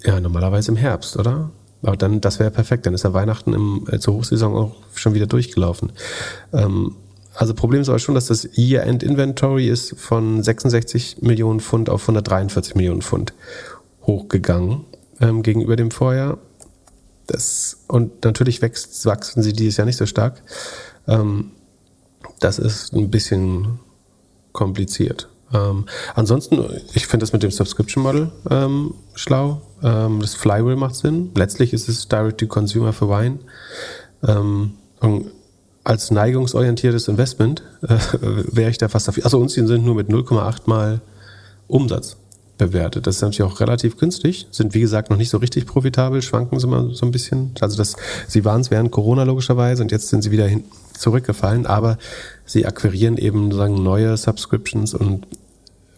[0.03, 1.49] ja, normalerweise im Herbst, oder?
[1.81, 5.13] Aber dann, das wäre perfekt, dann ist ja Weihnachten im, äh, zur Hochsaison auch schon
[5.13, 5.91] wieder durchgelaufen.
[6.53, 6.95] Ähm,
[7.35, 12.75] also Problem ist aber schon, dass das Year-End-Inventory ist von 66 Millionen Pfund auf 143
[12.75, 13.33] Millionen Pfund
[14.03, 14.85] hochgegangen
[15.19, 16.37] ähm, gegenüber dem Vorjahr.
[17.27, 20.41] Das, und natürlich wächst, wachsen sie dieses Jahr nicht so stark.
[21.07, 21.51] Ähm,
[22.39, 23.79] das ist ein bisschen
[24.51, 25.29] kompliziert.
[25.53, 26.63] Ähm, ansonsten,
[26.93, 29.61] ich finde das mit dem Subscription Model ähm, schlau.
[29.83, 31.31] Ähm, das Flywheel macht Sinn.
[31.35, 33.39] Letztlich ist es Direct to Consumer für Wein.
[34.25, 34.73] Ähm,
[35.83, 37.97] als neigungsorientiertes Investment äh,
[38.51, 39.25] wäre ich da fast dafür.
[39.25, 41.01] Also uns sind nur mit 0,8 mal
[41.67, 42.17] Umsatz
[42.57, 43.05] bewertet.
[43.05, 46.59] Das ist natürlich auch relativ günstig, sind wie gesagt noch nicht so richtig profitabel, schwanken
[46.59, 47.51] sie mal so ein bisschen.
[47.59, 47.95] Also das,
[48.27, 50.63] sie waren es während Corona logischerweise und jetzt sind sie wieder hin,
[50.97, 51.97] zurückgefallen, aber
[52.45, 55.27] sie akquirieren eben sagen neue Subscriptions und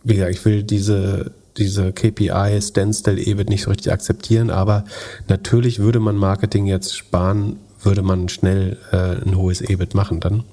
[0.04, 4.86] wie gesagt, ich will diese diese KPI Standstill EBIT nicht so richtig akzeptieren, aber
[5.28, 10.44] natürlich würde man Marketing jetzt sparen, würde man schnell äh, ein hohes EBIT machen dann.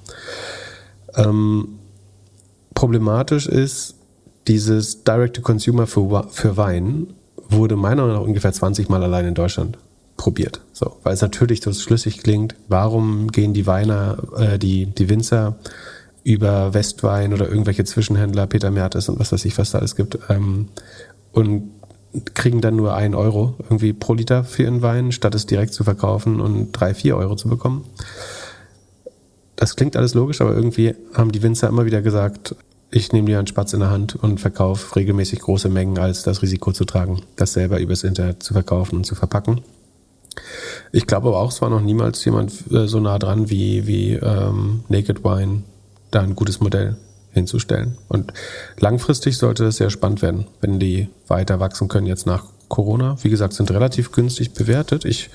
[1.14, 1.78] Ähm,
[2.74, 3.94] problematisch ist,
[4.48, 7.09] dieses Direct-to-Consumer für, für Wein
[7.48, 9.78] wurde meiner Meinung nach ungefähr 20 Mal allein in Deutschland
[10.16, 10.61] probiert.
[10.72, 12.55] So, weil es natürlich so schlüssig klingt.
[12.68, 15.57] Warum gehen die Weiner, äh, die, die Winzer
[16.25, 20.18] über Westwein oder irgendwelche Zwischenhändler, Peter Mertes und was weiß ich, was da alles gibt,
[20.31, 20.68] ähm,
[21.33, 21.70] und
[22.35, 25.85] kriegen dann nur einen Euro irgendwie pro Liter für ihren Wein, statt es direkt zu
[25.85, 27.85] verkaufen und drei, vier Euro zu bekommen.
[29.57, 32.57] Das klingt alles logisch, aber irgendwie haben die Winzer immer wieder gesagt,
[32.91, 36.43] ich nehme dir einen Spatz in der Hand und verkaufe regelmäßig große Mengen, als das
[36.43, 39.62] Risiko zu tragen, das selber übers Internet zu verkaufen und zu verpacken.
[40.93, 44.12] Ich glaube aber auch, es war noch niemals jemand äh, so nah dran wie, wie
[44.14, 45.62] ähm, Naked Wine,
[46.14, 46.96] da ein gutes Modell
[47.32, 47.98] hinzustellen.
[48.08, 48.32] Und
[48.78, 53.16] langfristig sollte es sehr spannend werden, wenn die weiter wachsen können jetzt nach Corona.
[53.22, 55.04] Wie gesagt, sind relativ günstig bewertet.
[55.04, 55.30] Ich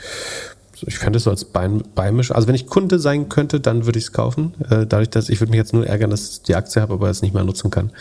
[0.88, 2.32] ich fände es so als Beimisch.
[2.32, 4.53] Also wenn ich Kunde sein könnte, dann würde ich es kaufen.
[4.69, 7.09] Äh, dadurch, dass ich würde mich jetzt nur ärgern, dass ich die Aktie habe, aber
[7.09, 7.91] es nicht mehr nutzen kann.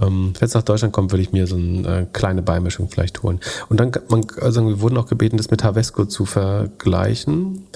[0.00, 3.22] Ähm, wenn es nach Deutschland kommt, würde ich mir so eine äh, kleine Beimischung vielleicht
[3.22, 3.40] holen.
[3.68, 7.66] Und dann, man, also wir wurden auch gebeten, das mit Havesco zu vergleichen.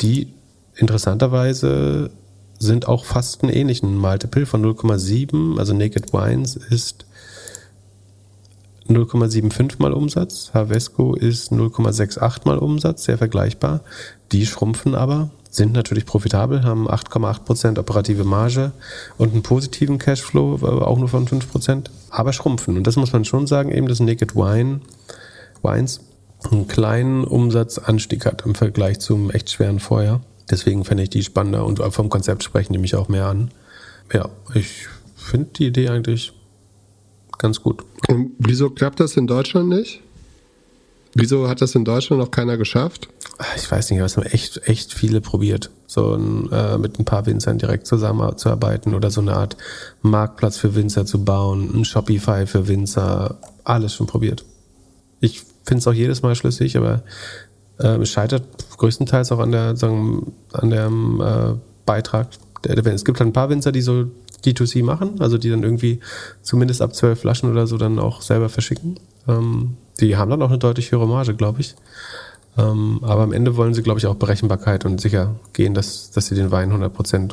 [0.00, 0.32] Die
[0.74, 2.10] interessanterweise
[2.58, 5.58] sind auch fast einen ähnlichen Multiple von 0,7.
[5.58, 7.06] Also Naked Wines ist
[8.88, 10.50] 0,75 mal Umsatz.
[10.54, 13.80] Havesco ist 0,68 mal Umsatz, sehr vergleichbar.
[14.32, 18.72] Die schrumpfen aber, sind natürlich profitabel, haben 8,8 Prozent operative Marge
[19.18, 22.76] und einen positiven Cashflow, auch nur von 5 Prozent, aber schrumpfen.
[22.76, 24.80] Und das muss man schon sagen, eben, dass Naked Wine,
[25.62, 26.00] Wines
[26.50, 30.20] einen kleinen Umsatzanstieg hat im Vergleich zum echt schweren Vorjahr.
[30.50, 33.50] Deswegen fände ich die spannender und vom Konzept sprechen die mich auch mehr an.
[34.12, 34.86] Ja, ich
[35.16, 36.32] finde die Idee eigentlich
[37.38, 37.84] ganz gut.
[38.08, 40.00] Und wieso klappt das in Deutschland nicht?
[41.14, 43.08] Wieso hat das in Deutschland noch keiner geschafft?
[43.56, 47.04] Ich weiß nicht, aber es haben echt, echt viele probiert, so ein, äh, mit ein
[47.04, 49.56] paar Winzern direkt zusammenzuarbeiten oder so eine Art
[50.02, 54.44] Marktplatz für Winzer zu bauen, ein Shopify für Winzer, alles schon probiert.
[55.20, 57.02] Ich finde es auch jedes Mal schlüssig, aber
[57.78, 58.44] äh, scheitert
[58.76, 61.54] größtenteils auch an der, sagen, an dem äh,
[61.84, 62.28] Beitrag
[62.62, 64.06] Es gibt halt ein paar Winzer, die so
[64.44, 66.00] D2C machen, also die dann irgendwie
[66.42, 68.98] zumindest ab zwölf Flaschen oder so dann auch selber verschicken.
[69.26, 71.74] Ähm, die haben dann auch eine deutlich höhere Marge, glaube ich.
[72.56, 76.26] Ähm, aber am Ende wollen sie, glaube ich, auch Berechenbarkeit und sicher gehen, dass, dass
[76.26, 77.32] sie den Wein 100%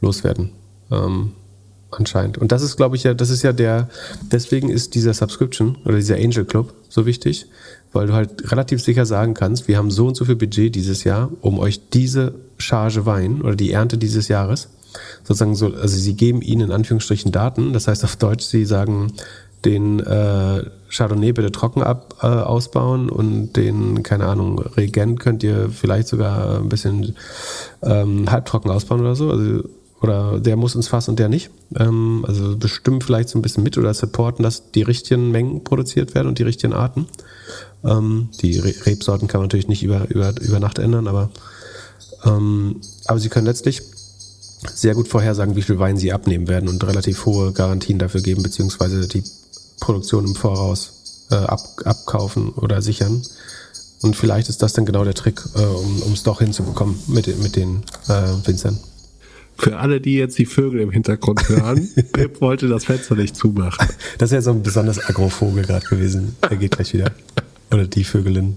[0.00, 0.50] loswerden.
[0.90, 1.32] Ähm,
[1.90, 2.38] anscheinend.
[2.38, 3.88] Und das ist, glaube ich, ja, das ist ja der,
[4.30, 7.46] deswegen ist dieser Subscription oder dieser Angel Club so wichtig,
[7.92, 11.04] weil du halt relativ sicher sagen kannst, wir haben so und so viel Budget dieses
[11.04, 14.68] Jahr, um euch diese Charge Wein oder die Ernte dieses Jahres
[15.24, 19.12] sozusagen so, also sie geben ihnen in Anführungsstrichen Daten, das heißt auf Deutsch, sie sagen,
[19.64, 25.70] den äh, Chardonnay bitte trocken ab, äh, ausbauen und den, keine Ahnung, Regent könnt ihr
[25.70, 27.14] vielleicht sogar ein bisschen
[27.82, 29.30] ähm, halbtrocken ausbauen oder so.
[29.30, 29.62] Also,
[30.02, 31.50] oder der muss ins Fass und der nicht.
[31.78, 36.14] Ähm, also bestimmen vielleicht so ein bisschen mit oder supporten, dass die richtigen Mengen produziert
[36.14, 37.06] werden und die richtigen Arten.
[37.84, 41.30] Ähm, die Re Rebsorten kann man natürlich nicht über, über, über Nacht ändern, aber,
[42.24, 43.82] ähm, aber sie können letztlich
[44.74, 48.42] sehr gut vorhersagen, wie viel Wein sie abnehmen werden und relativ hohe Garantien dafür geben,
[48.42, 49.22] beziehungsweise die
[49.80, 53.22] Produktion im Voraus äh, ab, abkaufen oder sichern.
[54.02, 57.54] Und vielleicht ist das dann genau der Trick, äh, um es doch hinzubekommen mit, mit
[57.54, 58.78] den äh, Winzern.
[59.62, 63.86] Für alle, die jetzt die Vögel im Hintergrund hören, Pip wollte das Fenster nicht zumachen.
[64.18, 66.34] Das ist ja so ein besonders Agro-Vogel gerade gewesen.
[66.40, 67.12] Er geht gleich wieder.
[67.70, 68.56] Oder die Vögelin.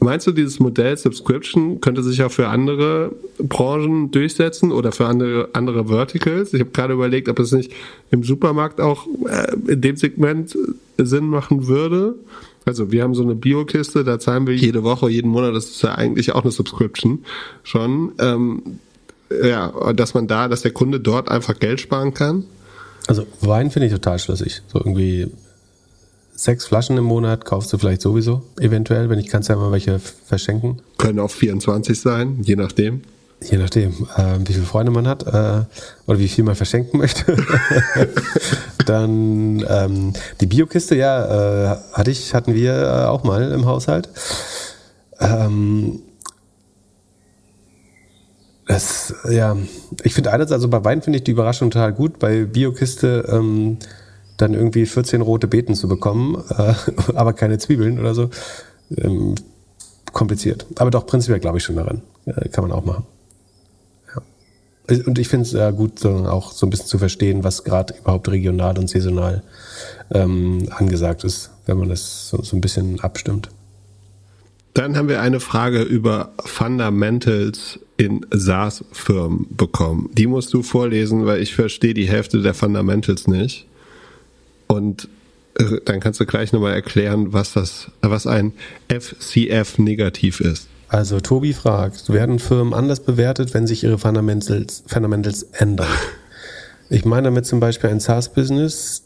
[0.00, 5.50] Meinst du, dieses Modell Subscription könnte sich auch für andere Branchen durchsetzen oder für andere,
[5.52, 6.54] andere Verticals?
[6.54, 7.70] Ich habe gerade überlegt, ob es nicht
[8.10, 10.56] im Supermarkt auch äh, in dem Segment
[10.96, 12.14] Sinn machen würde.
[12.64, 15.82] Also wir haben so eine Biokiste, da zahlen wir jede Woche, jeden Monat, das ist
[15.82, 17.26] ja eigentlich auch eine Subscription
[17.62, 18.12] schon.
[18.18, 18.62] Ähm,
[19.44, 22.44] ja, dass man da, dass der Kunde dort einfach Geld sparen kann.
[23.06, 24.62] Also Wein finde ich total schlüssig.
[24.68, 25.30] So irgendwie
[26.34, 29.98] sechs Flaschen im Monat kaufst du vielleicht sowieso, eventuell, wenn ich kannst ja mal welche
[29.98, 30.80] verschenken.
[30.98, 33.02] Können auch 24 sein, je nachdem.
[33.50, 35.64] Je nachdem, äh, wie viele Freunde man hat äh,
[36.06, 37.36] oder wie viel man verschenken möchte.
[38.86, 44.08] Dann ähm, die Biokiste, ja, äh, hatte ich, hatten wir äh, auch mal im Haushalt.
[45.18, 46.01] Ähm,
[48.66, 49.56] das, ja,
[50.04, 52.18] ich finde einerseits, also bei Wein finde ich die Überraschung total gut.
[52.18, 53.78] Bei Biokiste ähm,
[54.36, 56.74] dann irgendwie 14 rote Beeten zu bekommen, äh,
[57.14, 58.30] aber keine Zwiebeln oder so.
[58.96, 59.34] Ähm,
[60.12, 60.66] kompliziert.
[60.76, 62.02] Aber doch prinzipiell glaube ich schon daran.
[62.26, 63.04] Äh, kann man auch machen.
[64.14, 64.96] Ja.
[65.06, 67.94] Und ich finde es äh, gut, so, auch so ein bisschen zu verstehen, was gerade
[67.98, 69.42] überhaupt regional und saisonal
[70.12, 73.48] ähm, angesagt ist, wenn man das so, so ein bisschen abstimmt.
[74.74, 80.10] Dann haben wir eine Frage über Fundamentals in SaaS-Firmen bekommen.
[80.14, 83.66] Die musst du vorlesen, weil ich verstehe die Hälfte der Fundamentals nicht.
[84.66, 85.08] Und
[85.58, 88.52] äh, dann kannst du gleich nochmal erklären, was das, was ein
[88.88, 90.66] FCF negativ ist.
[90.88, 95.86] Also Tobi fragt, werden Firmen anders bewertet, wenn sich ihre Fundamentals, Fundamentals ändern?
[96.90, 99.04] Ich meine damit zum Beispiel ein SaaS-Business,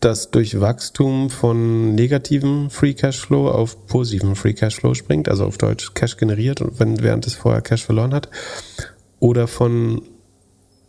[0.00, 5.92] das durch Wachstum von negativem Free Cashflow auf positiven Free Cashflow springt, also auf Deutsch
[5.94, 8.28] Cash generiert und wenn während es vorher Cash verloren hat,
[9.18, 10.02] oder von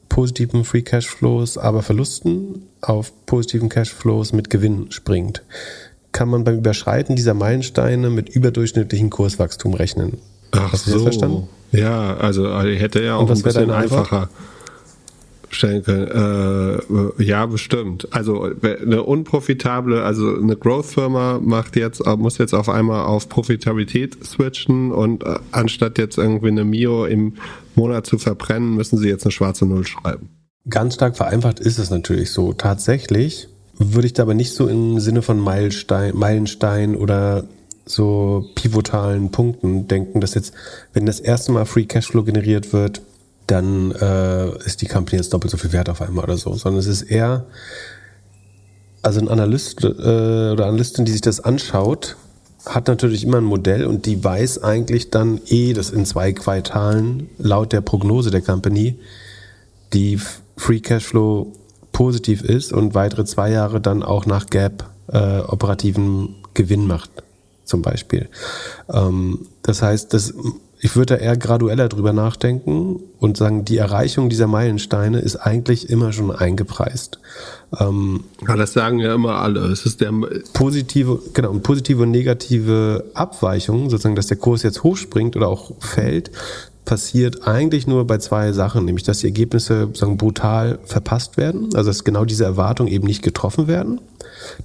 [0.07, 5.43] positiven Free Cashflows, aber Verlusten auf positiven Cashflows mit Gewinn springt,
[6.14, 10.18] kann man beim Überschreiten dieser Meilensteine mit überdurchschnittlichem Kurswachstum rechnen.
[10.51, 10.95] Ach Hast du so.
[10.95, 11.47] das verstanden?
[11.72, 14.30] Ja, also hätte ja auch ein bisschen einfacher
[15.52, 16.08] stellen können.
[16.08, 18.08] Äh, ja, bestimmt.
[18.12, 24.91] Also eine unprofitable, also eine Growth-Firma macht jetzt, muss jetzt auf einmal auf Profitabilität switchen
[24.91, 27.36] und äh, anstatt jetzt irgendwie eine Mio im
[27.76, 30.30] Monat zu verbrennen, müssen sie jetzt eine schwarze Null schreiben.
[30.70, 32.54] Ganz stark vereinfacht ist es natürlich so.
[32.54, 33.47] Tatsächlich
[33.78, 37.45] würde ich da aber nicht so im Sinne von Meilenstein, Meilenstein oder
[37.86, 40.54] so pivotalen Punkten denken, dass jetzt,
[40.93, 43.02] wenn das erste Mal Free Cashflow generiert wird,
[43.52, 46.80] dann äh, ist die Company jetzt doppelt so viel wert auf einmal oder so, sondern
[46.80, 47.45] es ist eher,
[49.02, 52.16] also ein Analyst äh, oder Analystin, die sich das anschaut,
[52.66, 57.30] hat natürlich immer ein Modell und die weiß eigentlich dann eh, dass in zwei Quartalen
[57.38, 58.99] laut der Prognose der Company
[59.93, 60.20] die
[60.58, 61.52] Free Cashflow
[61.91, 67.12] positiv ist und weitere zwei Jahre dann auch nach Gap äh, operativen Gewinn macht,
[67.66, 68.30] zum Beispiel.
[68.93, 70.34] Ähm, das heißt, das
[70.84, 75.91] ich würde da eher gradueller drüber nachdenken und sagen, die Erreichung dieser Meilensteine ist eigentlich
[75.91, 77.19] immer schon eingepreist.
[77.79, 79.59] Ähm, ja, das sagen ja immer alle.
[79.67, 80.11] Es ist der
[80.53, 86.32] positive, genau, positive und negative Abweichungen, sozusagen, dass der Kurs jetzt hochspringt oder auch fällt,
[86.86, 91.89] passiert eigentlich nur bei zwei Sachen, nämlich dass die Ergebnisse sagen, brutal verpasst werden, also
[91.89, 94.01] dass genau diese Erwartungen eben nicht getroffen werden.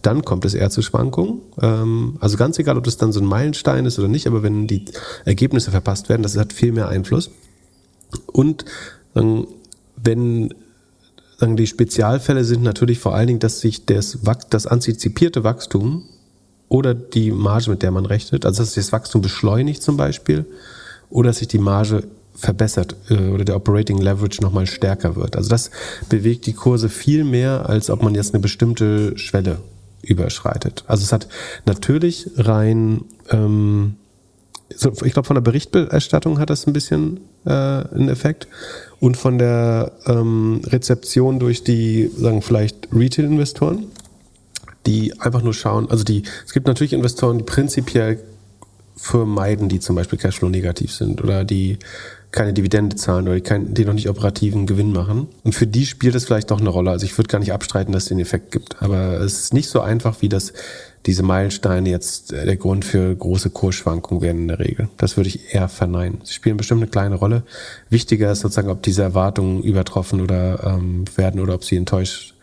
[0.03, 1.41] Dann kommt es eher zu Schwankungen.
[1.61, 4.67] Ähm, also ganz egal, ob das dann so ein Meilenstein ist oder nicht, aber wenn
[4.67, 4.87] die
[5.25, 7.31] Ergebnisse verpasst werden, das hat viel mehr Einfluss.
[8.33, 8.65] Und
[9.15, 9.47] ähm,
[9.97, 10.55] wenn
[11.39, 14.19] sagen, die Spezialfälle sind natürlich vor allen Dingen, dass sich das,
[14.51, 16.05] das antizipierte Wachstum
[16.69, 20.47] oder die Marge, mit der man rechnet, also dass sich das Wachstum beschleunigt zum Beispiel,
[21.11, 22.05] oder dass sich die Marge
[22.37, 25.37] verbessert äh, oder der Operating Leverage nochmal stärker wird.
[25.37, 25.71] Also das
[26.09, 29.59] bewegt die Kurse viel mehr, als ob man jetzt eine bestimmte Schwelle
[30.03, 30.85] überschreitet.
[30.87, 31.29] Also es hat
[31.65, 33.97] natürlich rein, ähm,
[34.75, 38.49] so, ich glaube von der Berichterstattung hat das ein bisschen äh, einen Effekt
[39.01, 43.87] und von der ähm, Rezeption durch die, sagen vielleicht Retail-Investoren,
[44.87, 48.21] die einfach nur schauen, also die, es gibt natürlich Investoren, die prinzipiell
[48.97, 51.79] vermeiden, die zum Beispiel Cashflow negativ sind oder die
[52.33, 55.29] keine Dividende zahlen oder die, kein, die noch nicht operativen Gewinn machen.
[55.45, 56.91] Und für die spielt es vielleicht doch eine Rolle.
[56.91, 58.83] Also ich würde gar nicht abstreiten, dass es den Effekt gibt.
[58.83, 60.53] Aber es ist nicht so einfach, wie das
[61.07, 64.89] diese Meilensteine jetzt äh, der Grund für große Kursschwankungen werden in der Regel.
[64.97, 66.21] Das würde ich eher verneinen.
[66.25, 67.45] Sie spielen bestimmt eine kleine Rolle.
[67.89, 72.35] Wichtiger ist sozusagen, ob diese Erwartungen übertroffen oder ähm, werden oder ob sie enttäuscht,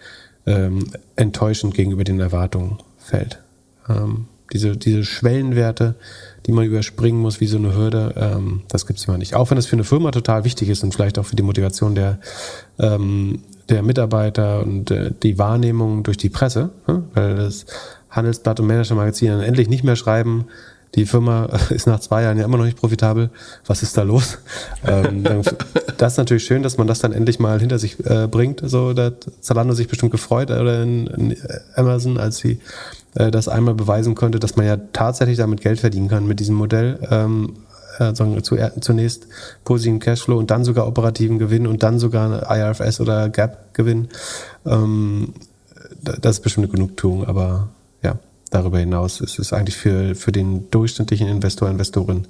[0.46, 0.86] ähm,
[1.16, 3.40] enttäuschend gegenüber den Erwartungen fällt.
[3.90, 5.96] Ähm, diese, diese Schwellenwerte,
[6.46, 9.36] die man überspringen muss, wie so eine Hürde, ähm, das gibt's immer nicht.
[9.36, 11.96] Auch wenn das für eine Firma total wichtig ist und vielleicht auch für die Motivation
[11.96, 12.20] der,
[12.80, 13.40] ähm,
[13.70, 17.04] der Mitarbeiter und äh, die Wahrnehmung durch die Presse, ne?
[17.14, 17.66] weil das
[18.10, 20.46] Handelsblatt und Manager-Magazin dann endlich nicht mehr schreiben,
[20.96, 23.30] die Firma ist nach zwei Jahren ja immer noch nicht profitabel.
[23.66, 24.38] Was ist da los?
[24.88, 25.24] ähm,
[25.98, 28.62] das ist natürlich schön, dass man das dann endlich mal hinter sich äh, bringt.
[28.64, 31.38] So, da hat Zalando sich bestimmt gefreut oder in, in
[31.76, 32.60] Amazon, als sie
[33.16, 36.56] äh, das einmal beweisen konnte, dass man ja tatsächlich damit Geld verdienen kann mit diesem
[36.56, 37.00] Modell.
[37.10, 37.56] Ähm,
[38.00, 39.28] äh, zunächst
[39.64, 44.10] positiven Cashflow und dann sogar operativen Gewinn und dann sogar IRFS oder Gap-Gewinn.
[44.66, 45.34] Ähm,
[46.02, 47.70] das ist bestimmt eine Genugtuung, aber
[48.02, 48.18] ja,
[48.50, 52.28] darüber hinaus ist es eigentlich für, für den durchschnittlichen Investor, Investorin,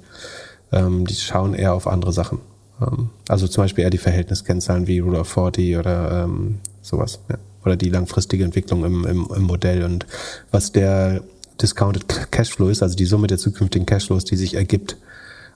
[0.70, 2.40] ähm, die schauen eher auf andere Sachen.
[2.82, 7.20] Ähm, also zum Beispiel eher die Verhältniskennzahlen wie Rule of 40 oder ähm, sowas.
[7.30, 10.06] Ja oder die langfristige Entwicklung im, im, im Modell und
[10.50, 11.22] was der
[11.60, 14.96] Discounted Cashflow ist, also die Summe der zukünftigen Cashflows, die sich ergibt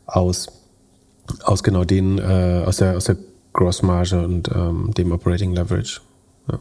[0.06, 0.48] aus,
[1.42, 3.16] aus genau den, äh, aus der, aus der
[3.52, 6.00] Grossmarge und ähm, dem Operating Leverage.
[6.50, 6.60] Ja.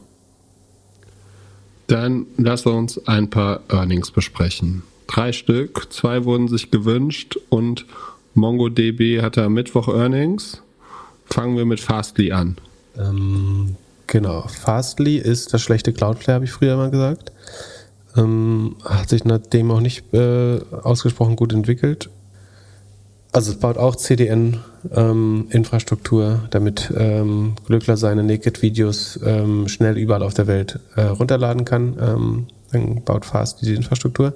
[1.86, 4.82] Dann lass uns ein paar Earnings besprechen.
[5.06, 7.86] Drei Stück, zwei wurden sich gewünscht und
[8.34, 10.62] MongoDB hatte am Mittwoch Earnings.
[11.24, 12.56] Fangen wir mit Fastly an.
[12.96, 13.76] Ähm,
[14.08, 14.44] Genau.
[14.48, 17.30] Fastly ist das schlechte Cloudflare, habe ich früher mal gesagt.
[18.16, 22.10] Ähm, hat sich nachdem auch nicht äh, ausgesprochen gut entwickelt.
[23.30, 30.32] Also es baut auch CDN-Infrastruktur, ähm, damit ähm, Glückler seine Naked-Videos ähm, schnell überall auf
[30.32, 31.98] der Welt äh, runterladen kann.
[32.00, 34.32] Ähm, dann baut Fastly die Infrastruktur.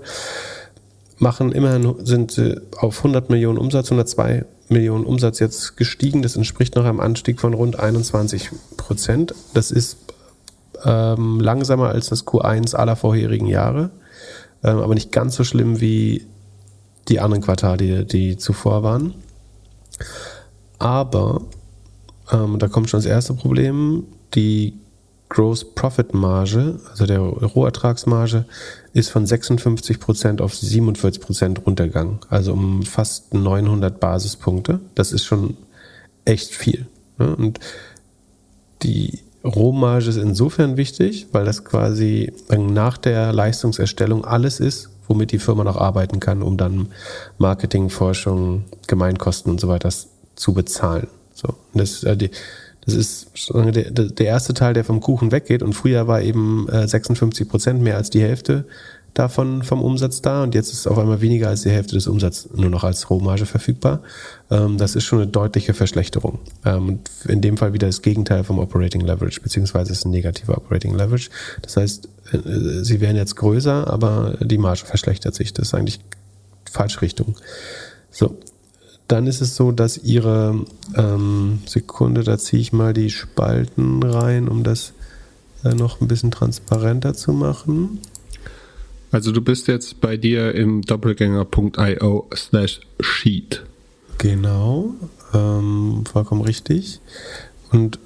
[1.18, 6.23] Machen immerhin sind sie auf 100 Millionen Umsatz, 102 Millionen Umsatz jetzt gestiegen.
[6.23, 9.35] Das entspricht noch einem Anstieg von rund 21 Prozent.
[9.55, 9.99] Das ist
[10.85, 13.91] ähm, langsamer als das Q1 aller vorherigen Jahre,
[14.62, 16.27] ähm, aber nicht ganz so schlimm wie
[17.09, 19.14] die anderen Quartale, die, die zuvor waren.
[20.79, 21.43] Aber
[22.31, 24.05] ähm, da kommt schon das erste Problem.
[24.35, 24.79] Die
[25.29, 28.45] Gross Profit Marge, also der Rohertragsmarge,
[28.93, 32.18] ist von 56% auf 47% runtergegangen.
[32.28, 34.80] Also um fast 900 Basispunkte.
[34.95, 35.57] Das ist schon
[36.24, 36.86] echt viel.
[37.18, 37.34] Ne?
[37.34, 37.59] Und
[38.82, 45.38] die Rohmarge ist insofern wichtig, weil das quasi nach der Leistungserstellung alles ist, womit die
[45.38, 46.88] Firma noch arbeiten kann, um dann
[47.38, 49.90] Marketing, Forschung, Gemeinkosten und so weiter
[50.34, 51.09] zu bezahlen.
[51.34, 51.55] So.
[51.74, 52.30] Das, äh, die,
[52.85, 55.62] das ist der, der erste Teil, der vom Kuchen weggeht.
[55.62, 58.64] Und früher war eben 56 äh, Prozent mehr als die Hälfte
[59.14, 60.43] davon vom Umsatz da.
[60.43, 63.47] Und jetzt ist auf einmal weniger als die Hälfte des Umsatzes nur noch als Rohmarge
[63.47, 64.03] verfügbar.
[64.51, 66.39] Ähm, das ist schon eine deutliche Verschlechterung.
[66.64, 70.97] Ähm, in dem Fall wieder das Gegenteil vom Operating Leverage, beziehungsweise ist ein negativer Operating
[70.97, 71.30] Leverage.
[71.61, 72.39] Das heißt, äh,
[72.83, 75.53] sie werden jetzt größer, aber die Marge verschlechtert sich.
[75.53, 76.01] Das ist eigentlich
[76.70, 77.37] falsche Richtung.
[78.11, 78.37] So,
[79.13, 80.65] dann ist es so, dass ihre
[80.97, 84.95] ähm, Sekunde, da ziehe ich mal die Spalten rein, um das
[85.65, 88.01] äh, noch ein bisschen transparenter zu machen.
[89.11, 93.63] Also du bist jetzt bei dir im doppelgänger.io slash sheet.
[94.17, 94.95] Genau,
[95.35, 97.01] ähm, vollkommen richtig.
[97.71, 97.99] Und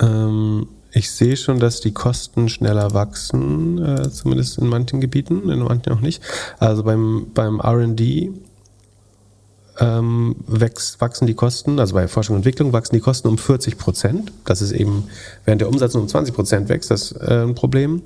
[0.00, 5.60] ähm, ich sehe schon, dass die Kosten schneller wachsen, äh, zumindest in manchen Gebieten, in
[5.60, 6.22] manchen auch nicht.
[6.58, 8.28] Also beim, beim RD
[9.78, 13.78] ähm, wächst, wachsen die Kosten, also bei Forschung und Entwicklung wachsen die Kosten um 40
[13.78, 14.32] Prozent.
[14.44, 15.08] Das ist eben,
[15.44, 18.02] während der Umsatz um 20 Prozent wächst, das äh, ein Problem.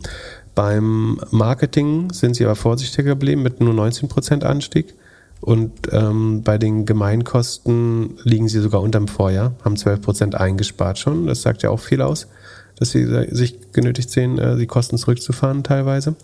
[0.55, 4.95] Beim Marketing sind sie aber vorsichtiger geblieben mit nur 19 Prozent Anstieg.
[5.41, 11.27] Und ähm, bei den Gemeinkosten liegen sie sogar unterm Vorjahr, haben 12 Prozent eingespart schon.
[11.27, 12.27] Das sagt ja auch viel aus,
[12.77, 16.15] dass sie sich genötigt sehen, äh, die Kosten zurückzufahren teilweise.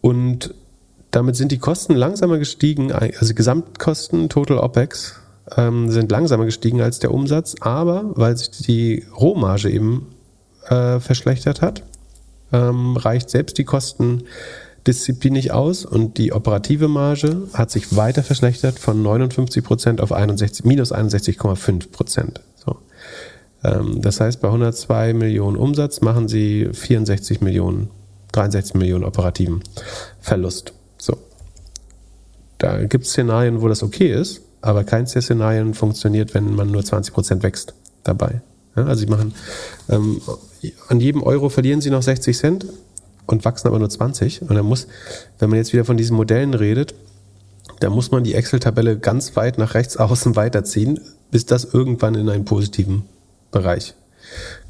[0.00, 0.54] Und
[1.10, 5.20] damit sind die Kosten langsamer gestiegen, also Gesamtkosten, Total OPEX,
[5.56, 10.08] ähm, sind langsamer gestiegen als der Umsatz, aber weil sich die Rohmarge eben
[10.68, 11.82] äh, verschlechtert hat,
[12.52, 18.78] ähm, reicht selbst die Kostendisziplin nicht aus und die operative Marge hat sich weiter verschlechtert
[18.78, 22.40] von 59 Prozent auf 61, minus 61,5 Prozent.
[22.56, 22.76] So.
[23.64, 27.90] Ähm, das heißt, bei 102 Millionen Umsatz machen sie 64 Millionen,
[28.32, 29.62] 63 Millionen operativen
[30.20, 30.75] Verlust.
[30.98, 31.16] So.
[32.58, 36.70] Da gibt es Szenarien, wo das okay ist, aber keins der Szenarien funktioniert, wenn man
[36.70, 38.40] nur 20 Prozent wächst dabei.
[38.76, 39.34] Ja, also sie machen
[39.88, 40.20] ähm,
[40.88, 42.66] an jedem Euro verlieren sie noch 60 Cent
[43.26, 44.42] und wachsen aber nur 20.
[44.42, 44.86] Und dann muss,
[45.38, 46.94] wenn man jetzt wieder von diesen Modellen redet,
[47.80, 52.28] da muss man die Excel-Tabelle ganz weit nach rechts außen weiterziehen, bis das irgendwann in
[52.28, 53.04] einen positiven
[53.50, 53.94] Bereich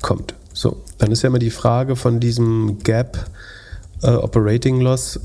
[0.03, 0.35] kommt.
[0.53, 3.31] So, dann ist ja immer die Frage von diesem Gap
[4.03, 5.21] äh, Operating Loss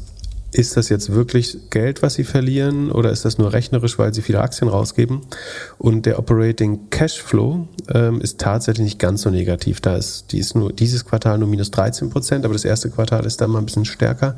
[0.54, 4.22] ist das jetzt wirklich Geld, was sie verlieren oder ist das nur rechnerisch, weil sie
[4.22, 5.22] viele Aktien rausgeben?
[5.78, 9.80] Und der Operating Cashflow ähm, ist tatsächlich nicht ganz so negativ.
[9.80, 13.26] Da ist, die ist nur dieses Quartal nur minus 13 Prozent, aber das erste Quartal
[13.26, 14.36] ist dann mal ein bisschen stärker.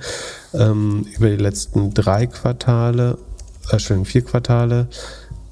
[0.53, 3.18] Ähm, über die letzten drei Quartale,
[3.70, 4.88] äh, Entschuldigung, vier Quartale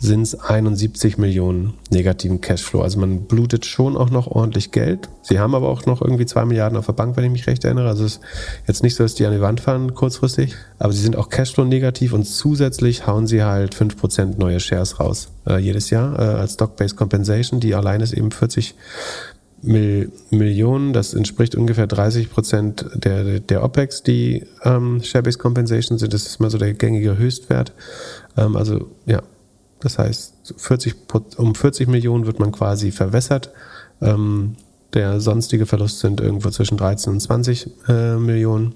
[0.01, 2.81] sind es 71 Millionen negativen Cashflow.
[2.81, 5.09] Also man blutet schon auch noch ordentlich Geld.
[5.21, 7.63] Sie haben aber auch noch irgendwie zwei Milliarden auf der Bank, wenn ich mich recht
[7.63, 7.87] erinnere.
[7.87, 8.21] Also es ist
[8.67, 11.65] jetzt nicht so, dass die an die Wand fahren kurzfristig, aber sie sind auch Cashflow
[11.65, 16.55] negativ und zusätzlich hauen sie halt 5% neue Shares raus äh, jedes Jahr äh, als
[16.55, 17.59] Stock-Based Compensation.
[17.59, 18.73] Die allein ist eben 40
[19.63, 26.11] Mil Millionen, das entspricht ungefähr 30 Prozent der, der OPEX, die ähm, Share-Based Compensation sind.
[26.11, 27.71] Das ist mal so der gängige Höchstwert.
[28.35, 29.21] Ähm, also ja,
[29.81, 30.95] das heißt, 40,
[31.37, 33.51] um 40 Millionen wird man quasi verwässert.
[34.01, 34.55] Ähm,
[34.93, 38.75] der sonstige Verlust sind irgendwo zwischen 13 und 20 äh, Millionen.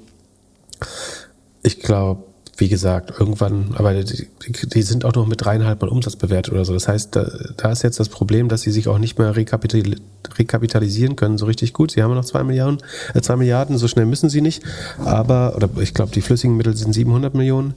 [1.62, 2.24] Ich glaube,
[2.58, 6.64] wie gesagt, irgendwann, aber die, die, sind auch noch mit dreieinhalb Mal Umsatz bewertet oder
[6.64, 6.74] so.
[6.74, 9.98] Das heißt, da, da ist jetzt das Problem, dass sie sich auch nicht mehr rekapital,
[10.38, 11.92] rekapitalisieren können so richtig gut.
[11.92, 12.78] Sie haben noch zwei Milliarden,
[13.14, 14.64] äh, zwei Milliarden, so schnell müssen sie nicht.
[15.04, 17.74] Aber, oder ich glaube, die flüssigen Mittel sind 700 Millionen.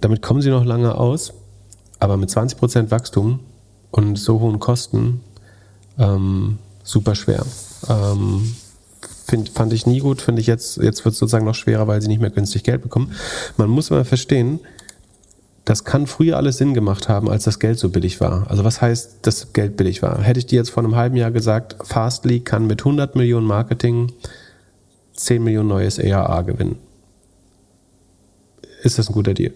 [0.00, 1.34] Damit kommen sie noch lange aus.
[2.02, 3.38] Aber mit 20% Wachstum
[3.92, 5.20] und so hohen Kosten
[6.00, 7.46] ähm, super schwer.
[7.88, 8.56] Ähm,
[9.28, 12.02] find, fand ich nie gut, finde ich jetzt, jetzt wird es sozusagen noch schwerer, weil
[12.02, 13.12] sie nicht mehr günstig Geld bekommen.
[13.56, 14.58] Man muss aber verstehen,
[15.64, 18.50] das kann früher alles Sinn gemacht haben, als das Geld so billig war.
[18.50, 20.20] Also was heißt, dass Geld billig war?
[20.22, 24.10] Hätte ich dir jetzt vor einem halben Jahr gesagt, Fastly kann mit 100 Millionen Marketing
[25.14, 26.80] 10 Millionen neues ARA gewinnen.
[28.82, 29.52] Ist das ein guter Deal?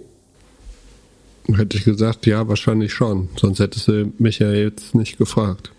[1.54, 3.28] Hätte ich gesagt, ja, wahrscheinlich schon.
[3.36, 5.70] Sonst hättest du mich ja jetzt nicht gefragt.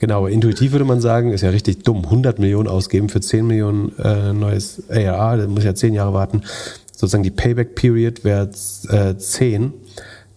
[0.00, 2.04] Genau, intuitiv würde man sagen, ist ja richtig dumm.
[2.04, 6.42] 100 Millionen ausgeben für 10 Millionen äh, neues ARA, da muss ja 10 Jahre warten.
[6.92, 8.50] Sozusagen die Payback-Period wäre
[8.88, 9.72] äh, 10.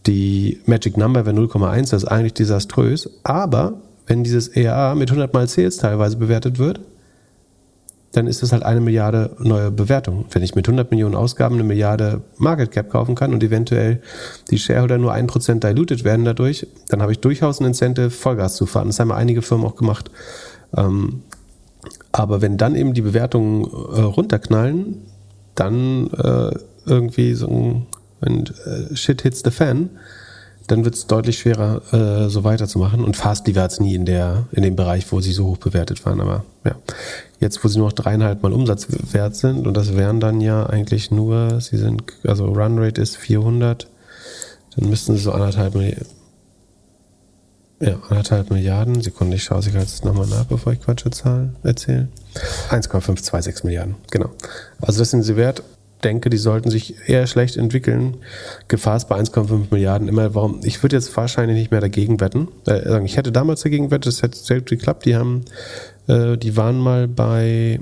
[0.08, 3.10] Die Magic Number wäre 0,1, das ist eigentlich desaströs.
[3.24, 6.80] Aber wenn dieses ARA mit 100 mal Sales teilweise bewertet wird,
[8.12, 10.26] dann ist das halt eine Milliarde neue Bewertung.
[10.32, 14.02] Wenn ich mit 100 Millionen Ausgaben eine Milliarde Market Cap kaufen kann und eventuell
[14.50, 18.56] die Shareholder nur ein Prozent diluted werden dadurch, dann habe ich durchaus ein Incentive, Vollgas
[18.56, 18.88] zu fahren.
[18.88, 20.12] Das haben einige Firmen auch gemacht.
[20.76, 21.24] Ähm,
[22.12, 24.98] aber wenn dann eben die Bewertungen äh, runterknallen,
[25.56, 26.52] dann äh,
[26.86, 27.86] irgendwie so
[28.22, 29.90] ein, äh, Shit hits the fan,
[30.68, 33.04] dann wird es deutlich schwerer, äh, so weiterzumachen.
[33.04, 36.06] Und Fastly war jetzt nie in, der, in dem Bereich, wo sie so hoch bewertet
[36.06, 36.22] waren.
[36.22, 36.76] Aber ja,
[37.40, 41.12] jetzt, wo sie nur noch dreieinhalb Mal Umsatzwert sind, und das wären dann ja eigentlich
[41.12, 43.88] nur, sie sind, also Runrate ist 400,
[44.76, 46.08] dann müssten sie so anderthalb Milliarden.
[47.80, 49.02] Ja, anderthalb Milliarden.
[49.02, 52.10] Sekunde, ich schaue sich jetzt nochmal nach, bevor ich Quatsche Zahlen erzähle.
[52.70, 54.30] 1,526 Milliarden, genau.
[54.80, 55.64] Also das sind sie wert
[56.02, 58.18] denke, die sollten sich eher schlecht entwickeln.
[58.68, 60.36] Gefahr ist bei 1,5 Milliarden immer.
[60.36, 60.60] Warum?
[60.64, 62.48] Ich würde jetzt wahrscheinlich nicht mehr dagegen wetten.
[62.68, 65.06] Äh, ich hätte damals dagegen wettet, das hätte sehr gut geklappt.
[65.06, 65.46] Die haben,
[66.08, 67.80] äh, die waren mal bei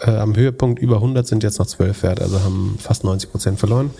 [0.00, 3.58] äh, am Höhepunkt über 100 sind jetzt noch 12 wert, also haben fast 90 Prozent
[3.58, 3.90] verloren.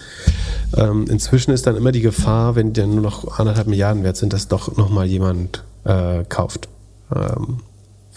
[0.76, 4.32] Ähm, inzwischen ist dann immer die Gefahr, wenn die nur noch anderthalb Milliarden wert sind,
[4.32, 6.68] dass doch nochmal jemand äh, kauft.
[7.14, 7.59] Ähm,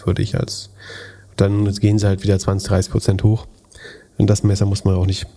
[0.03, 0.69] würde ich als
[1.35, 3.45] dann gehen sie halt wieder 20, 30 Prozent hoch.
[4.17, 5.27] Und das Messer muss man auch nicht,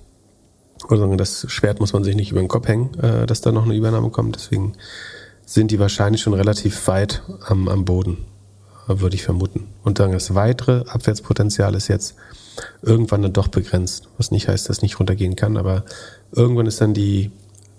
[0.88, 3.64] oder das Schwert muss man sich nicht über den Kopf hängen, äh, dass da noch
[3.64, 4.36] eine Übernahme kommt.
[4.36, 4.74] Deswegen
[5.44, 8.18] sind die wahrscheinlich schon relativ weit am, am Boden,
[8.86, 9.68] würde ich vermuten.
[9.82, 12.16] Und dann das weitere Abwärtspotenzial ist jetzt
[12.82, 14.08] irgendwann dann doch begrenzt.
[14.16, 15.84] Was nicht heißt, dass es nicht runtergehen kann, aber
[16.32, 17.30] irgendwann ist dann die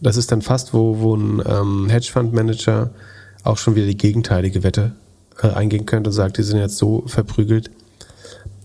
[0.01, 2.91] Das ist dann fast, wo, wo ein ähm, Hedgefund-Manager
[3.43, 4.93] auch schon wieder die gegenteilige Wette
[5.41, 7.71] äh, eingehen könnte und sagt, die sind jetzt so verprügelt,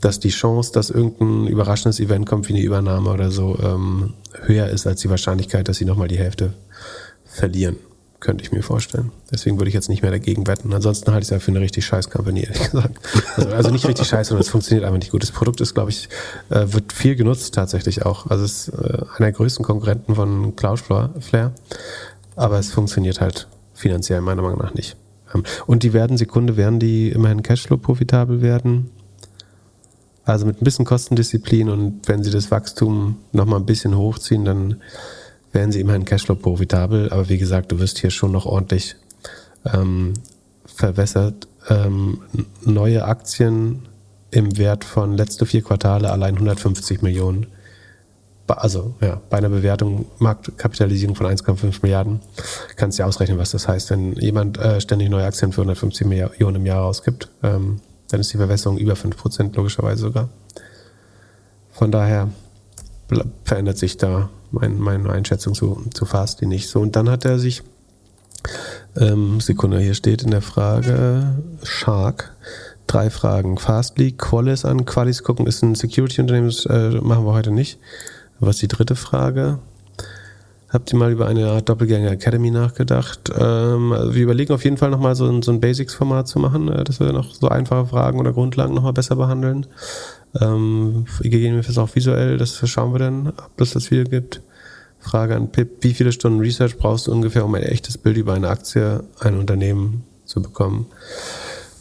[0.05, 4.69] dass die Chance, dass irgendein überraschendes Event kommt wie eine Übernahme oder so, ähm, höher
[4.69, 6.53] ist als die Wahrscheinlichkeit, dass sie nochmal die Hälfte
[7.25, 7.77] verlieren.
[8.21, 9.13] Könnte ich mir vorstellen.
[9.31, 10.73] Deswegen würde ich jetzt nicht mehr dagegen wetten.
[10.73, 12.99] Ansonsten halte ich es ja für eine richtig scheiß Company, ehrlich gesagt.
[13.37, 15.23] Also, also nicht richtig scheiße, sondern es funktioniert einfach nicht gut.
[15.23, 16.09] Das Produkt ist, glaube ich,
[16.49, 18.27] äh, wird viel genutzt tatsächlich auch.
[18.29, 21.53] Also es ist äh, einer der größten Konkurrenten von Cloudflare.
[22.37, 24.97] Aber es funktioniert halt finanziell meiner Meinung nach nicht.
[25.35, 28.91] Ähm, und die werden, Sekunde, werden die immerhin Cashflow profitabel werden.
[30.25, 34.81] Also mit ein bisschen Kostendisziplin und wenn sie das Wachstum nochmal ein bisschen hochziehen, dann
[35.53, 37.11] werden sie immerhin Cashflow profitabel.
[37.11, 38.97] Aber wie gesagt, du wirst hier schon noch ordentlich
[39.73, 40.15] ähm,
[40.67, 41.47] verwässert.
[41.69, 42.23] Ähm,
[42.65, 43.83] neue Aktien
[44.31, 47.47] im Wert von letzte vier Quartale allein 150 Millionen.
[48.47, 52.21] Also ja, bei einer Bewertung, Marktkapitalisierung von 1,5 Milliarden,
[52.77, 56.07] kannst du ja ausrechnen, was das heißt, wenn jemand äh, ständig neue Aktien für 150
[56.07, 57.31] Millionen im Jahr ausgibt.
[57.43, 57.81] Ähm,
[58.15, 60.29] dann ist die Verwässerung über 5%, logischerweise sogar.
[61.73, 62.29] Von daher
[63.43, 66.81] verändert sich da mein, meine Einschätzung zu, zu Fasti nicht so.
[66.81, 67.65] Und dann hat er sich,
[68.97, 72.37] ähm, Sekunde, hier steht in der Frage, Shark,
[72.87, 73.59] drei Fragen.
[73.59, 74.85] Fastly, Qualis an.
[74.85, 77.81] Qualis gucken ist ein Security-Unternehmen, das äh, machen wir heute nicht.
[78.39, 79.59] Was ist die dritte Frage?
[80.75, 83.31] Habt ihr mal über eine Art Doppelgänger Academy nachgedacht?
[83.39, 86.83] Ähm, wir überlegen auf jeden Fall nochmal so ein, so ein Basics-Format zu machen, äh,
[86.83, 89.69] dass wir noch so einfache Fragen oder Grundlagen nochmal besser behandeln.
[90.41, 94.43] Ähm, gegebenenfalls auch visuell, das schauen wir dann, ob es das wieder gibt.
[94.99, 98.35] Frage an Pip, wie viele Stunden Research brauchst du ungefähr, um ein echtes Bild über
[98.35, 100.87] eine Aktie, ein Unternehmen zu bekommen?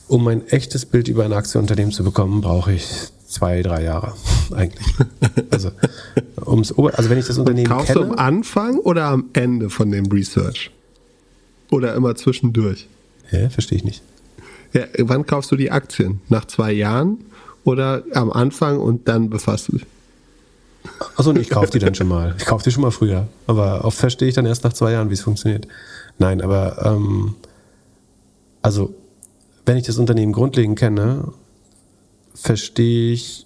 [0.08, 2.88] Um ein echtes Bild über eine Aktie, Unternehmen zu bekommen, brauche ich
[3.34, 4.14] zwei, drei Jahre
[4.56, 4.88] eigentlich.
[5.50, 5.72] Also,
[6.46, 9.92] ums, also wenn ich das Unternehmen Kaufst kenne, du am Anfang oder am Ende von
[9.92, 10.72] dem Research?
[11.72, 12.88] Oder immer zwischendurch?
[13.30, 14.04] Hä, verstehe ich nicht.
[14.74, 16.22] Ja, wann kaufst du die Aktien?
[16.30, 17.18] Nach zwei Jahren
[17.64, 19.86] oder am Anfang und dann befasst du dich?
[21.16, 22.36] Achso, ich kaufe die dann schon mal.
[22.38, 23.28] Ich kaufe die schon mal früher.
[23.48, 25.68] Aber oft verstehe ich dann erst nach zwei Jahren, wie es funktioniert.
[26.18, 27.36] Nein, aber ähm,
[28.62, 28.94] also
[29.66, 31.32] wenn ich das Unternehmen grundlegend kenne,
[32.34, 33.46] verstehe ich,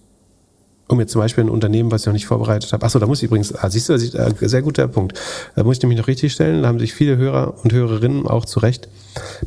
[0.87, 2.85] um jetzt zum Beispiel ein Unternehmen, was ich noch nicht vorbereitet habe.
[2.85, 5.19] Achso, da muss ich übrigens, ah, siehst du, äh, sehr guter Punkt.
[5.55, 6.61] Da muss ich nämlich noch richtig stellen.
[6.61, 8.87] Da haben sich viele Hörer und Hörerinnen auch zu Recht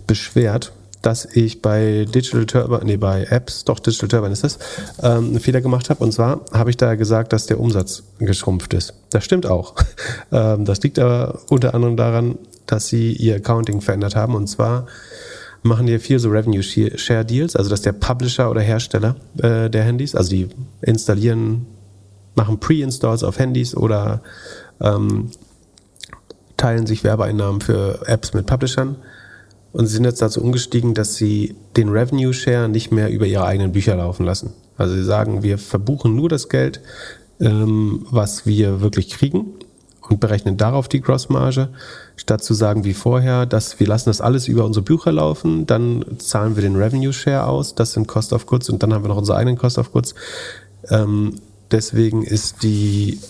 [0.07, 0.73] beschwert,
[1.03, 4.59] dass ich bei Digital Turbine, nee, bei Apps, doch Digital Turbine ist das,
[5.03, 6.05] ähm, einen Fehler gemacht habe.
[6.05, 8.93] Und zwar habe ich da gesagt, dass der Umsatz geschrumpft ist.
[9.11, 9.75] Das stimmt auch.
[10.33, 14.35] ähm, das liegt aber unter anderem daran, dass sie ihr Accounting verändert haben.
[14.35, 14.87] Und zwar
[15.63, 19.85] machen die viel so Revenue Share Deals, also dass der Publisher oder Hersteller äh, der
[19.85, 20.49] Handys, also die
[20.83, 21.67] installieren,
[22.35, 24.23] machen Pre-Installs auf Handys oder
[24.81, 25.31] ähm,
[26.57, 28.97] teilen sich Werbeeinnahmen für Apps mit Publishern
[29.73, 33.45] und sie sind jetzt dazu umgestiegen, dass sie den Revenue Share nicht mehr über ihre
[33.45, 34.53] eigenen Bücher laufen lassen.
[34.77, 36.81] Also sie sagen, wir verbuchen nur das Geld,
[37.41, 39.55] ähm, was wir wirklich kriegen
[40.11, 41.69] und berechnen darauf die Grossmarge,
[42.17, 46.05] statt zu sagen wie vorher, dass wir lassen das alles über unsere Bücher laufen, dann
[46.19, 49.09] zahlen wir den Revenue Share aus, das sind Cost of Goods und dann haben wir
[49.09, 50.15] noch unsere eigenen Cost of Goods.
[50.89, 51.37] Ähm,
[51.71, 53.21] deswegen ist die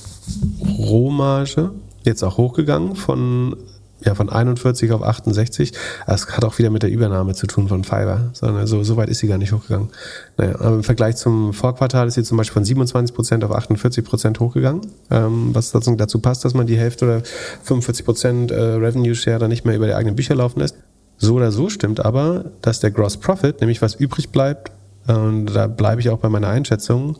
[0.79, 1.73] Rohmarge
[2.05, 3.57] jetzt auch hochgegangen von
[4.05, 5.73] ja, von 41 auf 68.
[6.07, 8.31] Das hat auch wieder mit der Übernahme zu tun von Fiverr.
[8.33, 9.89] Sondern so, so weit ist sie gar nicht hochgegangen.
[10.37, 14.05] Naja, aber im Vergleich zum Vorquartal ist sie zum Beispiel von 27 Prozent auf 48
[14.05, 14.83] Prozent hochgegangen.
[15.11, 17.23] Ähm, was dazu passt, dass man die Hälfte oder
[17.65, 20.77] 45 Prozent äh, Revenue Share dann nicht mehr über die eigenen Bücher laufen lässt.
[21.19, 24.73] So oder so stimmt aber, dass der Gross Profit, nämlich was übrig bleibt,
[25.07, 27.19] und da bleibe ich auch bei meiner Einschätzung,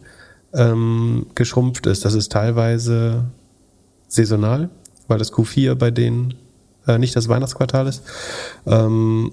[0.55, 2.05] ähm, geschrumpft ist.
[2.05, 3.25] Das ist teilweise
[4.09, 4.71] saisonal,
[5.09, 6.35] weil das Q4 bei denen
[6.87, 8.03] äh, nicht das Weihnachtsquartal ist.
[8.67, 9.33] Ähm,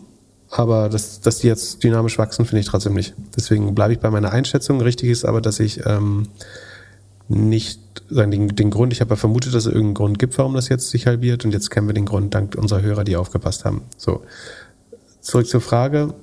[0.49, 3.15] aber das, dass die jetzt dynamisch wachsen, finde ich trotzdem nicht.
[3.36, 4.80] Deswegen bleibe ich bei meiner Einschätzung.
[4.82, 6.28] Richtig ist aber, dass ich ähm,
[7.28, 10.53] nicht sagen, den, den Grund, ich habe ja vermutet, dass es irgendeinen Grund gibt, warum
[10.53, 13.65] das jetzt sich halbiert und jetzt kennen wir den Grund dank unserer Hörer, die aufgepasst
[13.65, 13.82] haben.
[13.98, 14.24] So.
[15.19, 16.14] Zurück zur Frage.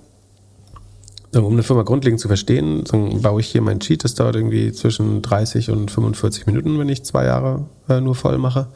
[1.34, 2.84] Um eine Firma grundlegend zu verstehen,
[3.20, 4.04] baue ich hier mein Cheat.
[4.04, 8.38] Das dauert irgendwie zwischen 30 und 45 Minuten, wenn ich zwei Jahre äh, nur voll
[8.38, 8.68] mache.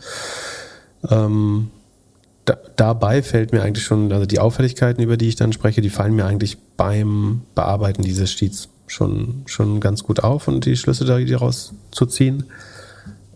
[1.09, 1.71] Ähm,
[2.49, 5.91] da, dabei fällt mir eigentlich schon, also die Auffälligkeiten, über die ich dann spreche, die
[5.91, 11.05] fallen mir eigentlich beim Bearbeiten dieses Sheets schon, schon ganz gut auf und die Schlüsse
[11.05, 12.45] daraus zu ziehen.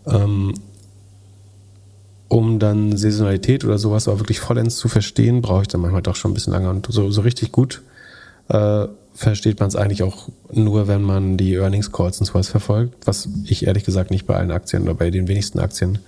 [0.07, 0.55] Ähm,
[2.27, 6.15] um dann Saisonalität oder sowas auch wirklich vollends zu verstehen, brauche ich dann manchmal doch
[6.15, 6.71] schon ein bisschen länger.
[6.71, 7.83] Und so, so richtig gut
[8.47, 13.05] äh, versteht man es eigentlich auch nur, wenn man die Earnings Calls und sowas verfolgt,
[13.05, 15.99] was ich ehrlich gesagt nicht bei allen Aktien oder bei den wenigsten Aktien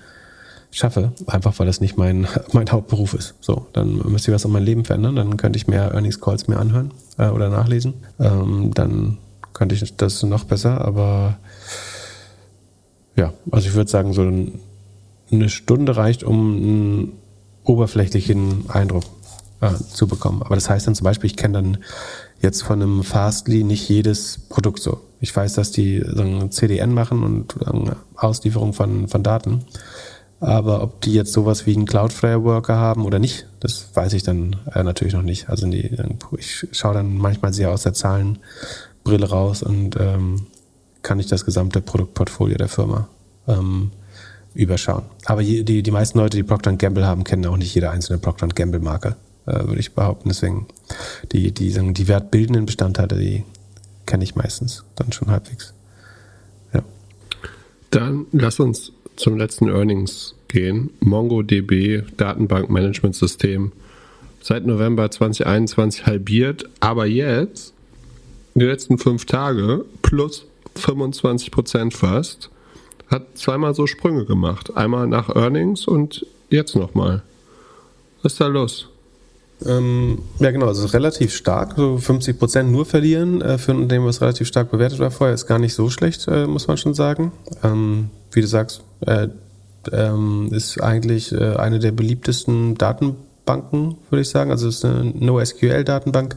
[0.76, 3.36] schaffe, einfach weil das nicht mein, mein Hauptberuf ist.
[3.40, 6.48] So, dann müsste ich was an meinem Leben verändern, dann könnte ich mehr Earnings Calls
[6.48, 7.94] mir anhören äh, oder nachlesen.
[8.20, 9.18] Ähm, dann
[9.54, 11.38] könnte ich das noch besser, aber
[13.16, 14.30] ja, also ich würde sagen, so
[15.32, 17.12] eine Stunde reicht, um einen
[17.64, 19.06] oberflächlichen Eindruck
[19.62, 20.42] äh, zu bekommen.
[20.44, 21.78] Aber das heißt dann zum Beispiel, ich kenne dann
[22.42, 25.00] jetzt von einem Fastly nicht jedes Produkt so.
[25.22, 29.66] Ich weiß, dass die sagen, CDN machen und sagen, Auslieferung von, von Daten.
[30.40, 34.24] Aber ob die jetzt sowas wie einen Cloudflare Worker haben oder nicht, das weiß ich
[34.24, 35.50] dann äh, natürlich noch nicht.
[35.50, 35.98] Also die,
[36.38, 40.48] ich schaue dann manchmal sehr aus der Zahlenbrille raus und ähm,
[41.02, 43.08] kann ich das gesamte Produktportfolio der Firma
[43.48, 43.92] ähm,
[44.54, 45.04] überschauen.
[45.26, 48.48] Aber die, die meisten Leute, die Procter Gamble haben, kennen auch nicht jede einzelne Procter
[48.48, 50.30] Gamble Marke, äh, würde ich behaupten.
[50.30, 50.68] Deswegen
[51.32, 53.44] die, die, sagen, die wertbildenden Bestandteile, die
[54.06, 55.74] kenne ich meistens dann schon halbwegs.
[56.74, 56.82] Ja.
[57.92, 60.92] Dann lass uns zum letzten Earnings gehen.
[61.00, 63.72] MongoDB Datenbankmanagementsystem
[64.42, 67.74] seit November 2021 halbiert, aber jetzt
[68.54, 72.50] die letzten fünf Tage plus 25 Prozent fast
[73.08, 74.76] hat zweimal so Sprünge gemacht.
[74.76, 77.22] Einmal nach Earnings und jetzt nochmal.
[78.22, 78.90] Was ist da los?
[79.66, 84.06] Ähm, ja, genau, also relativ stark, so 50 Prozent nur verlieren äh, für ein Unternehmen,
[84.06, 86.94] was relativ stark bewertet war vorher, ist gar nicht so schlecht, äh, muss man schon
[86.94, 87.32] sagen.
[87.64, 89.30] Ähm, wie du sagst, äh,
[89.92, 94.52] ähm, ist eigentlich äh, eine der beliebtesten Datenbanken, würde ich sagen.
[94.52, 96.36] Also es ist eine NoSQL-Datenbank.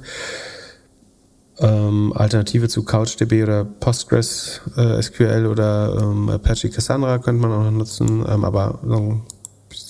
[1.61, 7.65] Ähm, Alternative zu CouchDB oder Postgres äh, SQL oder ähm, Apache Cassandra könnte man auch
[7.65, 8.79] noch nutzen, ähm, aber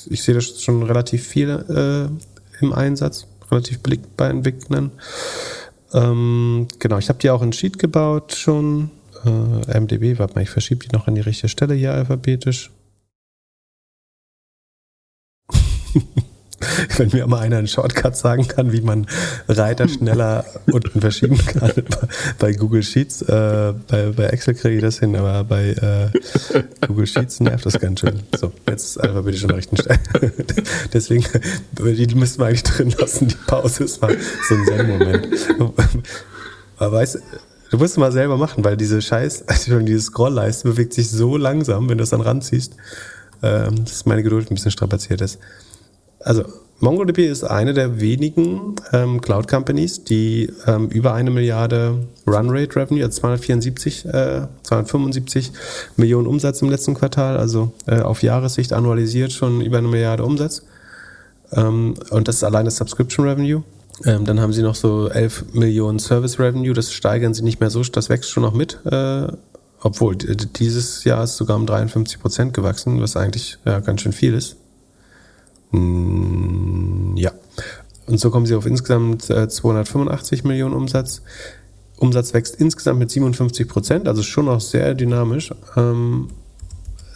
[0.09, 2.28] ich sehe das schon relativ viel äh,
[2.61, 4.91] im Einsatz, relativ beliebt bei Entwicklern.
[5.93, 8.91] Ähm, genau, ich habe die auch in Sheet gebaut schon.
[9.25, 12.71] Äh, MDB, warte mal, ich verschiebe die noch an die richtige Stelle hier alphabetisch.
[16.97, 19.07] Wenn mir mal einer einen Shortcut sagen kann, wie man
[19.49, 21.73] Reiter schneller unten verschieben kann
[22.39, 23.23] bei Google Sheets.
[23.23, 27.79] Äh, bei, bei, Excel kriege ich das hin, aber bei äh, Google Sheets nervt das
[27.79, 28.21] ganz schön.
[28.37, 29.99] So, jetzt alphabetisch an der rechten Stelle.
[30.93, 31.25] Deswegen,
[31.79, 33.29] die müssten wir eigentlich drin lassen.
[33.29, 34.17] Die Pause ist mal
[34.49, 35.29] so ein Zen-Moment.
[36.79, 37.21] Aber weißt
[37.71, 41.37] du, musst es mal selber machen, weil diese Scheiß, also diese Scrollleiste bewegt sich so
[41.37, 42.75] langsam, wenn du es dann ranziehst,
[43.43, 45.39] ähm, dass meine Geduld ein bisschen strapaziert ist.
[46.29, 46.45] Also
[46.81, 53.03] MongoDB ist eine der wenigen ähm, Cloud Companies, die ähm, über eine Milliarde Runrate Revenue,
[53.03, 55.53] also 274, äh, 275
[55.97, 60.65] Millionen Umsatz im letzten Quartal, also äh, auf Jahressicht annualisiert schon über eine Milliarde Umsatz.
[61.53, 63.63] Ähm, und das ist alleine Subscription Revenue.
[64.05, 67.71] Ähm, dann haben sie noch so 11 Millionen Service Revenue, das steigern sie nicht mehr
[67.71, 68.79] so, das wächst schon noch mit.
[68.85, 69.29] Äh,
[69.81, 74.35] obwohl dieses Jahr ist sogar um 53 Prozent gewachsen, was eigentlich ja, ganz schön viel
[74.35, 74.57] ist.
[75.71, 77.33] Mm, ja.
[78.07, 81.23] Und so kommen sie auf insgesamt 285 äh, Millionen Umsatz.
[81.99, 85.53] Umsatz wächst insgesamt mit 57 Prozent, also schon noch sehr dynamisch.
[85.77, 86.29] Ähm,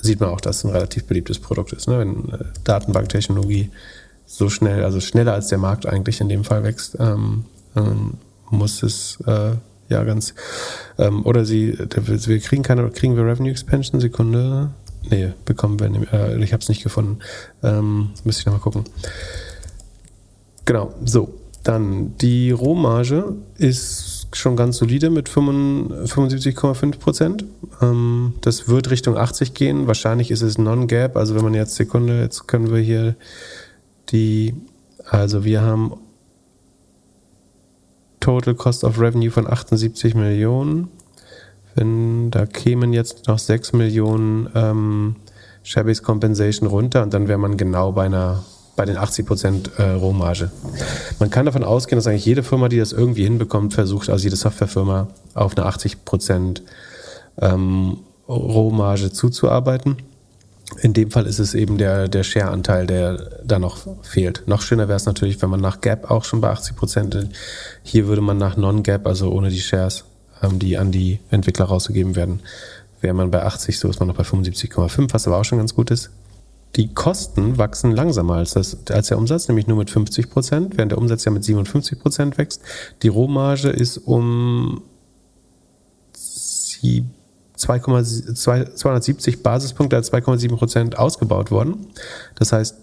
[0.02, 1.88] sieht man auch, dass es ein relativ beliebtes Produkt ist.
[1.88, 1.98] Ne?
[1.98, 3.70] Wenn äh, Datenbanktechnologie
[4.26, 7.44] so schnell, also schneller als der Markt eigentlich in dem Fall wächst, ähm,
[7.76, 8.14] ähm,
[8.50, 9.52] muss es äh,
[9.88, 10.34] ja ganz.
[10.98, 14.70] Ähm, oder sie, wir kriegen keine, kriegen wir Revenue Expansion, Sekunde.
[15.10, 16.12] Nee, bekommen wir nicht.
[16.12, 17.18] Äh, ich habe es nicht gefunden.
[17.62, 18.84] Ähm, müsste ich nochmal gucken.
[20.64, 21.34] Genau, so.
[21.62, 27.44] Dann die Rohmarge ist schon ganz solide mit 75,5 Prozent.
[27.80, 29.86] Ähm, das wird Richtung 80 gehen.
[29.86, 31.16] Wahrscheinlich ist es Non-Gap.
[31.16, 33.14] Also wenn man jetzt Sekunde, jetzt können wir hier
[34.10, 34.54] die,
[35.08, 35.94] also wir haben
[38.18, 40.88] Total Cost of Revenue von 78 Millionen.
[41.74, 45.16] Wenn da kämen jetzt noch 6 Millionen ähm,
[45.62, 48.42] Shabby's Compensation runter und dann wäre man genau bei einer
[48.74, 50.50] bei den 80 Prozent äh, Rohmarge.
[51.18, 54.36] Man kann davon ausgehen, dass eigentlich jede Firma, die das irgendwie hinbekommt, versucht, also jede
[54.36, 56.62] Softwarefirma auf eine 80 Prozent
[57.38, 59.96] ähm, Rohmarge zuzuarbeiten.
[60.80, 64.44] In dem Fall ist es eben der, der Share-Anteil, der da noch fehlt.
[64.46, 67.28] Noch schöner wäre es natürlich, wenn man nach Gap auch schon bei 80 Prozent,
[67.82, 70.04] hier würde man nach Non-Gap, also ohne die Shares,
[70.50, 72.40] die an die Entwickler rausgegeben werden.
[73.00, 75.74] Wäre man bei 80, so ist man noch bei 75,5, was aber auch schon ganz
[75.74, 76.10] gut ist.
[76.76, 80.92] Die Kosten wachsen langsamer als, das, als der Umsatz, nämlich nur mit 50 Prozent, während
[80.92, 82.62] der Umsatz ja mit 57 Prozent wächst.
[83.02, 84.82] Die Rohmarge ist um
[87.54, 91.88] 270 Basispunkte als 2,7 Prozent ausgebaut worden.
[92.34, 92.76] Das heißt,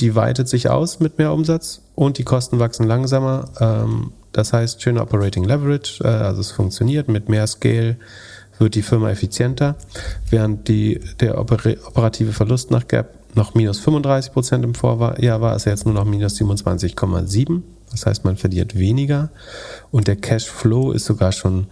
[0.00, 3.50] die weitet sich aus mit mehr Umsatz und die Kosten wachsen langsamer.
[3.60, 7.96] Ähm, das heißt, schöne Operating Leverage, äh, also es funktioniert mit mehr Scale,
[8.58, 9.76] wird die Firma effizienter,
[10.30, 15.66] während die, der operative Verlust nach Gap noch minus 35 Prozent im Vorjahr war, ist
[15.66, 17.62] er jetzt nur noch minus 27,7.
[17.90, 19.30] Das heißt, man verliert weniger.
[19.90, 21.66] Und der Cashflow ist sogar schon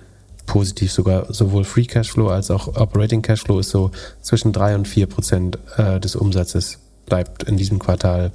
[0.46, 3.90] positiv, sogar sowohl Free Cashflow als auch Operating Cashflow ist so
[4.20, 6.78] zwischen 3 und 4 Prozent äh, des Umsatzes
[7.10, 8.32] bleibt in diesem Quartal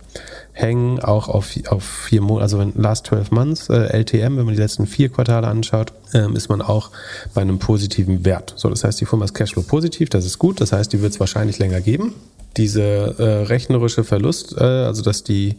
[0.52, 4.54] hängen, auch auf, auf vier Monate, also wenn Last 12 Months, äh, LTM, wenn man
[4.54, 6.92] die letzten vier Quartale anschaut, ähm, ist man auch
[7.34, 8.54] bei einem positiven Wert.
[8.56, 11.14] So, das heißt, die Firma ist Cashflow positiv, das ist gut, das heißt, die wird
[11.14, 12.14] es wahrscheinlich länger geben.
[12.58, 15.56] Diese äh, rechnerische Verlust, äh, also dass die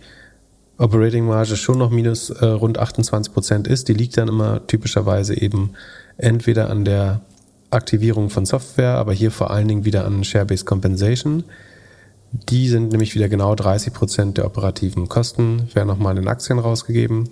[0.78, 5.38] Operating Marge schon noch minus äh, rund 28 Prozent ist, die liegt dann immer typischerweise
[5.38, 5.70] eben
[6.18, 7.22] entweder an der
[7.70, 11.44] Aktivierung von Software, aber hier vor allen Dingen wieder an Share-Based Compensation.
[12.32, 17.28] Die sind nämlich wieder genau 30 Prozent der operativen Kosten, werden nochmal in Aktien rausgegeben.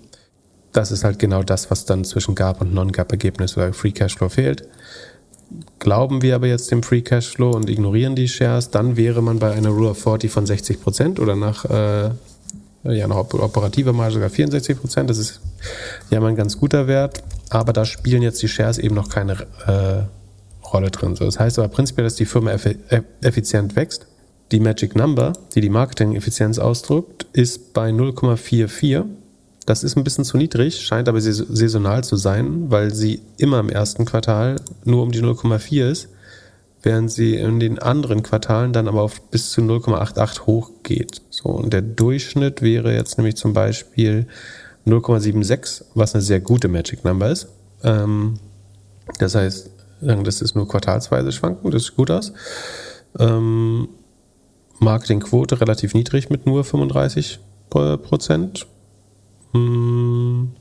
[0.72, 4.66] Das ist halt genau das, was dann zwischen GAAP und Non-GAAP-Ergebnis oder Free Cashflow fehlt.
[5.78, 9.52] Glauben wir aber jetzt dem Free Cashflow und ignorieren die Shares, dann wäre man bei
[9.52, 12.10] einer Rule of 40 von 60 Prozent oder nach äh,
[12.84, 15.08] ja, nach operativer Marge sogar 64 Prozent.
[15.08, 15.40] Das ist
[16.10, 19.46] ja mal ein ganz guter Wert, aber da spielen jetzt die Shares eben noch keine
[19.66, 21.16] äh, Rolle drin.
[21.16, 22.52] So, das heißt aber prinzipiell, dass die Firma
[23.22, 24.06] effizient wächst
[24.54, 29.04] die Magic Number, die die Marketing-Effizienz ausdrückt, ist bei 0,44.
[29.66, 33.68] Das ist ein bisschen zu niedrig, scheint aber saisonal zu sein, weil sie immer im
[33.68, 36.08] ersten Quartal nur um die 0,4 ist,
[36.84, 41.22] während sie in den anderen Quartalen dann aber auf bis zu 0,88 hochgeht.
[41.30, 44.28] So, und der Durchschnitt wäre jetzt nämlich zum Beispiel
[44.86, 47.48] 0,76, was eine sehr gute Magic Number ist.
[47.82, 48.34] Ähm,
[49.18, 49.70] das heißt,
[50.00, 52.32] das ist nur quartalsweise schwanken, das sieht gut aus.
[53.18, 53.88] Ähm,
[54.84, 57.40] Marketingquote relativ niedrig mit nur 35
[57.70, 58.66] Prozent.
[59.52, 60.52] Hm,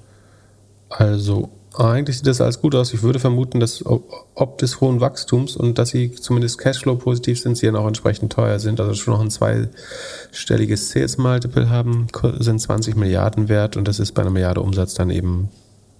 [0.89, 2.93] also eigentlich sieht das alles gut aus.
[2.93, 7.57] Ich würde vermuten, dass ob des hohen Wachstums und dass sie zumindest Cashflow positiv sind,
[7.57, 8.79] sie dann auch entsprechend teuer sind.
[8.79, 12.07] Also schon noch ein zweistelliges Sales Multiple haben,
[12.39, 15.49] sind 20 Milliarden wert und das ist bei einer Milliarde Umsatz dann eben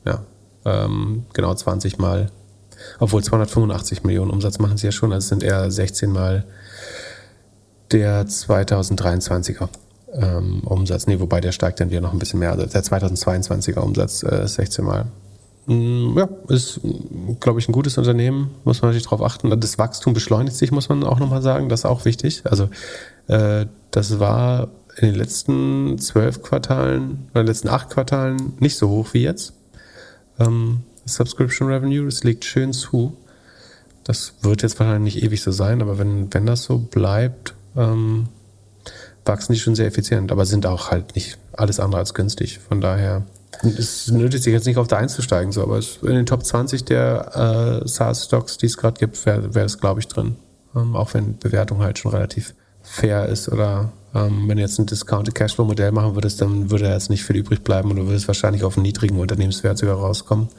[0.05, 0.23] ja
[0.65, 2.31] ähm, genau 20 mal,
[2.99, 6.45] obwohl 285 Millionen Umsatz machen sie ja schon, also sind eher 16 mal
[7.93, 9.69] der 2023er
[10.13, 11.07] ähm, Umsatz.
[11.07, 12.51] Nee, wobei der steigt dann wieder noch ein bisschen mehr.
[12.51, 15.05] Also der 2022er Umsatz äh, 16 Mal.
[15.65, 16.81] Mm, ja, ist,
[17.39, 18.51] glaube ich, ein gutes Unternehmen.
[18.63, 19.59] Muss man natürlich darauf achten.
[19.59, 21.69] Das Wachstum beschleunigt sich, muss man auch nochmal sagen.
[21.69, 22.43] Das ist auch wichtig.
[22.45, 22.69] Also
[23.27, 29.13] äh, das war in den letzten zwölf Quartalen oder letzten acht Quartalen nicht so hoch
[29.13, 29.53] wie jetzt.
[30.39, 33.15] Ähm, Subscription Revenue, das liegt schön zu.
[34.03, 38.27] Das wird jetzt wahrscheinlich nicht ewig so sein, aber wenn, wenn das so bleibt, ähm,
[39.25, 42.59] wachsen die schon sehr effizient, aber sind auch halt nicht alles andere als günstig.
[42.59, 43.23] Von daher
[43.61, 47.81] es nötigt sich jetzt nicht auf der einzusteigen, so, aber in den Top 20 der
[47.83, 50.35] äh, SaaS-Stocks, die es gerade gibt, wäre wär es, glaube ich, drin.
[50.75, 54.85] Ähm, auch wenn Bewertung halt schon relativ fair ist oder ähm, wenn du jetzt ein
[54.85, 58.63] Discounted Cashflow-Modell machen würdest, dann würde jetzt nicht viel übrig bleiben und du würdest wahrscheinlich
[58.63, 60.49] auf einen niedrigen Unternehmenswert sogar rauskommen.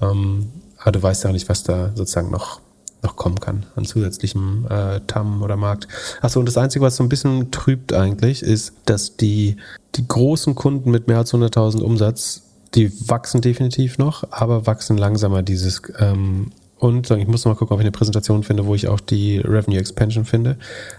[0.00, 2.60] Ähm, aber du weißt ja nicht, was da sozusagen noch
[3.04, 5.88] noch kommen kann an zusätzlichem äh, TAM oder Markt.
[6.20, 9.56] Achso, und das Einzige, was so ein bisschen trübt eigentlich, ist, dass die,
[9.94, 12.42] die großen Kunden mit mehr als 100.000 Umsatz,
[12.74, 16.50] die wachsen definitiv noch, aber wachsen langsamer dieses ähm,
[16.84, 19.78] und ich muss mal gucken, ob ich eine Präsentation finde, wo ich auch die Revenue
[19.78, 20.58] Expansion finde.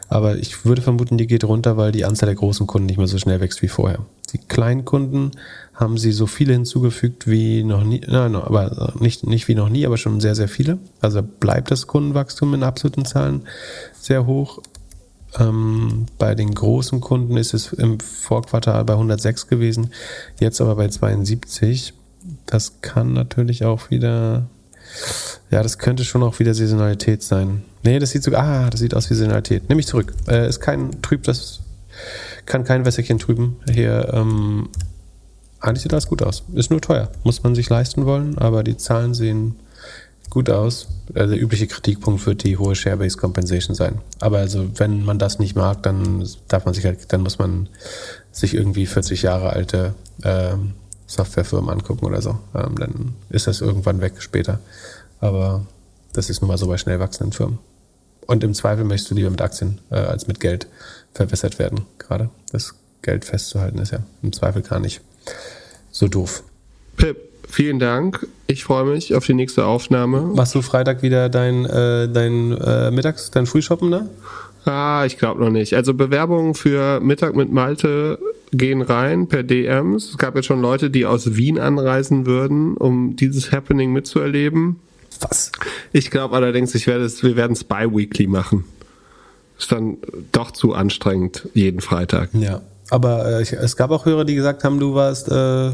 [0.09, 3.05] Aber ich würde vermuten, die geht runter, weil die Anzahl der großen Kunden nicht mehr
[3.05, 3.99] so schnell wächst wie vorher.
[4.33, 5.29] Die kleinen Kunden
[5.75, 9.85] haben sie so viele hinzugefügt wie noch nie, nein, aber nicht, nicht wie noch nie,
[9.85, 10.79] aber schon sehr, sehr viele.
[11.01, 13.41] Also bleibt das Kundenwachstum in absoluten Zahlen
[13.99, 14.61] sehr hoch.
[15.37, 19.91] Ähm, bei den großen Kunden ist es im Vorquartal bei 106 gewesen,
[20.39, 21.93] jetzt aber bei 72.
[22.45, 24.47] Das kann natürlich auch wieder,
[25.51, 27.63] ja, das könnte schon auch wieder Saisonalität sein.
[27.83, 29.67] Nee, das sieht sogar, ah, das sieht aus wie Saisonalität.
[29.67, 30.13] Nehme ich zurück.
[30.27, 31.59] Äh, ist kein, trübt das,
[32.45, 33.57] kann kein Wässerchen trüben.
[33.69, 34.69] Hier, ähm,
[35.65, 36.43] eigentlich sieht das gut aus.
[36.53, 37.09] Ist nur teuer.
[37.23, 39.55] Muss man sich leisten wollen, aber die Zahlen sehen
[40.29, 40.87] gut aus.
[41.15, 43.99] Also der übliche Kritikpunkt wird die hohe Share-Based Compensation sein.
[44.19, 47.67] Aber also, wenn man das nicht mag, dann darf man sich halt, dann muss man
[48.31, 50.73] sich irgendwie 40 Jahre alte ähm,
[51.07, 52.37] Softwarefirmen angucken oder so.
[52.53, 54.59] Ähm, dann ist das irgendwann weg später.
[55.19, 55.65] Aber
[56.13, 57.57] das ist nun mal so bei schnell wachsenden Firmen.
[58.27, 60.67] Und im Zweifel möchtest du lieber mit Aktien äh, als mit Geld
[61.13, 61.85] verwässert werden.
[61.97, 65.01] Gerade das Geld festzuhalten ist ja im Zweifel gar nicht
[65.95, 66.43] so doof.
[66.97, 67.17] Pip,
[67.47, 68.27] vielen Dank.
[68.47, 70.21] Ich freue mich auf die nächste Aufnahme.
[70.21, 74.07] Machst du Freitag wieder dein, äh, dein äh, Mittags-, dein Frühshoppen da?
[74.65, 75.73] Ah, ich glaube noch nicht.
[75.73, 78.19] Also Bewerbungen für Mittag mit Malte
[78.51, 80.09] gehen rein per DMs.
[80.09, 84.77] Es gab jetzt schon Leute, die aus Wien anreisen würden, um dieses Happening mitzuerleben.
[85.21, 85.51] Was?
[85.93, 88.65] Ich glaube allerdings, ich werde es, wir werden es bi-weekly machen.
[89.57, 89.97] ist dann
[90.33, 92.31] doch zu anstrengend jeden Freitag.
[92.33, 92.61] Ja.
[92.89, 95.71] Aber äh, ich, es gab auch Hörer, die gesagt haben, du warst äh,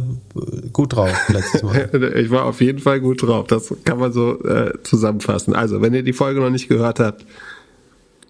[0.72, 1.90] gut drauf letztes Mal.
[2.16, 3.48] Ich war auf jeden Fall gut drauf.
[3.48, 5.54] Das kann man so äh, zusammenfassen.
[5.54, 7.26] Also, wenn ihr die Folge noch nicht gehört habt,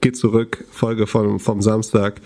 [0.02, 0.66] geht zurück.
[0.72, 2.22] Folge vom, vom Samstag.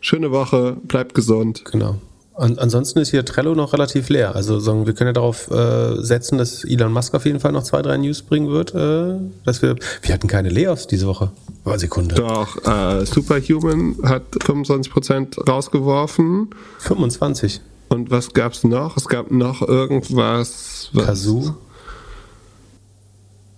[0.00, 1.64] Schöne Woche, bleibt gesund.
[1.72, 1.96] Genau.
[2.38, 4.36] An, ansonsten ist hier Trello noch relativ leer.
[4.36, 7.64] Also sagen, wir können ja darauf äh, setzen, dass Elon Musk auf jeden Fall noch
[7.64, 8.74] zwei, drei News bringen wird.
[8.74, 11.32] Äh, dass wir, wir hatten keine Layoffs diese Woche.
[11.64, 12.14] War Sekunde.
[12.14, 16.50] Doch, äh, Superhuman hat 25% rausgeworfen.
[16.78, 17.60] 25.
[17.88, 18.96] Und was gab's noch?
[18.96, 20.90] Es gab noch irgendwas.
[20.92, 21.54] Was Kazoo.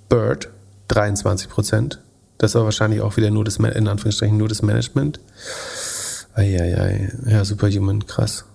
[0.08, 0.48] Bird.
[0.88, 2.00] 23 Prozent.
[2.38, 5.20] Das war wahrscheinlich auch wieder nur das, in Anführungsstrichen, nur das Management.
[6.34, 7.12] Eieiei.
[7.26, 8.46] Ja, Superhuman, krass.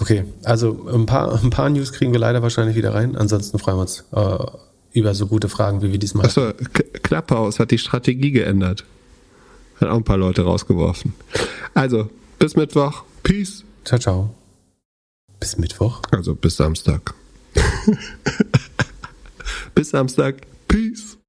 [0.00, 3.16] Okay, also ein paar, ein paar News kriegen wir leider wahrscheinlich wieder rein.
[3.16, 4.46] Ansonsten freuen wir uns äh,
[4.92, 6.26] über so gute Fragen, wie wir diesmal.
[6.26, 8.84] Achso, K- Clubhouse hat die Strategie geändert.
[9.80, 11.14] Hat auch ein paar Leute rausgeworfen.
[11.74, 12.08] Also,
[12.38, 13.02] bis Mittwoch.
[13.24, 13.64] Peace.
[13.84, 14.34] Ciao, ciao.
[15.40, 16.00] Bis Mittwoch.
[16.10, 17.14] Also bis Samstag.
[19.74, 20.36] bis Samstag.
[20.68, 21.17] Peace.